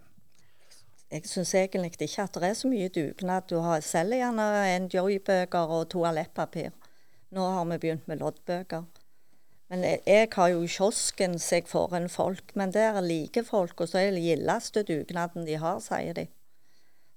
Jeg 1.11 1.23
syns 1.23 1.53
egentlig 1.55 2.01
ikke 2.03 2.25
at 2.25 2.35
det 2.35 2.49
er 2.49 2.57
så 2.59 2.67
mye 2.67 2.91
dugnad. 2.91 3.47
Du 3.47 3.61
har 3.63 3.79
selger 3.79 4.25
gjerne 4.25 4.47
en 4.75 4.89
joybøker 4.91 5.71
og 5.79 5.87
toalettpapir. 5.93 6.75
Nå 7.35 7.43
har 7.43 7.65
vi 7.65 7.77
begynt 7.81 8.07
med 8.07 8.21
loddbøker. 8.21 8.85
Men 9.67 9.83
jeg, 9.83 9.99
jeg 10.07 10.29
har 10.31 10.51
jo 10.53 10.67
kiosken 10.71 11.35
så 11.43 11.59
jeg 11.59 11.67
får 11.67 11.95
en 11.97 12.09
folk, 12.09 12.53
men 12.55 12.71
det 12.71 12.85
er 12.87 13.01
like 13.03 13.43
folk, 13.43 13.81
og 13.81 13.89
så 13.91 13.99
er 13.99 14.15
det 14.15 14.23
gildeste 14.23 14.83
dugnaden 14.87 15.47
de 15.47 15.57
har, 15.59 15.81
sier 15.83 16.15
de. 16.15 16.27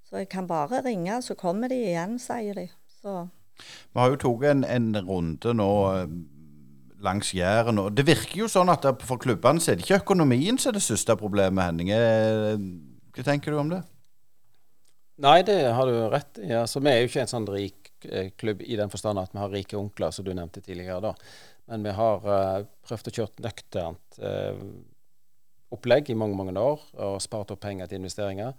Så 0.08 0.24
jeg 0.24 0.28
kan 0.32 0.48
bare 0.50 0.82
ringe, 0.82 1.20
så 1.22 1.36
kommer 1.38 1.70
de 1.70 1.78
igjen, 1.78 2.18
sier 2.18 2.58
de. 2.58 2.66
Så. 3.00 3.28
Vi 3.92 4.00
har 4.00 4.10
jo 4.10 4.18
tatt 4.18 4.48
en, 4.50 4.64
en, 4.66 4.90
runde 5.06 5.54
nå 5.54 5.70
eh, 5.92 6.16
langs 7.06 7.30
Jæren. 7.34 7.78
og 7.78 7.94
Det 7.94 8.06
virker 8.08 8.42
jo 8.42 8.50
sånn 8.50 8.72
at 8.72 8.88
for 9.06 9.22
klubbene 9.22 9.62
så 9.62 9.70
er 9.70 9.78
det 9.78 9.86
ikke 9.86 10.02
økonomien 10.02 10.58
som 10.58 10.72
er 10.72 10.80
det 10.80 10.84
største 10.88 11.14
problemet, 11.20 11.62
Henning. 11.70 11.92
Eh, 11.94 12.58
hva 13.14 13.26
tenker 13.30 13.54
du 13.54 13.60
om 13.62 13.70
det? 13.70 13.84
Nei, 15.20 15.38
det 15.46 15.60
har 15.76 15.86
du 15.86 15.96
rett 16.10 16.42
i. 16.42 16.50
Altså, 16.56 16.82
vi 16.82 16.90
er 16.90 17.04
jo 17.04 17.12
ikke 17.12 17.22
en 17.22 17.30
sånn 17.36 17.48
rik 17.52 17.79
klubb 18.40 18.62
i 18.62 18.76
den 18.78 18.90
forstand 18.92 19.20
at 19.20 19.34
vi 19.34 19.40
har 19.42 19.52
rike 19.52 19.78
onkler, 19.78 20.12
som 20.14 20.24
du 20.24 20.32
nevnte 20.34 20.62
tidligere. 20.64 21.00
da. 21.00 21.14
Men 21.70 21.86
vi 21.86 21.94
har 21.94 22.24
uh, 22.26 22.66
prøvd 22.86 23.08
å 23.08 23.14
kjøre 23.14 23.44
nøkternt 23.44 24.20
uh, 24.24 24.58
opplegg 25.70 26.10
i 26.10 26.18
mange 26.18 26.34
mange 26.34 26.54
år 26.58 26.82
og 26.98 27.20
spart 27.22 27.52
opp 27.54 27.62
penger 27.62 27.86
til 27.86 28.00
investeringer. 28.00 28.56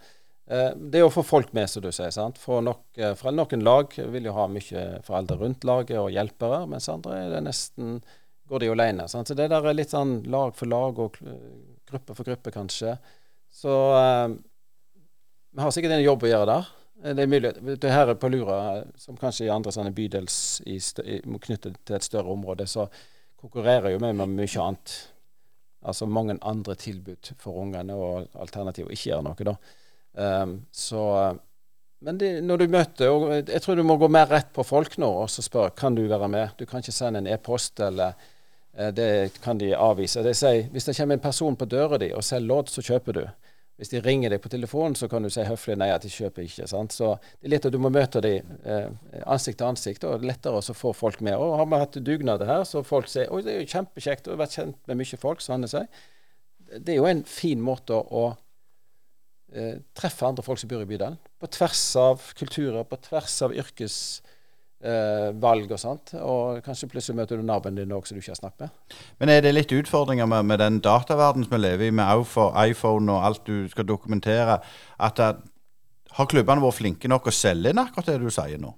Uh, 0.48 0.72
det 0.94 1.04
å 1.04 1.12
få 1.12 1.24
folk 1.28 1.52
med, 1.58 1.68
som 1.68 1.84
du 1.84 1.90
sier. 1.92 2.14
sant? 2.16 2.40
For, 2.40 2.64
nok, 2.64 2.86
for 3.20 3.36
Noen 3.36 3.66
lag 3.68 3.92
vil 4.16 4.30
jo 4.30 4.36
ha 4.38 4.48
mye 4.48 4.86
foreldre 5.04 5.42
rundt 5.42 5.68
laget 5.68 6.00
og 6.00 6.12
hjelpere, 6.16 6.64
mens 6.72 6.88
andre 6.94 7.20
er 7.26 7.36
det 7.36 7.44
nesten 7.50 8.00
går 8.52 8.64
de 8.64 8.72
alene. 8.72 9.10
Sant? 9.12 9.28
Så 9.28 9.36
det 9.36 9.50
der 9.52 9.68
er 9.68 9.76
litt 9.76 9.92
sånn 9.92 10.22
lag 10.32 10.56
for 10.56 10.72
lag 10.72 11.00
og 11.00 11.20
gruppe 11.92 12.16
for 12.16 12.28
gruppe, 12.28 12.56
kanskje. 12.56 12.96
Så 13.52 13.76
vi 15.52 15.60
har 15.60 15.76
sikkert 15.76 15.98
en 15.98 16.04
jobb 16.04 16.24
å 16.24 16.32
gjøre 16.32 16.48
der. 16.48 16.72
Eh, 17.04 17.16
det 17.16 17.24
er 17.24 17.28
mulig. 17.28 17.54
Her 17.84 18.14
på 18.14 18.30
Lura, 18.30 18.84
som 18.96 19.18
kanskje 19.18 19.48
i 19.48 19.54
andre 19.54 19.74
sånne 19.74 19.94
bydels 19.96 20.62
i, 20.66 20.78
knyttet 21.26 21.80
til 21.86 21.98
et 21.98 22.06
større 22.06 22.34
område, 22.34 22.68
så 22.68 22.88
konkurrerer 23.42 23.94
jo 23.94 24.02
vi 24.02 24.14
med 24.14 24.36
mye 24.36 24.66
annet. 24.66 24.98
Altså 25.82 26.06
mange 26.06 26.38
andre 26.46 26.76
tilbud 26.78 27.32
for 27.42 27.58
ungene, 27.58 27.96
og 27.98 28.28
alternativet 28.38 28.94
ikke 28.94 29.10
gjøre 29.10 29.24
noe, 29.26 29.48
da. 29.48 29.56
Um, 30.14 30.60
så 30.72 31.38
Men 32.02 32.18
det, 32.18 32.44
når 32.44 32.58
du 32.58 32.68
møter 32.68 33.10
og 33.10 33.48
Jeg 33.48 33.62
tror 33.62 33.76
du 33.76 33.84
må 33.84 33.96
gå 33.96 34.08
mer 34.08 34.26
rett 34.28 34.50
på 34.52 34.64
folk 34.64 34.98
nå 34.98 35.08
og 35.08 35.30
så 35.30 35.42
spørre 35.42 35.70
kan 35.70 35.96
du 35.96 36.02
være 36.10 36.28
med. 36.28 36.50
Du 36.58 36.66
kan 36.66 36.82
ikke 36.82 36.92
sende 36.92 37.20
en 37.20 37.28
e-post, 37.28 37.80
eller 37.80 38.14
uh, 38.78 38.90
det 38.92 39.40
kan 39.42 39.58
de 39.58 39.74
avvise. 39.76 40.24
De 40.24 40.34
sier, 40.34 40.68
hvis 40.72 40.86
det 40.86 40.98
kommer 40.98 41.16
en 41.16 41.24
person 41.24 41.56
på 41.56 41.66
døra 41.66 41.98
di 41.98 42.12
og 42.14 42.24
selger 42.24 42.48
lodd, 42.48 42.70
så 42.70 42.82
kjøper 42.82 43.14
du. 43.14 43.26
Hvis 43.82 43.90
de 43.90 43.98
ringer 44.06 44.30
deg 44.30 44.38
på 44.44 44.50
telefonen, 44.54 44.94
så 44.94 45.08
kan 45.10 45.26
du 45.26 45.30
si 45.34 45.42
høflig 45.42 45.74
nei, 45.82 45.88
at 45.90 46.04
de 46.06 46.10
kjøper 46.14 46.46
ikke. 46.46 46.68
sant? 46.70 46.94
Så 46.94 47.16
det 47.40 47.48
er 47.48 47.54
litt 47.56 47.64
at 47.66 47.74
du 47.74 47.80
må 47.82 47.90
møte 47.90 48.22
dem 48.22 48.52
eh, 48.62 48.92
ansikt 49.26 49.58
til 49.58 49.72
ansikt. 49.72 50.06
og 50.06 50.20
det 50.20 50.28
er 50.28 50.30
Lettere 50.30 50.60
å 50.62 50.76
få 50.78 50.92
folk 50.94 51.24
med. 51.26 51.34
Og 51.34 51.56
Har 51.58 51.66
vi 51.66 51.80
hatt 51.82 51.98
dugnader 52.06 52.46
her, 52.46 52.62
så 52.70 52.84
folk 52.86 53.10
sier 53.10 53.32
oi, 53.34 53.42
det 53.42 53.56
er 53.56 53.64
jo 53.64 53.72
kjempekjekt 53.72 54.30
og 54.30 54.36
har 54.36 54.44
vært 54.44 54.60
kjent 54.60 54.78
med 54.86 55.02
mye 55.02 55.20
folk, 55.24 55.42
som 55.42 55.56
Hanne 55.56 55.72
sier. 55.72 55.90
Det 56.78 56.94
er 56.94 57.00
jo 57.02 57.10
en 57.10 57.26
fin 57.26 57.66
måte 57.66 57.98
å 57.98 58.24
eh, 59.50 59.82
treffe 59.98 60.30
andre 60.30 60.46
folk 60.46 60.62
som 60.62 60.70
bor 60.70 60.86
i 60.86 60.90
bydelen. 60.94 61.18
På 61.42 61.50
tvers 61.50 61.82
av 61.98 62.30
kulturer, 62.38 62.86
på 62.86 63.02
tvers 63.10 63.40
av 63.48 63.58
yrkes 63.58 63.98
valg 65.42 65.72
og 65.72 65.80
sånt. 65.80 66.14
Og 66.18 66.62
kanskje 66.66 66.90
plutselig 66.90 67.20
møter 67.20 67.38
du 67.38 67.46
naboen 67.46 67.78
din 67.78 67.94
òg 67.94 68.08
som 68.08 68.18
du 68.18 68.22
ikke 68.24 68.34
har 68.34 68.40
snakket 68.40 68.66
med. 68.66 68.98
Men 69.22 69.34
er 69.34 69.42
det 69.46 69.54
litt 69.54 69.74
utfordringer 69.78 70.30
med, 70.30 70.48
med 70.50 70.62
den 70.64 70.80
dataverdenen 70.82 71.46
som 71.46 71.56
vi 71.56 71.62
lever 71.62 71.88
i, 71.90 71.96
med 71.96 72.26
iPhone 72.66 73.14
og 73.14 73.26
alt 73.30 73.46
du 73.46 73.70
skal 73.72 73.88
dokumentere? 73.88 74.60
at 75.02 75.18
det, 75.18 75.36
Har 76.18 76.28
klubbene 76.28 76.62
vært 76.62 76.80
flinke 76.82 77.08
nok 77.08 77.30
å 77.30 77.36
selge 77.36 77.72
inn 77.72 77.80
akkurat 77.80 78.10
det 78.12 78.20
du 78.20 78.30
sier 78.34 78.60
nå? 78.60 78.74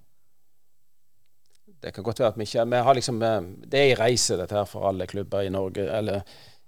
Det 1.84 1.92
kan 1.92 2.06
godt 2.06 2.22
være 2.22 2.32
at 2.32 2.39
vi 2.39 2.46
ikke 2.48 2.66
vi 2.72 2.82
har 2.86 2.96
liksom, 2.96 3.22
eh, 3.22 3.42
Det 3.68 3.80
er 3.80 3.92
en 3.92 4.00
reise, 4.00 4.38
dette 4.38 4.56
her, 4.56 4.66
for 4.66 4.88
alle 4.88 5.08
klubber 5.08 5.42
i 5.42 5.50
Norge. 5.50 5.84
eller 5.84 6.22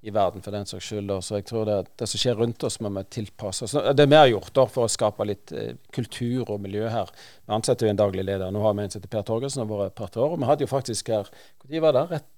i 0.06 0.14
verden, 0.14 0.44
for 0.46 0.54
den 0.54 0.68
saks 0.70 0.92
skyld. 0.92 1.12
Så 1.26 1.40
jeg 1.40 1.48
tror 1.50 1.66
det, 1.70 1.78
det 2.00 2.08
som 2.10 2.22
skjer 2.22 2.38
rundt 2.40 2.64
oss, 2.68 2.78
må 2.84 2.92
vi 2.94 3.04
tilpasse 3.18 3.66
oss. 3.66 3.76
Det 3.98 4.06
vi 4.06 4.20
har 4.20 4.30
gjort 4.30 4.54
da, 4.56 4.68
for 4.70 4.86
å 4.86 4.92
skape 4.92 5.28
litt 5.28 5.54
eh, 5.56 5.74
kultur 5.96 6.52
og 6.54 6.62
miljø 6.62 6.88
her 6.92 7.10
Vi 7.16 7.54
ansetter 7.58 7.88
jo 7.88 7.96
en 7.96 8.04
daglig 8.04 8.26
leder. 8.28 8.54
Nå 8.54 8.62
har 8.64 8.78
vi 8.78 8.86
en 8.86 8.94
som 8.94 9.02
heter 9.02 9.12
Per 9.12 9.26
Torgelsen, 9.28 9.64
har 9.66 9.72
vært 9.72 9.94
et 9.94 10.00
par 10.00 10.22
år. 10.22 10.36
Og 10.36 10.42
vi 10.42 10.50
hadde 10.52 10.68
jo 10.68 10.72
faktisk 10.72 11.12
her 11.14 11.30
Når 11.66 11.86
var 11.88 11.98
det? 11.98 12.08
Rett 12.16 12.32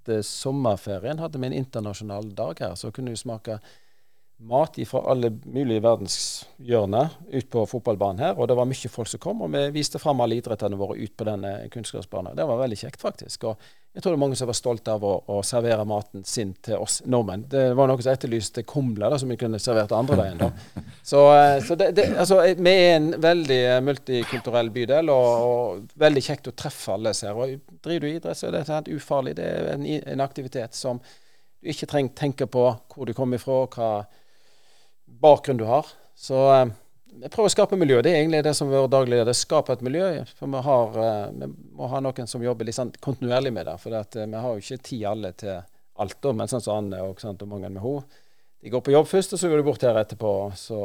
etter 0.00 0.22
sommerferien 0.24 1.20
hadde 1.20 1.38
vi 1.38 1.46
en 1.46 1.56
internasjonal 1.60 2.34
dag 2.34 2.60
her. 2.60 2.74
Så 2.74 2.90
kunne 2.92 3.12
vi 3.12 3.20
smake 3.20 3.58
mat 4.40 4.78
fra 4.88 5.00
alle 5.12 5.30
mulige 5.44 5.82
verdenshjørner 5.84 7.08
ut 7.32 7.50
på 7.50 7.66
fotballbanen 7.68 8.22
her. 8.24 8.38
Og 8.38 8.48
det 8.48 8.56
var 8.56 8.68
mye 8.68 8.90
folk 8.92 9.10
som 9.10 9.20
kom, 9.20 9.42
og 9.44 9.52
vi 9.52 9.66
viste 9.74 10.00
fram 10.00 10.22
alle 10.24 10.38
idrettene 10.40 10.78
våre 10.80 10.96
ut 10.96 11.12
på 11.16 11.26
denne 11.28 11.52
kunstgressbanen. 11.72 12.36
Det 12.38 12.46
var 12.48 12.60
veldig 12.62 12.78
kjekt, 12.80 13.00
faktisk. 13.02 13.44
Og 13.50 13.60
jeg 13.92 14.04
tror 14.04 14.14
det 14.14 14.16
er 14.16 14.22
mange 14.22 14.38
som 14.38 14.48
var 14.48 14.56
stolte 14.56 14.94
av 14.94 15.04
å, 15.04 15.12
å, 15.28 15.40
servere 15.44 15.84
maten 15.88 16.24
sin 16.24 16.54
til 16.62 16.78
oss 16.80 17.00
nordmenn. 17.10 17.44
Det 17.50 17.64
var 17.76 17.90
noen 17.90 18.00
som 18.04 18.12
etterlyste 18.14 18.62
kumle, 18.64 19.10
da, 19.10 19.18
som 19.18 19.32
vi 19.32 19.36
kunne 19.40 19.58
servert 19.60 19.92
andre 19.96 20.18
veien. 20.20 20.40
da. 20.40 20.50
Så, 21.10 21.24
eh, 21.34 21.56
så 21.64 21.74
det, 21.74 21.88
det, 21.96 22.04
altså, 22.22 22.38
vi 22.54 22.70
er 22.70 22.92
en 22.98 23.08
veldig 23.18 23.60
multikulturell 23.82 24.68
bydel, 24.70 25.10
og, 25.10 25.46
og, 25.48 25.96
veldig 25.98 26.22
kjekt 26.22 26.52
å 26.52 26.54
treffe 26.54 26.94
alle 26.94 27.12
her. 27.16 27.34
Og 27.34 27.80
driver 27.82 28.06
du 28.06 28.12
idrett, 28.12 28.38
så 28.38 28.46
er 28.46 28.54
det 28.54 28.68
helt 28.68 28.92
ufarlig. 28.94 29.34
Det 29.40 29.48
er 29.48 29.72
en, 29.74 29.86
en 30.14 30.22
aktivitet 30.22 30.76
som 30.78 31.00
du 31.02 31.72
ikke 31.72 31.88
trenger 31.90 32.14
tenke 32.16 32.46
på 32.48 32.62
hvor 32.94 33.08
du 33.08 33.12
kommer 33.16 33.40
ifra, 33.40 33.64
hva 33.74 33.90
bakgrunn 35.20 35.60
du 35.60 35.66
har. 35.68 35.88
Så 36.16 36.38
eh, 36.54 36.70
jeg 37.20 37.32
prøver 37.32 37.50
å 37.50 37.54
skape 37.54 37.78
miljø. 37.80 38.00
Det 38.04 38.12
er 38.12 38.22
egentlig 38.22 38.42
det 38.46 38.54
som 38.56 38.70
vår 38.70 38.88
daglige 38.92 39.26
det 39.28 39.36
Skape 39.38 39.74
et 39.76 39.84
miljø. 39.84 40.06
For 40.38 40.50
vi, 40.52 40.62
har, 40.66 40.98
eh, 41.04 41.26
vi, 41.42 41.50
må 41.76 41.90
ha 41.92 42.02
noen 42.04 42.30
som 42.30 42.44
jobber 42.44 42.68
litt 42.68 42.78
sånn 42.78 42.92
kontinuerlig 43.02 43.52
med 43.56 43.68
det. 43.70 43.76
For 43.82 43.96
eh, 43.96 44.24
vi 44.24 44.42
har 44.44 44.56
jo 44.56 44.64
ikke 44.64 44.82
tid 44.90 45.06
alle 45.10 45.32
til 45.40 45.60
alt. 46.00 46.18
Da, 46.22 46.34
men 46.36 46.50
sånn 46.50 46.64
som 46.64 46.80
Anne 46.80 47.02
og, 47.04 47.20
sant, 47.22 47.42
og 47.44 47.52
mange 47.52 47.68
med 47.68 47.82
henne. 47.84 48.24
De 48.60 48.72
går 48.72 48.82
på 48.84 48.92
jobb 48.92 49.08
først, 49.08 49.32
og 49.34 49.40
så 49.40 49.48
går 49.48 49.62
de 49.62 49.68
bort 49.70 49.84
her 49.88 49.96
etterpå. 49.96 50.34
Så. 50.56 50.82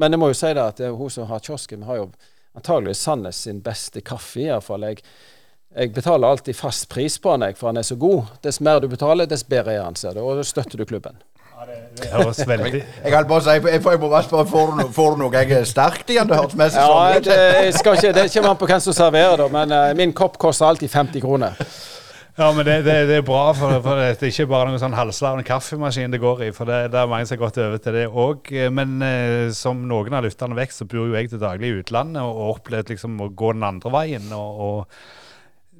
Men 0.00 0.14
jeg 0.14 0.22
må 0.22 0.30
jo 0.32 0.38
si 0.38 0.52
det 0.56 0.64
at 0.64 0.80
det 0.80 0.88
er 0.88 0.96
hun 0.96 1.12
som 1.12 1.28
har 1.28 1.44
kiosken. 1.44 1.84
Vi 1.84 1.90
har 1.90 2.00
jo 2.00 2.08
antageligvis 2.56 3.04
Sandnes 3.04 3.44
sin 3.44 3.60
beste 3.64 4.00
kaffe, 4.04 4.40
iallfall. 4.46 4.88
Jeg 4.88 5.04
jeg 5.72 5.92
betaler 5.96 6.28
alltid 6.28 6.56
fast 6.56 6.88
pris 6.92 7.14
på 7.18 7.30
han, 7.32 7.44
jeg, 7.46 7.56
for 7.56 7.70
han 7.70 7.80
er 7.80 7.86
så 7.86 7.96
god. 7.96 8.34
Dess 8.44 8.60
mer 8.60 8.80
du 8.80 8.90
betaler, 8.92 9.28
dess 9.28 9.44
bedre 9.48 9.72
er 9.72 9.86
han, 9.86 9.96
ser 9.96 10.16
du. 10.16 10.20
Og 10.20 10.36
da 10.36 10.44
støtter 10.44 10.76
du 10.76 10.84
klubben. 10.84 11.16
Det 12.00 12.10
høres 12.12 12.42
veldig 12.52 12.72
Jeg 12.80 13.14
holdt 13.14 13.30
på 13.30 13.38
å 13.38 13.44
si, 13.44 13.54
jeg, 13.56 13.82
får- 13.84 13.96
jeg 13.96 14.02
må 14.02 14.10
bare 14.12 14.26
spørre, 14.26 14.46
får 14.52 14.70
du, 14.72 14.82
no, 14.82 15.08
noe 15.22 15.42
jeg 15.42 15.56
er 15.60 15.68
sterkt 15.68 16.12
igjen? 16.14 16.28
Det 16.30 16.38
hørtes 16.40 16.58
mest 16.58 16.78
Ja, 16.80 16.86
sånn 16.88 17.22
ut. 17.22 17.28
det, 17.30 17.40
jeg 17.68 17.74
skal 17.78 17.98
ikke, 17.98 18.12
det 18.18 18.28
kommer 18.34 18.54
an 18.54 18.60
på 18.62 18.70
hvem 18.72 18.84
som 18.88 18.96
serverer, 18.96 19.36
da, 19.42 19.48
men 19.52 19.74
uh, 19.76 19.88
min 19.98 20.14
kopp 20.16 20.38
koster 20.42 20.68
alltid 20.70 20.90
50 20.92 21.24
kroner. 21.24 21.58
Ja, 22.38 22.46
men 22.56 22.64
det, 22.64 22.78
det, 22.86 22.94
det 23.10 23.16
er 23.20 23.24
bra, 23.28 23.50
for, 23.52 23.74
for 23.84 23.98
det 24.00 24.14
er 24.16 24.30
ikke 24.30 24.46
bare 24.48 24.70
noen 24.70 24.80
sånn 24.80 24.94
halslærende 24.96 25.44
kaffemaskin 25.44 26.14
det 26.14 26.20
går 26.22 26.46
i. 26.46 26.52
For 26.56 26.64
det, 26.64 26.78
det 26.94 27.00
er 27.02 27.10
mange 27.10 27.26
som 27.28 27.36
har 27.36 27.42
gått 27.42 27.58
over 27.60 27.82
til 27.84 27.92
det 27.98 28.06
òg. 28.08 28.48
Men 28.72 28.94
eh, 29.04 29.50
som 29.52 29.82
noen 29.90 30.16
av 30.16 30.24
lytterne 30.24 30.56
vet, 30.56 30.72
så 30.72 30.86
bor 30.88 31.10
jo 31.10 31.18
jeg 31.18 31.28
til 31.28 31.42
daglig 31.42 31.68
i 31.68 31.82
utlandet 31.82 32.24
og, 32.24 32.38
har 32.40 32.54
opplevd 32.54 32.94
liksom 32.94 33.20
å 33.20 33.28
gå 33.36 33.52
den 33.52 33.68
andre 33.68 33.92
veien. 33.92 34.32
og, 34.32 34.62
og 34.64 34.96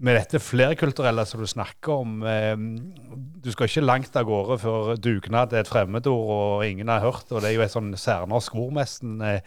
med 0.02 0.18
dette 0.18 0.40
flerkulturelle 0.42 1.24
som 1.28 1.42
du 1.42 1.46
snakker 1.48 2.02
om 2.02 2.24
eh, 2.26 2.56
Du 3.42 3.50
skal 3.54 3.68
ikke 3.68 3.84
langt 3.84 4.16
av 4.18 4.26
gårde 4.28 4.58
før 4.62 4.96
dugnad 4.98 5.54
er 5.54 5.62
et 5.62 5.70
fremmedord 5.70 6.32
og 6.34 6.66
ingen 6.66 6.90
har 6.90 7.04
hørt, 7.04 7.30
og 7.30 7.42
det 7.42 7.52
er 7.52 7.56
jo 7.56 7.64
et 7.66 7.74
sånn 7.74 7.94
særnorsk 7.98 8.58
ord 8.58 8.76
nesten. 8.80 9.16
Eh, 9.22 9.40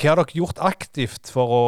hva 0.00 0.12
har 0.12 0.20
dere 0.22 0.38
gjort 0.38 0.62
aktivt 0.64 1.30
for 1.30 1.54
å 1.54 1.64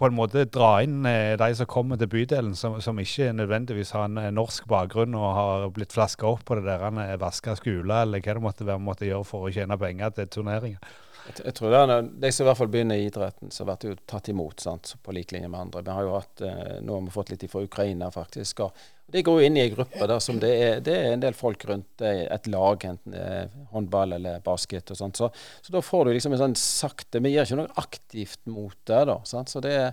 på 0.00 0.08
en 0.08 0.16
måte 0.16 0.46
dra 0.48 0.78
inn 0.84 1.04
eh, 1.04 1.34
de 1.36 1.50
som 1.58 1.68
kommer 1.68 1.98
til 2.00 2.08
bydelen, 2.08 2.54
som, 2.56 2.78
som 2.80 2.98
ikke 3.02 3.34
nødvendigvis 3.36 3.92
har 3.96 4.06
en 4.08 4.20
norsk 4.32 4.64
bakgrunn 4.70 5.16
og 5.18 5.28
har 5.36 5.66
blitt 5.76 5.92
flaska 5.92 6.28
opp 6.30 6.46
på 6.48 6.56
det 6.56 6.64
der 6.70 7.20
vaska 7.20 7.58
skole, 7.58 8.02
eller 8.06 8.24
hva 8.24 8.38
det 8.38 8.44
måtte 8.46 8.68
være 8.68 8.84
måtte 8.86 9.08
gjøre 9.10 9.28
for 9.28 9.48
å 9.48 9.52
tjene 9.52 9.76
penger 9.80 10.14
til 10.16 10.30
turneringer? 10.38 10.80
Jeg, 11.26 11.36
jeg 11.44 11.56
tror 11.56 11.72
det 11.72 11.80
er 11.80 12.06
De 12.24 12.30
som 12.32 12.44
i 12.44 12.48
hvert 12.48 12.58
fall 12.60 12.70
begynner 12.72 13.00
i 13.00 13.08
idretten, 13.08 13.52
så 13.54 13.66
blir 13.68 13.92
jo 13.92 13.98
tatt 14.08 14.30
imot 14.32 14.62
sant, 14.62 14.94
på 15.02 15.14
lik 15.14 15.34
linje 15.34 15.50
med 15.50 15.60
andre. 15.60 15.82
Vi 15.86 15.96
har 15.96 16.06
jo 16.06 16.14
hatt, 16.16 16.44
eh, 16.46 16.78
Nå 16.84 16.96
har 16.96 17.04
vi 17.06 17.14
fått 17.14 17.32
litt 17.34 17.44
fra 17.50 17.62
Ukraina, 17.66 18.10
faktisk. 18.14 18.60
og 18.66 18.72
De 19.10 19.22
går 19.26 19.40
jo 19.40 19.46
inn 19.46 19.58
i 19.58 19.64
en 19.64 19.74
gruppe 19.74 20.06
der 20.06 20.22
som 20.22 20.38
det 20.40 20.50
er, 20.54 20.80
det 20.86 20.94
er 20.96 21.12
en 21.12 21.24
del 21.24 21.34
folk 21.34 21.64
rundt 21.68 22.04
er 22.06 22.26
et 22.30 22.46
lag, 22.46 22.84
enten 22.84 23.16
det 23.16 23.20
er 23.20 23.52
håndball 23.72 24.16
eller 24.18 24.40
basket. 24.44 24.90
og 24.90 24.96
sånt. 24.96 25.16
Så, 25.20 25.30
så 25.62 25.74
da 25.74 25.82
får 25.82 26.04
du 26.06 26.14
liksom 26.14 26.36
en 26.36 26.44
sånn 26.44 26.58
sakte 26.58 27.22
Vi 27.22 27.34
gjør 27.34 27.48
ikke 27.48 27.60
noe 27.62 27.78
aktivt 27.82 28.40
mot 28.46 28.76
det, 28.84 29.04
da. 29.10 29.20
sant, 29.24 29.50
så 29.50 29.62
det 29.64 29.76
er 29.76 29.92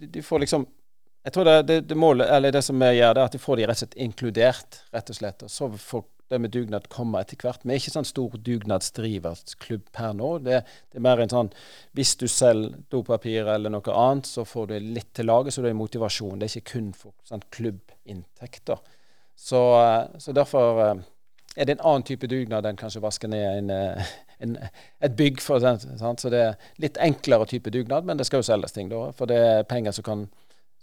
du, 0.00 0.22
får 0.22 0.46
liksom 0.46 0.64
Jeg 1.24 1.32
tror 1.34 1.44
det, 1.44 1.62
det, 1.68 1.80
det 1.90 1.96
målet, 2.00 2.30
eller 2.32 2.52
det 2.52 2.62
som 2.64 2.80
vi 2.80 2.94
gjør, 2.96 3.14
det 3.14 3.20
er 3.20 3.28
at 3.28 3.36
du 3.36 3.42
får 3.42 3.60
de 3.60 3.66
rett 3.68 3.76
og 3.76 3.84
slett 3.84 4.00
inkludert, 4.00 4.78
rett 4.94 5.10
og 5.12 5.18
slett. 5.18 5.42
Og 5.44 5.52
så 5.52 5.68
får 5.76 6.06
det 6.30 6.38
med 6.38 6.52
dugnad 6.54 6.86
komme 6.92 7.20
etter 7.20 7.38
hvert. 7.40 7.64
Vi 7.64 7.74
er 7.74 7.80
ikke 7.80 7.92
sånn 7.96 8.08
stor 8.08 8.36
dugnadsdriverklubb 8.46 9.90
per 9.96 10.14
nå. 10.16 10.30
Det, 10.46 10.62
det 10.90 11.00
er 11.00 11.04
mer 11.04 11.22
en 11.22 11.32
sånn 11.32 11.50
Hvis 11.98 12.14
du 12.20 12.28
selger 12.30 12.78
dopapir 12.92 13.50
eller 13.50 13.72
noe 13.74 13.96
annet, 13.96 14.30
så 14.30 14.46
får 14.46 14.70
du 14.70 14.78
litt 14.94 15.10
til 15.18 15.28
laget, 15.30 15.54
så 15.54 15.64
det 15.64 15.72
er 15.74 15.78
motivasjon. 15.80 16.38
Det 16.38 16.48
er 16.48 16.56
ikke 16.60 16.78
kun 16.78 16.92
for 16.96 17.16
sånn 17.26 17.44
klubbinntekter. 17.50 18.80
Så, 19.40 19.60
eh, 19.82 20.18
så 20.18 20.32
derfor 20.32 20.82
eh, 20.84 20.94
er 21.56 21.64
det 21.64 21.78
en 21.78 21.86
annen 21.88 22.04
type 22.04 22.28
dugnad 22.28 22.66
enn 22.68 22.78
kanskje 22.78 23.00
vaske 23.00 23.30
ned 23.30 23.46
en, 23.48 23.70
eh, 23.72 24.10
en, 24.44 24.56
et 25.00 25.16
bygg. 25.16 25.40
For, 25.40 25.62
sant? 25.62 26.20
Så 26.20 26.32
det 26.32 26.42
er 26.44 26.58
litt 26.82 27.00
enklere 27.00 27.48
type 27.48 27.72
dugnad, 27.72 28.04
men 28.04 28.20
det 28.20 28.28
skal 28.28 28.44
jo 28.44 28.50
selges 28.50 28.76
ting 28.76 28.92
da. 28.92 29.06
For 29.16 29.30
det 29.30 29.40
er 29.46 29.66
penger 29.70 29.96
som, 29.96 30.06
kan, 30.06 30.26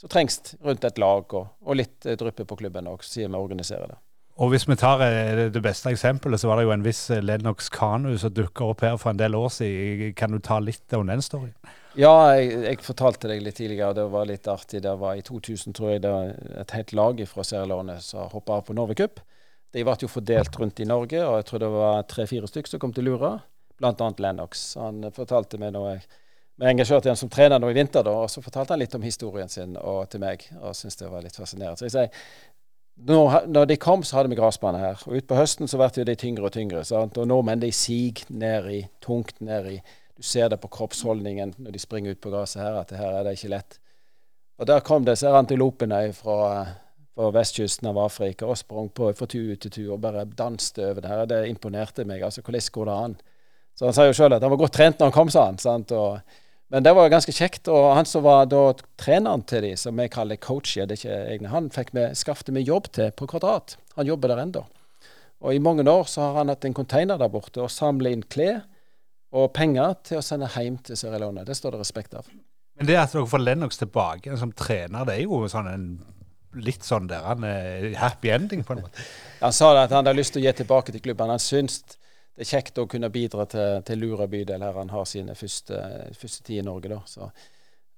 så 0.01 0.09
trengs 0.09 0.41
rundt 0.65 0.89
et 0.89 0.97
lag, 0.97 1.37
og, 1.37 1.53
og 1.61 1.77
litt 1.77 2.09
dryppe 2.17 2.47
på 2.49 2.57
klubben 2.63 2.89
òg, 2.89 3.05
siden 3.05 3.37
vi 3.37 3.45
organiserer 3.45 3.93
det. 3.93 4.01
Og 4.37 4.51
hvis 4.53 4.67
vi 4.69 4.75
tar 4.77 5.01
eh, 5.01 5.49
det- 5.49 5.61
beste 5.63 5.89
eksempelet, 5.89 6.39
så 6.39 6.47
var 6.47 6.57
det 6.57 6.67
jo 6.67 6.71
en 6.71 6.83
viss 6.85 7.09
eh, 7.09 7.21
Lennox 7.23 7.69
Kanu 7.69 8.17
som 8.17 8.33
dukka 8.33 8.65
opp 8.69 8.81
her 8.81 8.97
for 8.97 9.09
en 9.09 9.17
del 9.17 9.35
år 9.35 9.49
siden. 9.49 10.13
Kan 10.13 10.31
du 10.31 10.39
ta 10.39 10.59
litt 10.59 10.93
om 10.93 11.07
den 11.07 11.21
storyen? 11.21 11.55
Ja, 11.97 12.35
jeg, 12.37 12.51
jeg 12.63 12.83
fortalte 12.85 13.27
deg 13.27 13.41
litt 13.41 13.57
tidligere, 13.57 13.95
det 13.97 14.05
var 14.13 14.27
litt 14.29 14.45
artig. 14.47 14.83
Det 14.83 14.93
var 15.01 15.17
i 15.17 15.23
2000, 15.25 15.73
tror 15.73 15.95
jeg, 15.95 16.03
det 16.03 16.11
var 16.13 16.35
et 16.61 16.75
helt 16.77 16.93
lag 16.93 17.23
fra 17.27 17.43
Sierra 17.43 17.99
som 17.99 18.29
hoppa 18.29 18.59
av 18.59 18.67
på 18.67 18.75
Norway 18.77 18.95
Cup. 18.95 19.19
De 19.73 19.83
ble 19.83 19.95
jo 19.99 20.07
fordelt 20.07 20.59
rundt 20.61 20.79
i 20.79 20.85
Norge, 20.85 21.23
og 21.25 21.39
jeg 21.39 21.45
tror 21.49 21.59
det 21.59 21.71
var 21.73 22.03
tre-fire 22.03 22.47
stykker 22.47 22.69
som 22.69 22.79
kom 22.79 22.93
til 22.93 23.09
Lura. 23.09 23.39
Blant 23.81 24.01
annet 24.01 24.21
Lennox. 24.21 24.75
Han 24.77 25.01
fortalte 25.13 25.57
meg 25.57 25.73
jeg 25.73 26.05
vi 26.57 26.65
engasjerte 26.65 27.11
ham 27.11 27.17
som 27.17 27.29
trener 27.29 27.61
nå 27.61 27.69
i 27.69 27.75
vinter, 27.77 28.01
da, 28.01 28.13
og 28.23 28.31
så 28.33 28.41
fortalte 28.41 28.73
han 28.73 28.81
litt 28.81 28.95
om 28.97 29.03
historien 29.05 29.49
sin 29.49 29.75
og 29.77 30.07
til 30.09 30.23
meg. 30.23 30.47
og 30.57 30.73
syntes 30.73 30.97
det 30.97 31.09
var 31.11 31.21
litt 31.21 31.35
fascinerende. 31.37 31.77
Så 31.77 31.85
jeg 31.85 31.93
sier, 31.93 32.23
når, 32.97 33.65
de 33.65 33.77
kom, 33.77 34.03
så 34.03 34.17
hadde 34.17 34.29
vi 34.29 34.39
gressbane 34.39 34.79
her. 34.81 35.01
Og 35.05 35.19
utpå 35.19 35.37
høsten 35.37 35.69
så 35.69 35.77
ble 35.77 36.05
de 36.05 36.15
tyngre 36.17 36.49
og 36.49 36.55
tyngre. 36.55 36.83
Sant? 36.87 37.17
Og 37.17 37.27
nordmenn 37.29 37.61
de 37.61 37.71
siger 37.71 38.25
ned 38.29 38.69
i, 38.73 38.79
tungt 39.01 39.41
ned 39.41 39.69
i. 39.71 39.77
Du 40.17 40.25
ser 40.25 40.49
det 40.49 40.59
på 40.59 40.71
kroppsholdningen 40.73 41.53
når 41.57 41.75
de 41.75 41.79
springer 41.79 42.15
ut 42.15 42.21
på 42.21 42.31
gresset 42.33 42.63
her, 42.63 42.79
at 42.79 42.91
her 42.97 43.19
er 43.19 43.23
det 43.27 43.37
ikke 43.37 43.53
lett. 43.53 43.79
Og 44.57 44.65
der 44.65 44.81
kom 44.81 45.05
disse 45.05 45.29
antilopene 45.29 45.99
fra, 46.17 46.65
fra 47.13 47.29
vestkysten 47.35 47.91
av 47.91 47.99
Afrika 48.01 48.47
og 48.49 48.57
sprang 48.57 48.89
på 48.89 49.11
fra 49.13 49.29
tur 49.29 49.53
til 49.55 49.71
tur 49.71 49.93
og 49.93 50.01
bare 50.01 50.25
danste 50.25 50.89
over 50.89 51.03
det 51.03 51.11
her. 51.11 51.25
Det 51.29 51.43
imponerte 51.51 52.05
meg. 52.05 52.23
altså 52.23 52.41
Hvordan 52.41 52.71
går 52.73 52.89
det 52.89 52.97
an? 53.03 53.15
Så 53.77 53.85
han 53.85 53.93
sa 53.93 54.07
jo 54.07 54.17
sjøl 54.17 54.33
at 54.33 54.41
han 54.41 54.49
var 54.49 54.57
godt 54.57 54.73
trent 54.73 54.97
når 54.97 55.11
han 55.11 55.13
kom, 55.19 55.29
sa 55.29 55.45
han. 55.45 55.61
sant? 55.61 55.91
Og, 55.93 56.17
men 56.73 56.83
det 56.83 56.93
var 56.95 57.07
jo 57.07 57.13
ganske 57.13 57.35
kjekt. 57.35 57.69
Og 57.71 57.91
han 57.95 58.07
som 58.09 58.25
var 58.25 58.49
da 58.51 58.63
treneren 58.99 59.45
til 59.47 59.63
de, 59.63 59.73
som 59.79 59.97
vi 59.99 60.09
kaller 60.11 60.39
coacher, 60.41 60.87
det 60.87 60.97
er 60.97 61.01
ikke 61.01 61.19
egne, 61.35 61.51
han 61.53 61.69
fikk 61.73 61.93
vi, 61.95 62.07
skaffet 62.17 62.51
vi 62.55 62.65
jobb 62.67 62.89
til 62.97 63.13
på 63.15 63.29
Kvadrat. 63.31 63.77
Han 63.95 64.09
jobber 64.09 64.33
der 64.33 64.43
ennå. 64.43 64.65
Og 65.45 65.53
i 65.53 65.61
mange 65.61 65.85
år 65.87 66.09
så 66.09 66.25
har 66.25 66.41
han 66.41 66.51
hatt 66.51 66.65
en 66.65 66.75
container 66.75 67.19
der 67.21 67.31
borte 67.31 67.61
og 67.61 67.71
samler 67.71 68.15
inn 68.15 68.25
klær 68.25 68.63
og 69.37 69.51
penger 69.53 69.95
til 70.07 70.19
å 70.19 70.25
sende 70.25 70.49
hjem 70.49 70.79
til 70.83 70.97
Sierra 70.97 71.19
Leone. 71.21 71.45
Det 71.45 71.55
står 71.57 71.75
det 71.75 71.81
respekt 71.83 72.15
av. 72.17 72.27
Men 72.77 72.89
det 72.89 72.97
at 72.99 73.13
dere 73.13 73.29
får 73.29 73.43
Lennox 73.43 73.79
tilbake 73.79 74.37
som 74.39 74.53
trener, 74.55 75.05
det 75.07 75.17
er 75.17 75.25
jo 75.25 75.43
sånn 75.49 75.69
en 75.71 75.87
litt 76.63 76.85
sånn 76.85 77.09
der 77.09 77.25
han 77.25 77.43
er 77.45 77.91
happy 77.99 78.31
ending, 78.33 78.63
på 78.65 78.75
en 78.75 78.83
måte. 78.85 79.05
Han 79.41 79.53
sa 79.53 79.71
det 79.75 79.87
at 79.87 79.93
han 79.93 80.03
hadde 80.03 80.17
lyst 80.17 80.33
til 80.35 80.41
å 80.41 80.47
gi 80.47 80.53
tilbake 80.61 80.93
til 80.93 81.03
klubben. 81.03 81.33
Han 81.33 81.41
syns 81.41 81.81
det 82.37 82.45
er 82.45 82.51
kjekt 82.51 82.77
å 82.77 82.85
kunne 82.85 83.09
bidra 83.09 83.47
til, 83.49 83.79
til 83.81 83.97
Lura 83.97 84.27
bydel, 84.29 84.61
her 84.61 84.75
han 84.77 84.91
har 84.93 85.07
sine 85.09 85.33
første, 85.33 85.77
første 86.13 86.43
tid 86.45 86.61
i 86.61 86.65
Norge. 86.67 86.91
da. 86.91 86.99
Så 87.09 87.29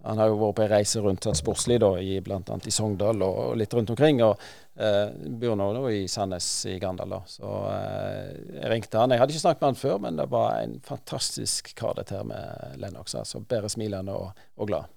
han 0.07 0.21
har 0.21 0.29
jo 0.31 0.37
vært 0.39 0.55
på 0.55 0.63
en 0.63 0.69
reise 0.71 1.01
rundt 1.03 1.25
sånn 1.27 1.35
sportslig, 1.35 1.81
da, 1.83 1.89
i, 1.99 2.21
blant 2.23 2.47
annet 2.47 2.69
i 2.69 2.71
Sogndal 2.71 3.19
og, 3.25 3.39
og 3.49 3.57
litt 3.59 3.73
rundt 3.75 3.91
omkring. 3.91 4.21
Og 4.23 4.39
eh, 4.79 5.11
bor 5.41 5.57
nå, 5.59 5.67
da, 5.75 5.81
i 5.91 6.05
Sandnes 6.07 6.47
i 6.71 6.77
Gandal. 6.79 7.17
da. 7.17 7.19
Så 7.27 7.51
eh, 7.73 8.29
jeg 8.61 8.71
ringte 8.71 9.01
han. 9.01 9.11
Jeg 9.11 9.19
hadde 9.19 9.35
ikke 9.35 9.43
snakket 9.43 9.65
med 9.65 9.73
han 9.73 9.81
før, 9.81 9.97
men 10.05 10.21
det 10.21 10.29
var 10.31 10.61
en 10.61 10.79
fantastisk 10.87 11.73
kar 11.75 11.99
dette 11.99 12.15
her 12.15 12.31
med 12.31 12.79
Lennox. 12.79 13.17
altså 13.19 13.43
Bare 13.43 13.71
smilende 13.75 14.15
og, 14.15 14.47
og 14.55 14.71
glad. 14.71 14.87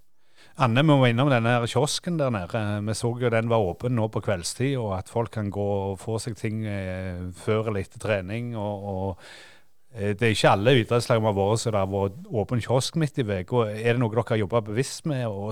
Anne, 0.60 0.82
vi 0.82 0.92
må 0.92 1.06
innom 1.08 1.30
denne 1.32 1.54
kiosken 1.64 2.18
der 2.20 2.32
nede. 2.34 2.60
Vi 2.84 2.94
så 2.98 3.12
jo 3.20 3.30
den 3.32 3.48
var 3.48 3.64
åpen 3.64 3.96
nå 3.96 4.08
på 4.12 4.20
kveldstid, 4.24 4.76
og 4.80 4.98
at 4.98 5.08
folk 5.08 5.32
kan 5.32 5.48
gå 5.52 5.68
og 5.92 6.00
få 6.00 6.18
seg 6.20 6.36
ting 6.36 6.66
eh, 6.68 7.22
før 7.40 7.70
eller 7.70 7.80
etter 7.86 8.02
trening. 8.02 8.52
og, 8.56 8.88
og 8.92 9.22
eh, 9.94 10.12
det 10.12 10.28
er 10.28 10.34
ikke 10.36 10.52
alle 10.52 10.74
idrettslag 10.82 11.22
som 11.22 11.30
har 11.30 11.38
vært 11.38 11.62
så 11.62 11.72
det 11.72 11.80
har 11.80 11.92
vært 11.94 12.32
åpen 12.42 12.64
kiosk 12.64 13.00
midt 13.00 13.22
i 13.22 13.24
uka. 13.24 13.64
Er 13.72 13.94
det 13.94 14.00
noe 14.02 14.12
dere 14.12 14.26
har 14.28 14.42
jobba 14.44 14.64
bevisst 14.68 15.08
med 15.08 15.24
å 15.28 15.48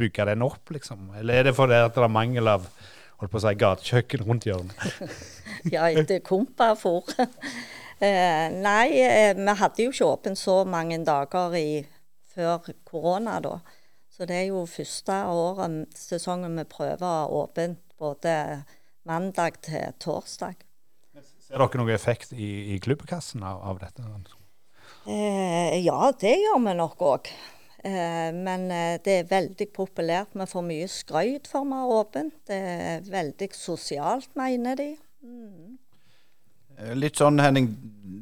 bygge 0.00 0.30
den 0.32 0.46
opp, 0.48 0.72
liksom? 0.72 1.10
Eller 1.20 1.42
er 1.42 1.50
det 1.50 1.56
fordi 1.58 1.82
det 1.84 2.06
er 2.08 2.16
mangel 2.16 2.54
av 2.56 2.70
holdt 3.18 3.34
på 3.34 3.40
å 3.40 3.44
si, 3.44 3.54
gatekjøkken 3.58 4.24
rundt 4.28 4.48
hjørnet? 4.48 4.88
Ja, 5.74 5.88
etter 5.90 6.20
kompafôr. 6.22 7.08
eh, 8.04 8.46
nei, 8.54 8.86
eh, 9.02 9.32
vi 9.34 9.54
hadde 9.58 9.82
jo 9.82 9.90
ikke 9.90 10.06
åpent 10.06 10.38
så 10.38 10.60
mange 10.68 11.00
dager 11.04 11.56
i, 11.58 11.80
før 12.30 12.68
korona, 12.86 13.40
da. 13.42 13.56
Så 14.18 14.26
det 14.26 14.34
er 14.34 14.48
jo 14.48 14.64
første 14.66 15.14
året, 15.30 15.84
sesongen 15.94 16.58
vi 16.58 16.64
prøver 16.66 17.30
åpent 17.30 17.78
både 18.02 18.64
mandag 19.06 19.60
til 19.62 19.94
torsdag. 20.02 20.58
Ser 21.46 21.62
dere 21.62 21.78
noen 21.78 21.94
effekt 21.94 22.34
i, 22.34 22.74
i 22.74 22.80
klubbkassen 22.82 23.46
av, 23.46 23.62
av 23.62 23.78
dette? 23.78 24.02
Eh, 25.06 25.78
ja, 25.84 26.10
det 26.18 26.34
gjør 26.34 26.58
vi 26.66 26.74
nok 26.80 27.04
òg. 27.12 27.30
Eh, 27.86 28.34
men 28.34 28.66
eh, 28.74 28.98
det 29.06 29.14
er 29.20 29.30
veldig 29.30 29.68
populært. 29.70 30.34
Vi 30.34 30.48
får 30.50 30.66
mye 30.66 30.90
skryt 30.90 31.46
for 31.46 31.68
vi 31.70 31.78
har 31.78 31.94
åpent. 32.00 32.34
Det 32.50 32.58
er 32.58 33.06
veldig 33.06 33.52
sosialt, 33.54 34.34
mener 34.34 34.82
de. 34.82 34.90
Mm. 35.22 35.78
Litt 36.98 37.22
sånn, 37.22 37.38
Henning, 37.42 37.70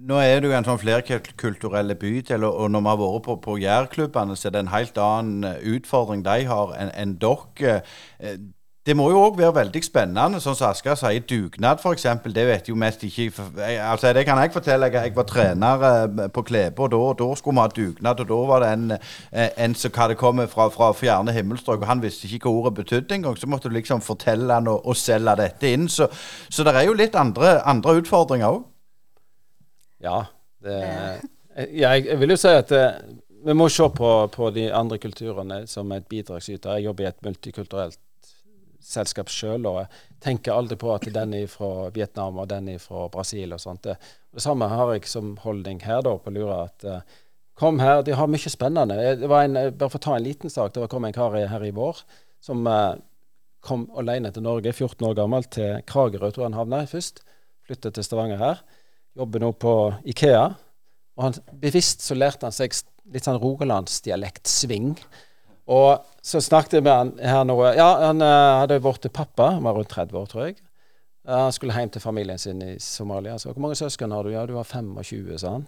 nå 0.07 0.19
er 0.23 0.41
det 0.41 0.51
jo 0.51 0.55
en 0.55 0.67
sånn 0.67 0.79
flerkulturell 0.83 1.95
bydel, 1.99 2.45
og 2.47 2.69
når 2.71 2.85
vi 2.85 2.93
har 2.93 3.01
vært 3.01 3.25
på, 3.27 3.39
på 3.43 3.57
Jærklubbene, 3.63 4.37
så 4.39 4.49
er 4.49 4.55
det 4.55 4.61
en 4.67 4.75
helt 4.75 5.01
annen 5.03 5.49
eh, 5.49 5.65
utfordring 5.77 6.23
de 6.27 6.45
har 6.47 6.77
enn 6.79 6.93
en 6.95 7.17
dere. 7.23 7.81
Eh, 8.21 8.39
Det 8.87 8.95
må 8.95 9.09
jo 9.11 9.19
òg 9.19 9.35
være 9.41 9.55
veldig 9.57 9.81
spennende, 9.83 10.39
sånn 10.39 10.55
som 10.55 10.69
Asker 10.69 10.95
sier, 10.95 11.25
dugnad 11.27 11.81
f.eks. 11.83 12.05
Det 12.23 12.45
vet 12.47 12.69
jo 12.71 12.77
mest 12.79 13.01
ikke 13.03 13.33
Altså, 13.83 14.13
Det 14.15 14.23
kan 14.29 14.39
jeg 14.39 14.53
fortelle. 14.55 14.87
Jeg, 14.87 15.09
jeg 15.09 15.17
var 15.17 15.27
trener 15.27 15.83
eh, 15.89 16.29
på 16.31 16.45
Klebe, 16.47 16.87
og 16.87 16.93
da, 16.93 17.01
da 17.25 17.29
skulle 17.35 17.57
vi 17.57 17.65
ha 17.65 17.73
dugnad. 17.81 18.23
Og 18.23 18.31
da 18.31 18.39
var 18.53 18.63
det 18.63 18.71
en, 18.77 18.95
en 19.67 19.75
som 19.75 19.91
hadde 19.97 20.15
kommet 20.15 20.55
fra, 20.55 20.69
fra 20.71 20.93
fjerne 20.95 21.35
himmelstrøk, 21.35 21.83
og 21.83 21.91
han 21.91 22.05
visste 22.05 22.31
ikke 22.31 22.47
hva 22.47 22.63
ordet 22.63 22.77
betydde 22.79 23.19
engang. 23.19 23.35
Så 23.35 23.51
måtte 23.51 23.67
du 23.67 23.75
liksom 23.75 24.07
fortelle 24.07 24.55
han 24.55 24.71
og, 24.71 24.87
og 24.87 24.95
selge 25.03 25.35
dette 25.43 25.75
inn. 25.75 25.91
Så, 25.91 26.07
så 26.49 26.63
det 26.63 26.77
er 26.77 26.87
jo 26.87 26.95
litt 26.95 27.19
andre, 27.19 27.59
andre 27.67 27.99
utfordringer 28.05 28.55
òg. 28.55 28.63
Ja, 30.07 30.19
det, 30.65 30.81
jeg, 31.83 32.07
jeg 32.07 32.19
vil 32.23 32.35
jo 32.35 32.41
si 32.41 32.53
at 32.55 32.73
eh, 32.75 32.99
vi 33.47 33.55
må 33.55 33.69
se 33.71 33.87
på, 33.95 34.11
på 34.33 34.51
de 34.55 34.69
andre 34.75 34.99
kulturene 35.03 35.65
som 35.71 35.93
et 35.95 36.09
bidragsyter. 36.11 36.79
Jeg 36.79 36.89
jobber 36.89 37.07
i 37.07 37.11
et 37.13 37.25
multikulturelt 37.27 38.03
selskap 38.87 39.31
sjøl 39.33 39.67
og 39.67 39.81
jeg 39.81 39.89
tenker 40.23 40.55
aldri 40.55 40.79
på 40.79 40.93
at 40.95 41.07
den 41.11 41.35
er 41.35 41.49
fra 41.51 41.89
Vietnam 41.95 42.39
og 42.39 42.49
den 42.51 42.71
er 42.75 42.83
fra 42.83 43.09
Brasil 43.13 43.55
og 43.55 43.63
sånt. 43.63 43.83
Det, 43.87 43.97
det 44.35 44.43
samme 44.45 44.69
har 44.71 44.93
jeg 44.95 45.09
som 45.11 45.35
holdning 45.43 45.83
her 45.83 46.05
da 46.07 46.15
på 46.23 46.33
Lura. 46.35 46.65
at 46.71 46.87
uh, 46.87 47.23
Kom 47.57 47.81
her, 47.81 48.03
de 48.05 48.13
har 48.13 48.29
mye 48.29 48.51
spennende. 48.53 48.99
Det 49.17 49.31
var 49.33 49.47
en, 49.47 49.57
bare 49.73 49.89
for 49.89 49.97
å 49.97 50.05
ta 50.05 50.17
en 50.19 50.27
liten 50.27 50.53
sak. 50.53 50.75
Det 50.75 50.83
var 50.83 50.91
kom 50.93 51.07
en 51.09 51.15
kar 51.17 51.33
her 51.33 51.63
i 51.65 51.73
vår 51.73 52.03
som 52.45 52.67
kom 53.65 53.87
alene 53.99 54.31
til 54.31 54.45
Norge, 54.45 54.75
14 54.75 55.07
år 55.09 55.15
gammel, 55.19 55.47
til 55.51 55.81
Kragerø, 55.89 56.31
tror 56.31 56.45
jeg 56.45 56.51
han 56.51 56.59
havna 56.61 56.83
først. 56.91 57.23
Flyttet 57.67 57.97
til 57.97 58.05
Stavanger 58.07 58.43
her. 58.43 58.61
Jobber 59.17 59.41
nå 59.41 59.53
på 59.57 59.73
Ikea. 60.13 60.45
Og 61.17 61.25
han, 61.25 61.37
bevisst 61.63 62.05
så 62.05 62.17
lærte 62.17 62.45
han 62.45 62.53
seg 62.53 62.75
litt 63.15 63.25
sånn 63.25 63.39
rogalandsdialektsving. 63.41 64.91
Og 65.73 66.05
så 66.23 66.43
snakket 66.45 66.79
jeg 66.79 66.85
med 66.87 66.93
han 66.93 67.13
her 67.19 67.47
nå 67.49 67.57
Ja, 67.75 67.89
han 68.05 68.21
uh, 68.23 68.61
hadde 68.61 68.79
blitt 68.85 69.09
pappa, 69.17 69.55
han 69.57 69.65
var 69.65 69.79
rundt 69.79 69.95
30 69.95 70.21
år, 70.21 70.29
tror 70.31 70.45
jeg. 70.45 70.59
Uh, 71.27 71.47
han 71.47 71.57
skulle 71.57 71.75
hjem 71.75 71.95
til 71.95 72.05
familien 72.05 72.39
sin 72.39 72.61
i 72.63 72.77
Somalia. 72.83 73.39
Så 73.41 73.51
hvor 73.51 73.65
mange 73.65 73.79
søsken 73.81 74.13
har 74.13 74.27
du? 74.27 74.35
Ja, 74.35 74.45
du 74.47 74.55
har 74.59 74.69
25, 74.69 75.33
sa 75.41 75.57
han. 75.57 75.67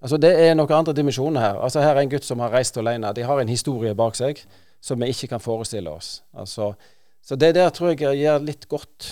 Altså 0.00 0.20
Det 0.20 0.30
er 0.36 0.54
noen 0.56 0.76
andre 0.76 0.96
dimensjoner 0.96 1.40
her. 1.40 1.58
Altså 1.60 1.80
Her 1.80 1.96
er 1.96 2.04
en 2.04 2.12
gutt 2.12 2.28
som 2.28 2.40
har 2.44 2.52
reist 2.52 2.76
alene. 2.80 3.14
De 3.16 3.24
har 3.24 3.40
en 3.40 3.52
historie 3.52 3.96
bak 3.96 4.16
seg 4.16 4.44
som 4.80 5.00
vi 5.00 5.10
ikke 5.12 5.34
kan 5.34 5.42
forestille 5.44 5.90
oss. 5.92 6.22
Altså, 6.32 6.72
så 7.20 7.36
det 7.36 7.54
der 7.56 7.68
tror 7.72 7.92
jeg 7.92 8.16
gjør 8.20 8.44
litt 8.44 8.68
godt 8.68 9.10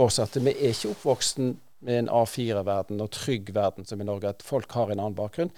oss 0.00 0.18
at 0.22 0.36
vi 0.40 0.54
er 0.54 0.72
ikke 0.72 0.94
oppvoksen 0.94 1.52
med 1.82 2.04
en 2.04 2.10
A4-verden 2.22 3.02
og 3.02 3.12
trygg 3.14 3.52
verden 3.54 3.86
som 3.88 4.00
i 4.00 4.06
Norge, 4.06 4.32
at 4.32 4.44
folk 4.46 4.72
har 4.78 4.90
en 4.92 5.00
annen 5.00 5.18
bakgrunn 5.18 5.52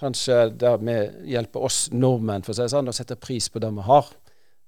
kanskje 0.00 0.48
det 0.58 0.74
vi 0.82 0.96
hjelper 1.34 1.64
oss 1.68 1.86
nordmenn 1.92 2.44
for 2.44 2.54
å 2.54 2.58
si 2.58 2.66
sånn, 2.72 2.90
å 2.90 2.96
sette 2.96 3.16
pris 3.20 3.48
på 3.50 3.62
det 3.62 3.70
vi 3.76 3.86
har. 3.86 4.10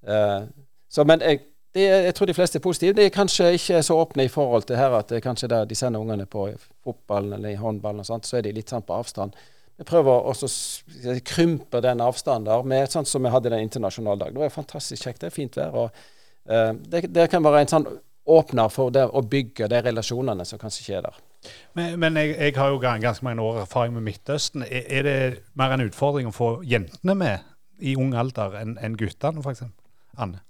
Eh, 0.07 0.46
så, 0.92 1.04
men 1.09 1.24
jeg, 1.24 1.42
det, 1.74 1.86
jeg, 1.88 2.14
tror 2.16 2.30
de 2.30 2.36
fleste 2.36 2.61
er 2.61 2.64
positive. 2.64 2.96
De 2.96 3.07
er 3.09 3.14
kanskje 3.14 3.50
ikke 3.59 3.82
så 3.84 3.98
åpne 4.00 4.26
i 4.26 4.32
forhold 4.32 4.68
til 4.68 4.80
her 4.80 4.94
at 4.96 5.11
det 5.11 5.20
er 5.20 5.26
kanskje 5.26 5.50
der 5.52 5.68
de 5.68 5.78
sender 5.78 6.02
ungene 6.02 6.28
på 6.30 6.48
fotballen 6.86 7.36
eller 7.36 7.54
i 7.54 7.61
håndballen, 7.61 8.04
og 8.04 8.09
sånt, 8.09 8.28
så 8.28 8.38
er 8.38 8.46
de 8.46 8.54
litt 8.57 8.72
sånn 8.72 8.86
på 8.86 8.96
avstand. 8.96 9.36
Vi 9.76 9.84
prøver 9.84 10.30
også 10.30 10.48
å 10.48 11.18
krympe 11.26 11.82
den 11.84 12.00
avstanden 12.00 12.48
der 12.48 12.64
med 12.64 12.92
sånn 12.92 13.09
som 13.09 13.26
vi 13.26 13.32
hadde 13.34 13.52
den 13.52 13.66
internasjonale 13.66 14.22
dagen. 14.22 14.38
Det 14.38 14.46
var 14.46 14.54
fantastisk 14.54 15.04
kjekt. 15.04 15.20
Det 15.20 15.28
er 15.28 15.34
fint 15.34 15.59
vær. 15.59 15.74
og 15.76 16.48
eh, 16.48 16.72
det, 16.86 17.09
det, 17.12 17.28
kan 17.32 17.44
være 17.44 17.66
en 17.66 17.74
sånn 17.74 17.90
åpner 18.26 18.68
for 18.72 18.90
det 18.94 19.04
å 19.06 19.22
bygge 19.22 19.68
de 19.70 19.80
relasjonene 19.86 20.44
som 20.46 20.60
kanskje 20.60 20.82
ikke 20.82 20.98
er 20.98 21.06
der. 21.06 21.20
Men, 21.78 21.98
men 22.02 22.16
jeg, 22.18 22.34
jeg, 22.34 22.54
har 22.56 22.72
jo 22.72 22.80
ganske 22.82 23.24
mange 23.24 23.42
år 23.42 23.60
erfaring 23.62 23.94
med 23.94 24.06
Midtøsten. 24.08 24.64
Er, 24.66 24.86
er, 24.90 25.06
det 25.06 25.44
mer 25.54 25.76
en 25.76 25.86
utfordring 25.86 26.30
å 26.30 26.34
få 26.34 26.50
jentene 26.66 27.14
med 27.14 27.46
i 27.78 27.94
ung 28.00 28.14
alder 28.16 28.56
enn 28.62 28.76
en 28.82 28.96
guttene, 28.98 29.44
f.eks.? 29.44 29.66
Anne? 30.16 30.40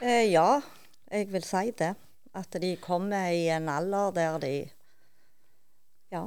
Eh, 0.00 0.30
ja, 0.30 0.60
jeg 1.10 1.30
vil 1.32 1.46
si 1.46 1.70
det. 1.78 1.94
At 2.34 2.56
de 2.60 2.74
kommer 2.82 3.30
i 3.30 3.46
en 3.54 3.68
alder 3.70 4.14
der 4.14 4.40
de 4.42 4.54
Ja. 6.14 6.24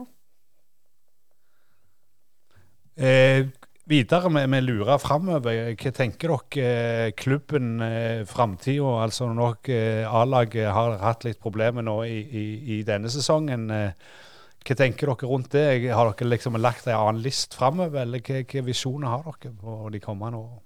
Eh, 2.97 3.45
videre 3.87 4.29
med, 4.29 4.49
med 4.51 4.65
lura 4.65 4.97
framover, 4.99 5.73
hva 5.79 5.91
tenker 5.95 6.33
dere 6.33 6.67
eh, 7.07 7.11
klubben 7.17 7.81
eh, 7.83 8.23
framtida? 8.27 8.93
Altså 9.03 9.29
nok 9.31 9.69
eh, 9.73 10.03
A-laget 10.07 10.71
har 10.75 10.97
hatt 11.01 11.27
litt 11.27 11.39
problemer 11.43 11.85
nå 11.85 12.01
i, 12.05 12.17
i, 12.19 12.45
i 12.77 12.79
denne 12.87 13.11
sesongen. 13.11 13.69
Hva 13.71 14.77
tenker 14.77 15.13
dere 15.13 15.31
rundt 15.31 15.53
det? 15.55 15.67
Har 15.95 16.11
dere 16.11 16.31
liksom 16.33 16.59
lagt 16.59 16.87
en 16.87 16.97
annen 16.99 17.23
list 17.23 17.55
framover, 17.57 18.03
eller 18.03 18.23
hvilke 18.23 18.65
visjoner 18.67 19.13
har 19.13 19.27
dere 19.29 19.53
på 19.55 19.77
de 19.93 20.03
kommende 20.03 20.43
årene? 20.43 20.63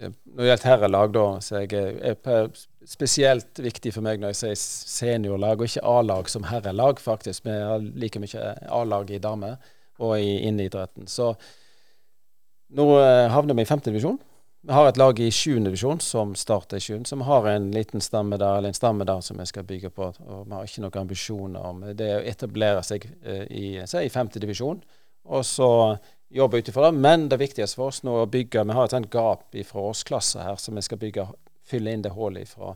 Når 0.00 0.38
det 0.38 0.46
gjelder 0.46 0.70
herrelag, 0.70 1.10
da, 1.12 1.24
så 1.44 1.58
er 1.58 1.66
det 1.68 2.44
spesielt 2.88 3.58
viktig 3.60 3.90
for 3.92 4.06
meg 4.06 4.22
når 4.22 4.32
jeg 4.32 4.38
sier 4.38 4.62
seniorlag, 4.94 5.60
og 5.60 5.68
ikke 5.68 5.82
A-lag 5.84 6.30
som 6.32 6.46
herrelag, 6.48 7.02
faktisk. 7.04 7.44
Vi 7.44 7.52
har 7.52 7.84
like 8.00 8.22
mye 8.22 8.46
A-lag 8.78 9.12
i 9.12 9.20
damer 9.20 9.58
og 10.00 10.16
i 10.18 10.40
inneidretten. 10.48 11.06
Så 11.10 11.34
nå 12.76 12.86
eh, 13.00 13.28
havner 13.32 13.56
vi 13.58 13.66
i 13.66 13.68
femte 13.68 13.92
divisjon. 13.92 14.18
Vi 14.60 14.72
har 14.76 14.90
et 14.90 14.98
lag 15.00 15.16
i 15.20 15.30
sjuende 15.32 15.70
divisjon 15.70 16.02
som 16.04 16.34
starter 16.36 16.76
i 16.76 16.84
sjuende, 16.84 17.08
som 17.08 17.22
har 17.24 17.46
en 17.48 17.70
liten 17.72 18.02
stamme 18.04 18.36
der, 18.36 18.58
eller 18.58 18.74
en 18.74 18.76
stamme 18.76 19.06
der 19.08 19.22
som 19.24 19.40
vi 19.40 19.46
skal 19.48 19.64
bygge 19.64 19.90
på. 19.96 20.10
og 20.12 20.46
Vi 20.46 20.52
har 20.52 20.68
ikke 20.68 20.84
noen 20.84 21.02
ambisjoner 21.06 21.68
om 21.70 21.84
det 21.96 22.10
å 22.18 22.24
etablere 22.28 22.82
seg 22.84 23.06
eh, 23.24 23.46
i, 23.48 23.66
i 23.80 24.12
femte 24.12 24.42
divisjon. 24.42 24.82
Og 25.30 25.44
så 25.48 25.70
jobbe 26.30 26.60
ut 26.60 26.68
ifra 26.68 26.90
det. 26.90 26.98
Men 27.00 27.28
det 27.32 27.40
viktigste 27.40 27.80
for 27.80 27.90
oss 27.90 28.02
nå 28.06 28.14
er 28.18 28.26
å 28.26 28.30
bygge 28.30 28.64
Vi 28.68 28.76
har 28.76 28.86
et 28.86 28.94
sånt 28.94 29.10
gap 29.12 29.56
fra 29.66 29.86
årsklasse 29.90 30.44
her 30.44 30.60
som 30.60 30.76
vi 30.76 30.84
skal 30.84 31.00
bygge, 31.00 31.26
fylle 31.66 31.94
inn 31.94 32.04
det 32.04 32.14
hullet 32.14 32.48
fra 32.48 32.74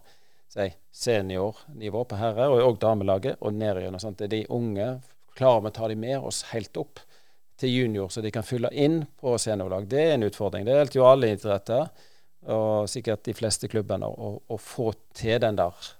si, 0.50 0.70
seniornivå 0.92 2.04
på 2.08 2.18
herre 2.18 2.48
og, 2.50 2.62
og 2.64 2.80
damelaget 2.82 3.40
og 3.40 3.54
ned 3.54 3.82
igjen. 3.82 4.00
Det 4.16 4.28
er 4.28 4.34
de 4.38 4.46
unge. 4.48 4.88
Klarer 5.36 5.66
vi 5.66 5.72
å 5.72 5.76
ta 5.78 5.90
dem 5.90 6.00
med 6.00 6.30
oss 6.32 6.44
helt 6.52 6.80
opp? 6.80 7.02
Til 7.60 7.70
junior, 7.70 8.10
så 8.10 8.22
de 8.24 8.32
kan 8.34 8.46
fylle 8.46 8.70
inn 8.72 9.02
på 9.20 9.36
seniorlag. 9.38 9.86
Det 9.90 10.02
er 10.02 10.16
en 10.16 10.26
utfordring. 10.26 10.66
Det 10.66 10.74
gjelder 10.74 10.98
jo 10.98 11.06
alle 11.06 11.30
idretter, 11.34 11.88
og 12.54 12.90
sikkert 12.90 13.24
de 13.24 13.34
fleste 13.36 13.70
klubbene, 13.72 14.08
å, 14.08 14.34
å 14.48 14.58
få 14.60 14.90
til 15.16 15.38
den 15.42 15.56
der. 15.58 15.92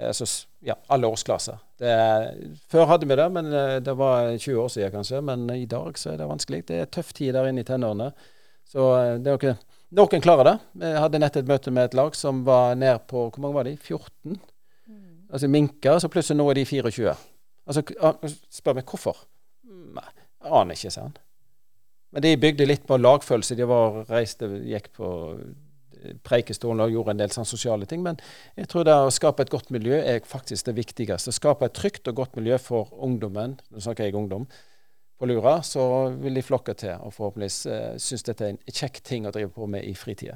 Altså, 0.00 0.26
ja, 0.66 0.74
alle 0.90 1.06
årsklasser. 1.06 1.58
Det, 1.78 1.90
før 2.70 2.88
hadde 2.90 3.06
vi 3.06 3.18
det, 3.18 3.26
men 3.30 3.50
eh, 3.52 3.76
det 3.84 3.94
var 3.98 4.32
20 4.32 4.58
år 4.62 4.72
siden 4.72 4.94
kanskje. 4.94 5.20
Men 5.22 5.46
i 5.54 5.66
dag 5.70 5.98
så 5.98 6.12
er 6.12 6.18
det 6.18 6.30
vanskelig. 6.30 6.64
Det 6.68 6.80
er 6.80 6.90
tøff 6.90 7.12
tid 7.14 7.34
der 7.36 7.50
inne 7.50 7.62
i 7.62 7.68
tenårene. 7.68 8.10
Så 8.70 8.88
eh, 8.98 9.12
det 9.22 9.30
er 9.30 9.38
okay. 9.38 9.54
Noen 9.94 10.24
klarer 10.24 10.48
det. 10.48 10.56
Vi 10.82 10.90
hadde 10.98 11.20
nett 11.22 11.36
et 11.38 11.46
møte 11.46 11.70
med 11.74 11.90
et 11.90 11.94
lag 11.94 12.16
som 12.18 12.42
var 12.46 12.74
ned 12.74 13.04
på 13.10 13.28
Hvor 13.28 13.42
mange 13.44 13.54
var 13.54 13.68
de? 13.68 13.76
14? 13.76 14.34
Mm. 14.88 15.04
Altså 15.30 15.50
minker. 15.52 16.00
Så 16.02 16.10
plutselig 16.10 16.40
nå 16.40 16.48
er 16.50 16.58
de 16.58 16.66
24. 16.66 17.14
Altså, 17.64 17.84
spør 18.52 18.80
meg 18.80 18.90
hvorfor. 18.90 19.22
Aner 20.44 20.76
ikke, 20.76 20.92
sier 20.92 21.08
han. 21.08 21.16
Men 22.14 22.22
de 22.22 22.34
bygde 22.38 22.66
litt 22.68 22.84
på 22.86 22.98
lagfølelse. 23.00 23.56
De 23.58 23.66
var 23.66 24.04
reiste, 24.06 24.46
gikk 24.70 24.92
på 24.94 25.08
eh, 25.34 26.14
Preikestolen 26.22 26.84
og 26.84 26.92
gjorde 26.94 27.14
en 27.16 27.22
del 27.24 27.32
sånne 27.34 27.50
sosiale 27.50 27.88
ting. 27.90 28.04
Men 28.06 28.20
jeg 28.60 28.70
tror 28.70 28.86
det 28.86 28.94
å 28.94 29.10
skape 29.14 29.42
et 29.46 29.50
godt 29.50 29.72
miljø 29.74 29.98
er 29.98 30.22
faktisk 30.28 30.68
det 30.68 30.76
viktigste. 30.78 31.34
Skape 31.34 31.66
et 31.66 31.74
trygt 31.74 32.06
og 32.12 32.20
godt 32.22 32.38
miljø 32.38 32.60
for 32.62 32.94
ungdommen. 33.02 33.58
Nå 33.74 33.82
snakker 33.82 34.06
jeg 34.06 34.18
ungdom. 34.20 34.46
På 35.18 35.26
Lura 35.30 35.60
så 35.66 35.84
vil 36.20 36.38
de 36.38 36.42
flokke 36.42 36.74
til 36.78 36.98
og 36.98 37.14
forhåpentligvis 37.14 37.60
uh, 37.70 37.92
synes 38.02 38.26
dette 38.26 38.44
er 38.44 38.56
en 38.56 38.58
kjekk 38.66 38.98
ting 39.06 39.28
å 39.28 39.32
drive 39.34 39.52
på 39.54 39.68
med 39.70 39.86
i 39.86 39.94
fritida. 39.96 40.34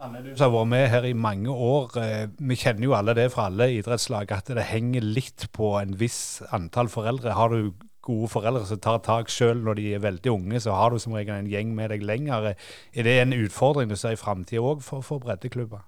Anne, 0.00 0.22
du 0.24 0.30
som 0.32 0.46
har 0.46 0.54
vært 0.54 0.70
med 0.72 0.86
her 0.88 1.04
i 1.04 1.12
mange 1.12 1.52
år. 1.52 1.96
Eh, 2.00 2.22
vi 2.40 2.56
kjenner 2.56 2.86
jo 2.86 2.94
alle 2.96 3.12
det 3.18 3.26
fra 3.34 3.50
alle 3.50 3.66
idrettslag, 3.74 4.32
at 4.32 4.48
det 4.48 4.64
henger 4.70 5.04
litt 5.04 5.44
på 5.52 5.74
en 5.76 5.92
viss 6.00 6.40
antall 6.56 6.88
foreldre. 6.88 7.34
Har 7.36 7.52
du 7.52 7.74
gode 8.10 8.30
foreldre 8.32 8.64
som 8.66 8.80
tar 8.82 8.98
tak 9.06 9.30
sjøl 9.32 9.62
når 9.64 9.78
de 9.78 9.86
er 9.94 10.02
veldig 10.02 10.32
unge, 10.34 10.60
så 10.62 10.74
har 10.76 10.90
du 10.90 10.98
som 11.02 11.14
regel 11.16 11.36
en 11.36 11.50
gjeng 11.50 11.70
med 11.76 11.92
deg 11.94 12.04
lenger. 12.06 12.50
Er 12.92 13.06
det 13.06 13.16
en 13.20 13.36
utfordring 13.36 13.90
du 13.90 13.96
ser 13.98 14.16
i 14.16 14.20
framtida 14.20 14.62
òg 14.62 14.82
for, 14.84 15.06
for 15.06 15.22
breddeklubber? 15.22 15.86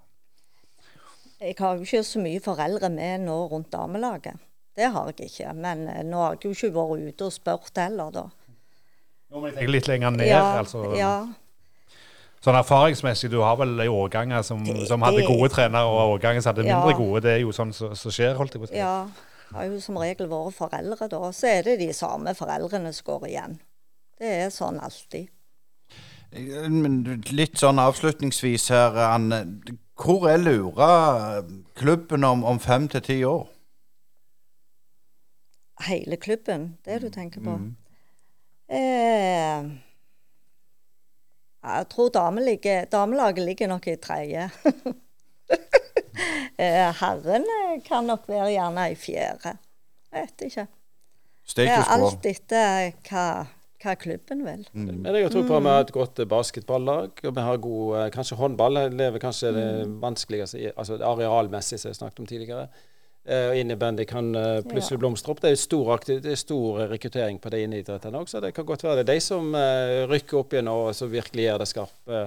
Jeg 1.43 1.59
har 1.59 1.75
jo 1.75 1.83
ikke 1.83 2.05
så 2.07 2.23
mye 2.23 2.41
foreldre 2.43 2.91
med 2.95 3.27
nå 3.27 3.37
rundt 3.51 3.73
damelaget. 3.75 4.39
Det 4.79 4.89
har 4.95 5.11
jeg 5.11 5.29
ikke. 5.29 5.53
Men 5.59 5.89
eh, 5.91 6.05
nå 6.07 6.21
har 6.23 6.37
jeg 6.37 6.47
jo 6.47 6.55
ikke 6.55 6.71
vært 6.77 7.09
ute 7.09 7.27
og 7.29 7.35
spurt 7.35 7.81
heller, 7.83 8.15
da. 8.15 8.29
Nå 9.33 9.41
må 9.41 9.51
jeg 9.51 9.59
tenke 9.59 9.75
litt 9.75 9.89
lenger 9.91 10.15
ned, 10.15 10.31
ja, 10.31 10.45
altså. 10.61 10.85
Ja. 10.97 11.17
Sånn 12.43 12.59
erfaringsmessig, 12.59 13.31
du 13.31 13.41
har 13.43 13.59
vel 13.61 13.77
årganger 13.87 14.43
som, 14.47 14.63
som 14.87 15.05
hadde 15.07 15.27
gode 15.27 15.51
trenere, 15.53 15.91
og 15.91 16.17
årganger 16.17 16.43
som 16.43 16.55
hadde 16.55 16.65
mindre 16.67 16.95
ja. 16.95 16.99
gode. 16.99 17.21
Det 17.27 17.37
er 17.37 17.45
jo 17.45 17.53
sånn 17.55 17.75
som 17.75 17.93
så, 17.93 18.01
så 18.07 18.15
skjer, 18.15 18.39
holdt 18.39 18.57
jeg 18.57 18.65
på 18.65 18.71
å 18.71 18.73
si. 18.73 18.81
Ja 18.81 18.97
har 19.55 19.69
jo 19.69 19.81
som 19.83 19.99
regel 20.01 20.31
vært 20.31 20.57
foreldre, 20.57 21.09
da. 21.13 21.21
Så 21.35 21.51
er 21.51 21.63
det 21.67 21.79
de 21.81 21.93
samme 21.97 22.35
foreldrene 22.37 22.93
som 22.97 23.09
går 23.11 23.29
igjen. 23.29 23.61
Det 24.19 24.35
er 24.45 24.51
sånn 24.55 24.81
alltid. 24.83 25.31
Litt 26.33 27.59
sånn 27.61 27.81
avslutningsvis 27.83 28.71
her, 28.73 28.97
Anne. 29.11 29.43
Hvor 30.03 30.25
er 30.31 30.41
Lura 30.41 31.43
klubben 31.79 32.25
om, 32.25 32.45
om 32.49 32.61
fem 32.63 32.89
til 32.89 33.05
ti 33.05 33.19
år? 33.29 33.45
Hele 35.83 36.17
klubben, 36.17 36.77
det 36.87 37.03
du 37.03 37.09
tenker 37.13 37.43
på? 37.43 37.57
Mm. 37.59 37.71
Eh, 38.73 39.71
jeg 41.63 41.89
tror 41.93 42.11
damelaget 42.15 43.45
ligger 43.45 43.69
nok 43.69 43.87
i 43.87 43.97
tredje. 43.97 44.49
Eh, 46.63 46.93
herren 47.01 47.47
kan 47.87 48.07
nok 48.07 48.29
være 48.31 48.53
gjerne 48.55 48.87
i 48.93 48.95
fjerde. 48.99 49.57
Vet 50.13 50.47
ikke. 50.47 50.69
Det 51.57 51.67
er 51.67 51.89
alt 51.91 52.29
etter 52.29 52.93
hva, 53.09 53.25
hva 53.83 53.95
klubben 53.99 54.45
vil. 54.47 54.63
Mm. 54.71 55.01
Men 55.03 55.19
jeg 55.19 55.33
tror 55.33 55.49
på 55.49 55.59
at 55.59 55.65
vi 55.65 55.73
har 55.73 55.87
et 55.87 55.93
godt 55.97 56.23
basketballag, 56.31 57.25
og 57.25 57.35
vi 57.35 57.47
har 57.49 57.65
god 57.67 57.99
eh, 57.99 58.07
kanskje 58.15 58.39
håndball. 58.39 58.79
lever 58.93 59.23
kanskje 59.23 59.53
det 59.57 59.67
mm. 59.89 59.99
vanskeligste 60.05 60.73
altså 60.77 61.01
arealmessig, 61.03 61.81
som 61.81 61.91
jeg 61.91 62.01
snakket 62.01 62.23
om 62.23 62.31
tidligere. 62.31 62.69
Og 63.23 63.55
innebandy 63.55 64.03
kan 64.03 64.33
plutselig 64.67 64.97
blomstre 64.99 65.31
opp. 65.31 65.39
Det 65.45 65.53
er, 65.53 65.59
stor, 65.61 65.93
det 66.09 66.27
er 66.27 66.41
stor 66.41 66.81
rekruttering 66.91 67.37
på 67.39 67.53
de 67.55 67.61
inneidrettene 67.63 68.19
òg, 68.19 68.27
så 68.27 68.41
det 68.43 68.51
kan 68.57 68.67
godt 68.67 68.83
være 68.83 68.97
det 68.99 69.05
er 69.05 69.13
de 69.13 69.23
som 69.23 69.55
rykker 70.11 70.41
opp 70.41 70.57
igjen 70.57 70.71
og 70.73 70.89
så 70.99 71.07
virkelig 71.07 71.45
gjør 71.45 71.63
det 71.63 71.69
skarpe 71.71 72.25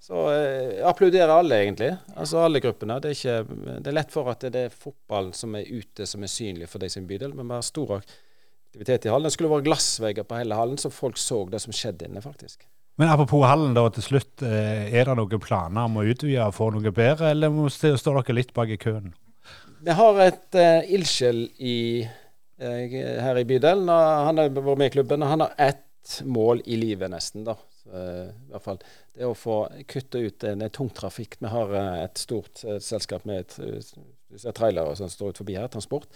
Så 0.00 0.22
eh, 0.30 0.78
applauderer 0.86 1.32
alle, 1.34 1.58
egentlig. 1.64 1.90
Altså 2.16 2.40
alle 2.44 2.62
gruppene. 2.64 3.00
Det 3.02 3.10
er, 3.10 3.18
ikke, 3.18 3.58
det 3.82 3.90
er 3.90 3.96
lett 3.98 4.14
for 4.14 4.30
at 4.30 4.46
det 4.46 4.64
er 4.68 4.74
fotballen 4.74 5.34
som 5.36 5.56
er 5.58 5.68
ute, 5.68 6.06
som 6.06 6.22
er 6.22 6.32
synlig 6.32 6.70
for 6.70 6.82
de 6.82 6.90
sin 6.92 7.08
bydel. 7.08 7.34
Men 7.36 7.50
vi 7.50 7.58
har 7.58 7.66
stor 7.66 7.98
aktivitet 7.98 9.08
i 9.08 9.12
hallen. 9.12 9.26
Det 9.26 9.34
skulle 9.34 9.52
vært 9.52 9.66
glassvegger 9.66 10.28
på 10.28 10.38
hele 10.38 10.58
hallen, 10.58 10.78
så 10.80 10.92
folk 10.94 11.18
så 11.20 11.42
det 11.50 11.60
som 11.64 11.74
skjedde 11.74 12.08
inne, 12.08 12.22
faktisk. 12.24 12.64
Men 12.98 13.12
apropos 13.12 13.44
hallen, 13.46 13.76
da, 13.76 13.84
til 13.94 14.06
slutt. 14.06 14.42
eh, 14.42 14.94
Er 14.94 15.06
det 15.06 15.18
noen 15.18 15.42
planer 15.42 15.86
om 15.86 16.00
å 16.00 16.06
utvide 16.06 16.46
og 16.46 16.56
få 16.56 16.70
noe 16.74 16.94
bedre, 16.94 17.30
eller 17.34 17.68
står 17.70 18.22
dere 18.22 18.38
litt 18.38 18.54
bak 18.54 18.72
i 18.74 18.80
køen? 18.80 19.12
Vi 19.78 19.94
har 19.94 20.18
et 20.24 20.56
uh, 20.58 20.82
ildsjel 20.90 21.44
i, 21.62 22.02
eh, 22.58 22.96
her 23.22 23.38
i 23.38 23.46
bydelen. 23.46 23.86
Han 23.90 24.40
har 24.40 24.50
vært 24.50 24.78
med 24.80 24.88
i 24.88 24.94
klubben. 24.96 25.22
og 25.22 25.30
Han 25.30 25.44
har 25.46 25.54
ett 25.58 26.22
mål 26.26 26.64
i 26.66 26.78
livet, 26.80 27.10
nesten. 27.10 27.44
da. 27.46 27.54
Eh, 27.88 28.24
i 28.28 28.52
hvert 28.52 28.64
fall. 28.64 28.80
Det 29.16 29.26
å 29.28 29.36
få 29.36 29.60
kutte 29.88 30.20
ut 30.20 30.44
en, 30.44 30.64
en 30.64 30.74
tung 30.74 30.90
trafikk. 30.94 31.38
Vi 31.40 31.52
har 31.52 31.72
uh, 31.72 32.02
et 32.02 32.20
stort 32.20 32.60
uh, 32.68 32.76
selskap 32.84 33.24
med 33.28 33.54
uh, 33.62 34.52
trailere 34.52 34.96
som 34.98 35.08
står 35.08 35.32
ut 35.32 35.40
forbi 35.40 35.56
her, 35.56 35.70
transport. 35.72 36.08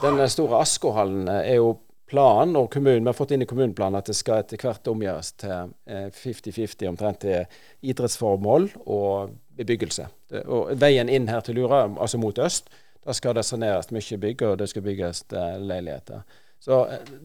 Den 0.00 0.20
eh, 0.20 0.30
store 0.30 0.60
Askohallen 0.62 1.28
eh, 1.28 1.50
er 1.52 1.58
jo 1.60 1.74
planen, 2.12 2.56
og 2.56 2.70
kommunen, 2.72 3.04
vi 3.04 3.10
har 3.10 3.16
fått 3.16 3.32
inn 3.34 3.44
i 3.44 3.48
kommuneplanen 3.48 3.98
at 4.00 4.08
det 4.10 4.16
skal 4.18 4.42
etter 4.42 4.60
hvert 4.60 4.88
omgjøres 4.90 5.32
til 5.42 5.72
eh, 5.88 6.08
50-50 6.12 6.88
omtrent 6.90 7.22
til 7.24 7.90
idrettsformål 7.92 8.68
og 8.84 9.34
bebyggelse. 9.58 10.08
Det, 10.32 10.44
og 10.46 10.72
veien 10.80 11.12
inn 11.12 11.30
her 11.32 11.44
til 11.44 11.60
Lura, 11.60 11.84
altså 11.88 12.20
mot 12.20 12.38
øst, 12.38 12.70
da 13.02 13.14
skal 13.16 13.36
det 13.36 13.46
saneres 13.48 13.90
mye 13.94 14.18
bygg, 14.22 14.44
og 14.46 14.60
det 14.60 14.68
skal 14.70 14.84
bygges 14.86 15.24
eh, 15.32 15.56
leiligheter. 15.60 16.22
Så 16.62 16.84
eh, 16.92 17.16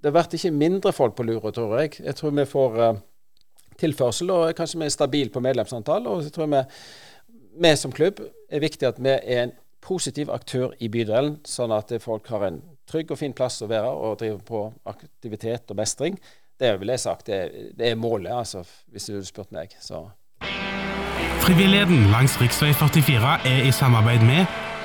det 0.00 0.12
blir 0.14 0.34
ikke 0.40 0.56
mindre 0.56 0.92
folk 0.96 1.16
på 1.16 1.26
Lura, 1.28 1.52
tror 1.54 1.78
jeg. 1.80 2.00
Jeg 2.00 2.16
tror 2.18 2.34
vi 2.36 2.48
får 2.48 2.80
eh, 2.86 3.00
tilførsel, 3.80 4.30
og 4.34 4.54
kanskje 4.58 4.78
vi 4.80 4.86
er 4.88 4.94
stabile 4.94 5.32
på 5.34 5.42
medlemsantall. 5.44 6.06
Og 6.10 6.22
så 6.26 6.30
tror 6.34 6.46
jeg 6.46 6.52
vi, 6.54 7.64
vi 7.66 7.72
som 7.76 7.92
klubb 7.96 8.20
er 8.50 8.62
viktig 8.62 8.88
at 8.88 9.00
vi 9.02 9.14
er 9.16 9.42
en 9.46 9.52
positiv 9.80 10.28
aktør 10.34 10.74
i 10.84 10.88
bydelen, 10.92 11.38
sånn 11.48 11.72
at 11.72 11.92
folk 12.04 12.28
har 12.28 12.44
en 12.50 12.60
trygg 12.90 13.10
og 13.14 13.18
fin 13.20 13.32
plass 13.36 13.60
å 13.64 13.68
være 13.70 13.88
og 13.90 14.18
drive 14.20 14.40
på 14.44 14.64
aktivitet 14.90 15.70
og 15.72 15.78
mestring. 15.80 16.18
Det 16.60 16.74
vil 16.80 16.92
jeg 16.92 17.00
sagt, 17.00 17.26
det, 17.30 17.36
er- 17.46 17.70
det 17.78 17.90
er 17.90 17.96
målet, 17.96 18.32
altså, 18.36 18.60
hvis 18.92 19.06
du 19.08 19.14
hadde 19.14 19.28
spurt 19.30 19.52
meg. 19.56 19.72
Så 19.80 20.02
Frivilligheten 21.40 22.10
langs 22.12 22.36
rv. 22.40 22.50
44 22.52 23.38
er 23.48 23.64
i 23.68 23.72
samarbeid 23.72 24.20
med 24.26 24.44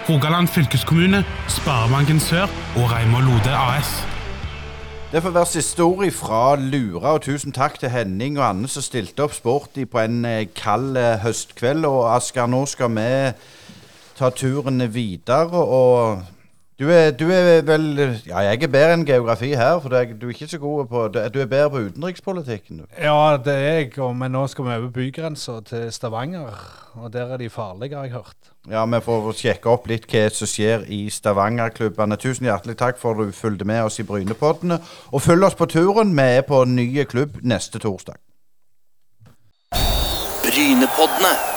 Rogaland 0.10 0.48
fylkeskommune, 0.48 1.24
Sparebanken 1.50 2.20
Sør 2.24 2.46
og 2.80 2.86
Reimar 2.94 3.26
Lode 3.28 3.52
AS. 3.52 4.15
Det 5.12 5.22
får 5.22 5.30
være 5.30 5.46
siste 5.46 5.84
ord 5.84 6.12
fra 6.12 6.56
Lura, 6.56 7.12
og 7.14 7.22
tusen 7.22 7.54
takk 7.54 7.78
til 7.80 7.92
Henning 7.94 8.40
og 8.40 8.48
Anne 8.48 8.68
som 8.68 8.82
stilte 8.82 9.22
opp 9.22 9.36
sporty 9.38 9.84
på 9.86 10.00
en 10.02 10.26
eh, 10.26 10.48
kald 10.58 10.98
eh, 10.98 11.20
høstkveld. 11.22 11.86
Og 11.86 12.08
Asker, 12.16 12.50
nå 12.50 12.64
skal 12.66 12.90
vi 12.96 13.06
ta 14.18 14.32
turen 14.34 14.82
videre, 14.94 15.62
og 15.62 16.26
du 16.80 16.90
er, 16.92 17.12
du 17.16 17.30
er 17.32 17.62
vel 17.64 17.86
Ja, 18.28 18.42
jeg 18.44 18.64
er 18.64 18.68
bedre 18.68 18.94
enn 18.98 19.06
geografi 19.08 19.54
her, 19.56 19.78
for 19.80 19.90
du 19.90 19.96
er, 19.96 20.10
du 20.20 20.26
er 20.28 20.34
ikke 20.34 20.48
så 20.52 20.58
god 20.60 20.88
på 20.92 21.06
Du 21.14 21.20
er 21.40 21.46
bedre 21.48 21.70
på 21.72 21.84
utenrikspolitikken, 21.88 22.82
du. 22.82 22.86
Ja, 23.00 23.38
det 23.38 23.54
er 23.54 23.78
jeg, 23.80 24.00
og- 24.00 24.16
men 24.16 24.32
nå 24.36 24.48
skal 24.48 24.66
vi 24.66 24.76
over 24.76 24.90
bygrensa 24.92 25.60
til 25.66 25.92
Stavanger. 25.92 26.52
Og 26.96 27.14
der 27.14 27.34
er 27.34 27.38
de 27.38 27.50
farlige, 27.50 27.96
har 27.96 28.04
jeg 28.04 28.12
hørt. 28.12 28.52
Ja, 28.72 28.86
vi 28.86 29.00
får 29.02 29.32
sjekke 29.34 29.66
opp 29.70 29.88
litt 29.88 30.08
hva 30.12 30.30
som 30.32 30.48
skjer 30.48 30.86
i 30.90 31.10
Stavanger-klubbene. 31.10 32.18
Tusen 32.18 32.46
hjertelig 32.48 32.78
takk 32.78 32.98
for 32.98 33.12
at 33.12 33.28
du 33.28 33.32
fulgte 33.32 33.66
med 33.66 33.82
oss 33.84 34.00
i 34.00 34.04
Brynepoddene. 34.04 34.80
Og 35.12 35.22
følg 35.22 35.44
oss 35.44 35.56
på 35.56 35.66
turen. 35.68 36.16
Vi 36.16 36.22
er 36.22 36.42
på 36.42 36.66
nye 36.68 37.06
klubb 37.06 37.40
neste 37.44 37.80
torsdag. 37.80 38.16
Brynepoddene. 40.44 41.55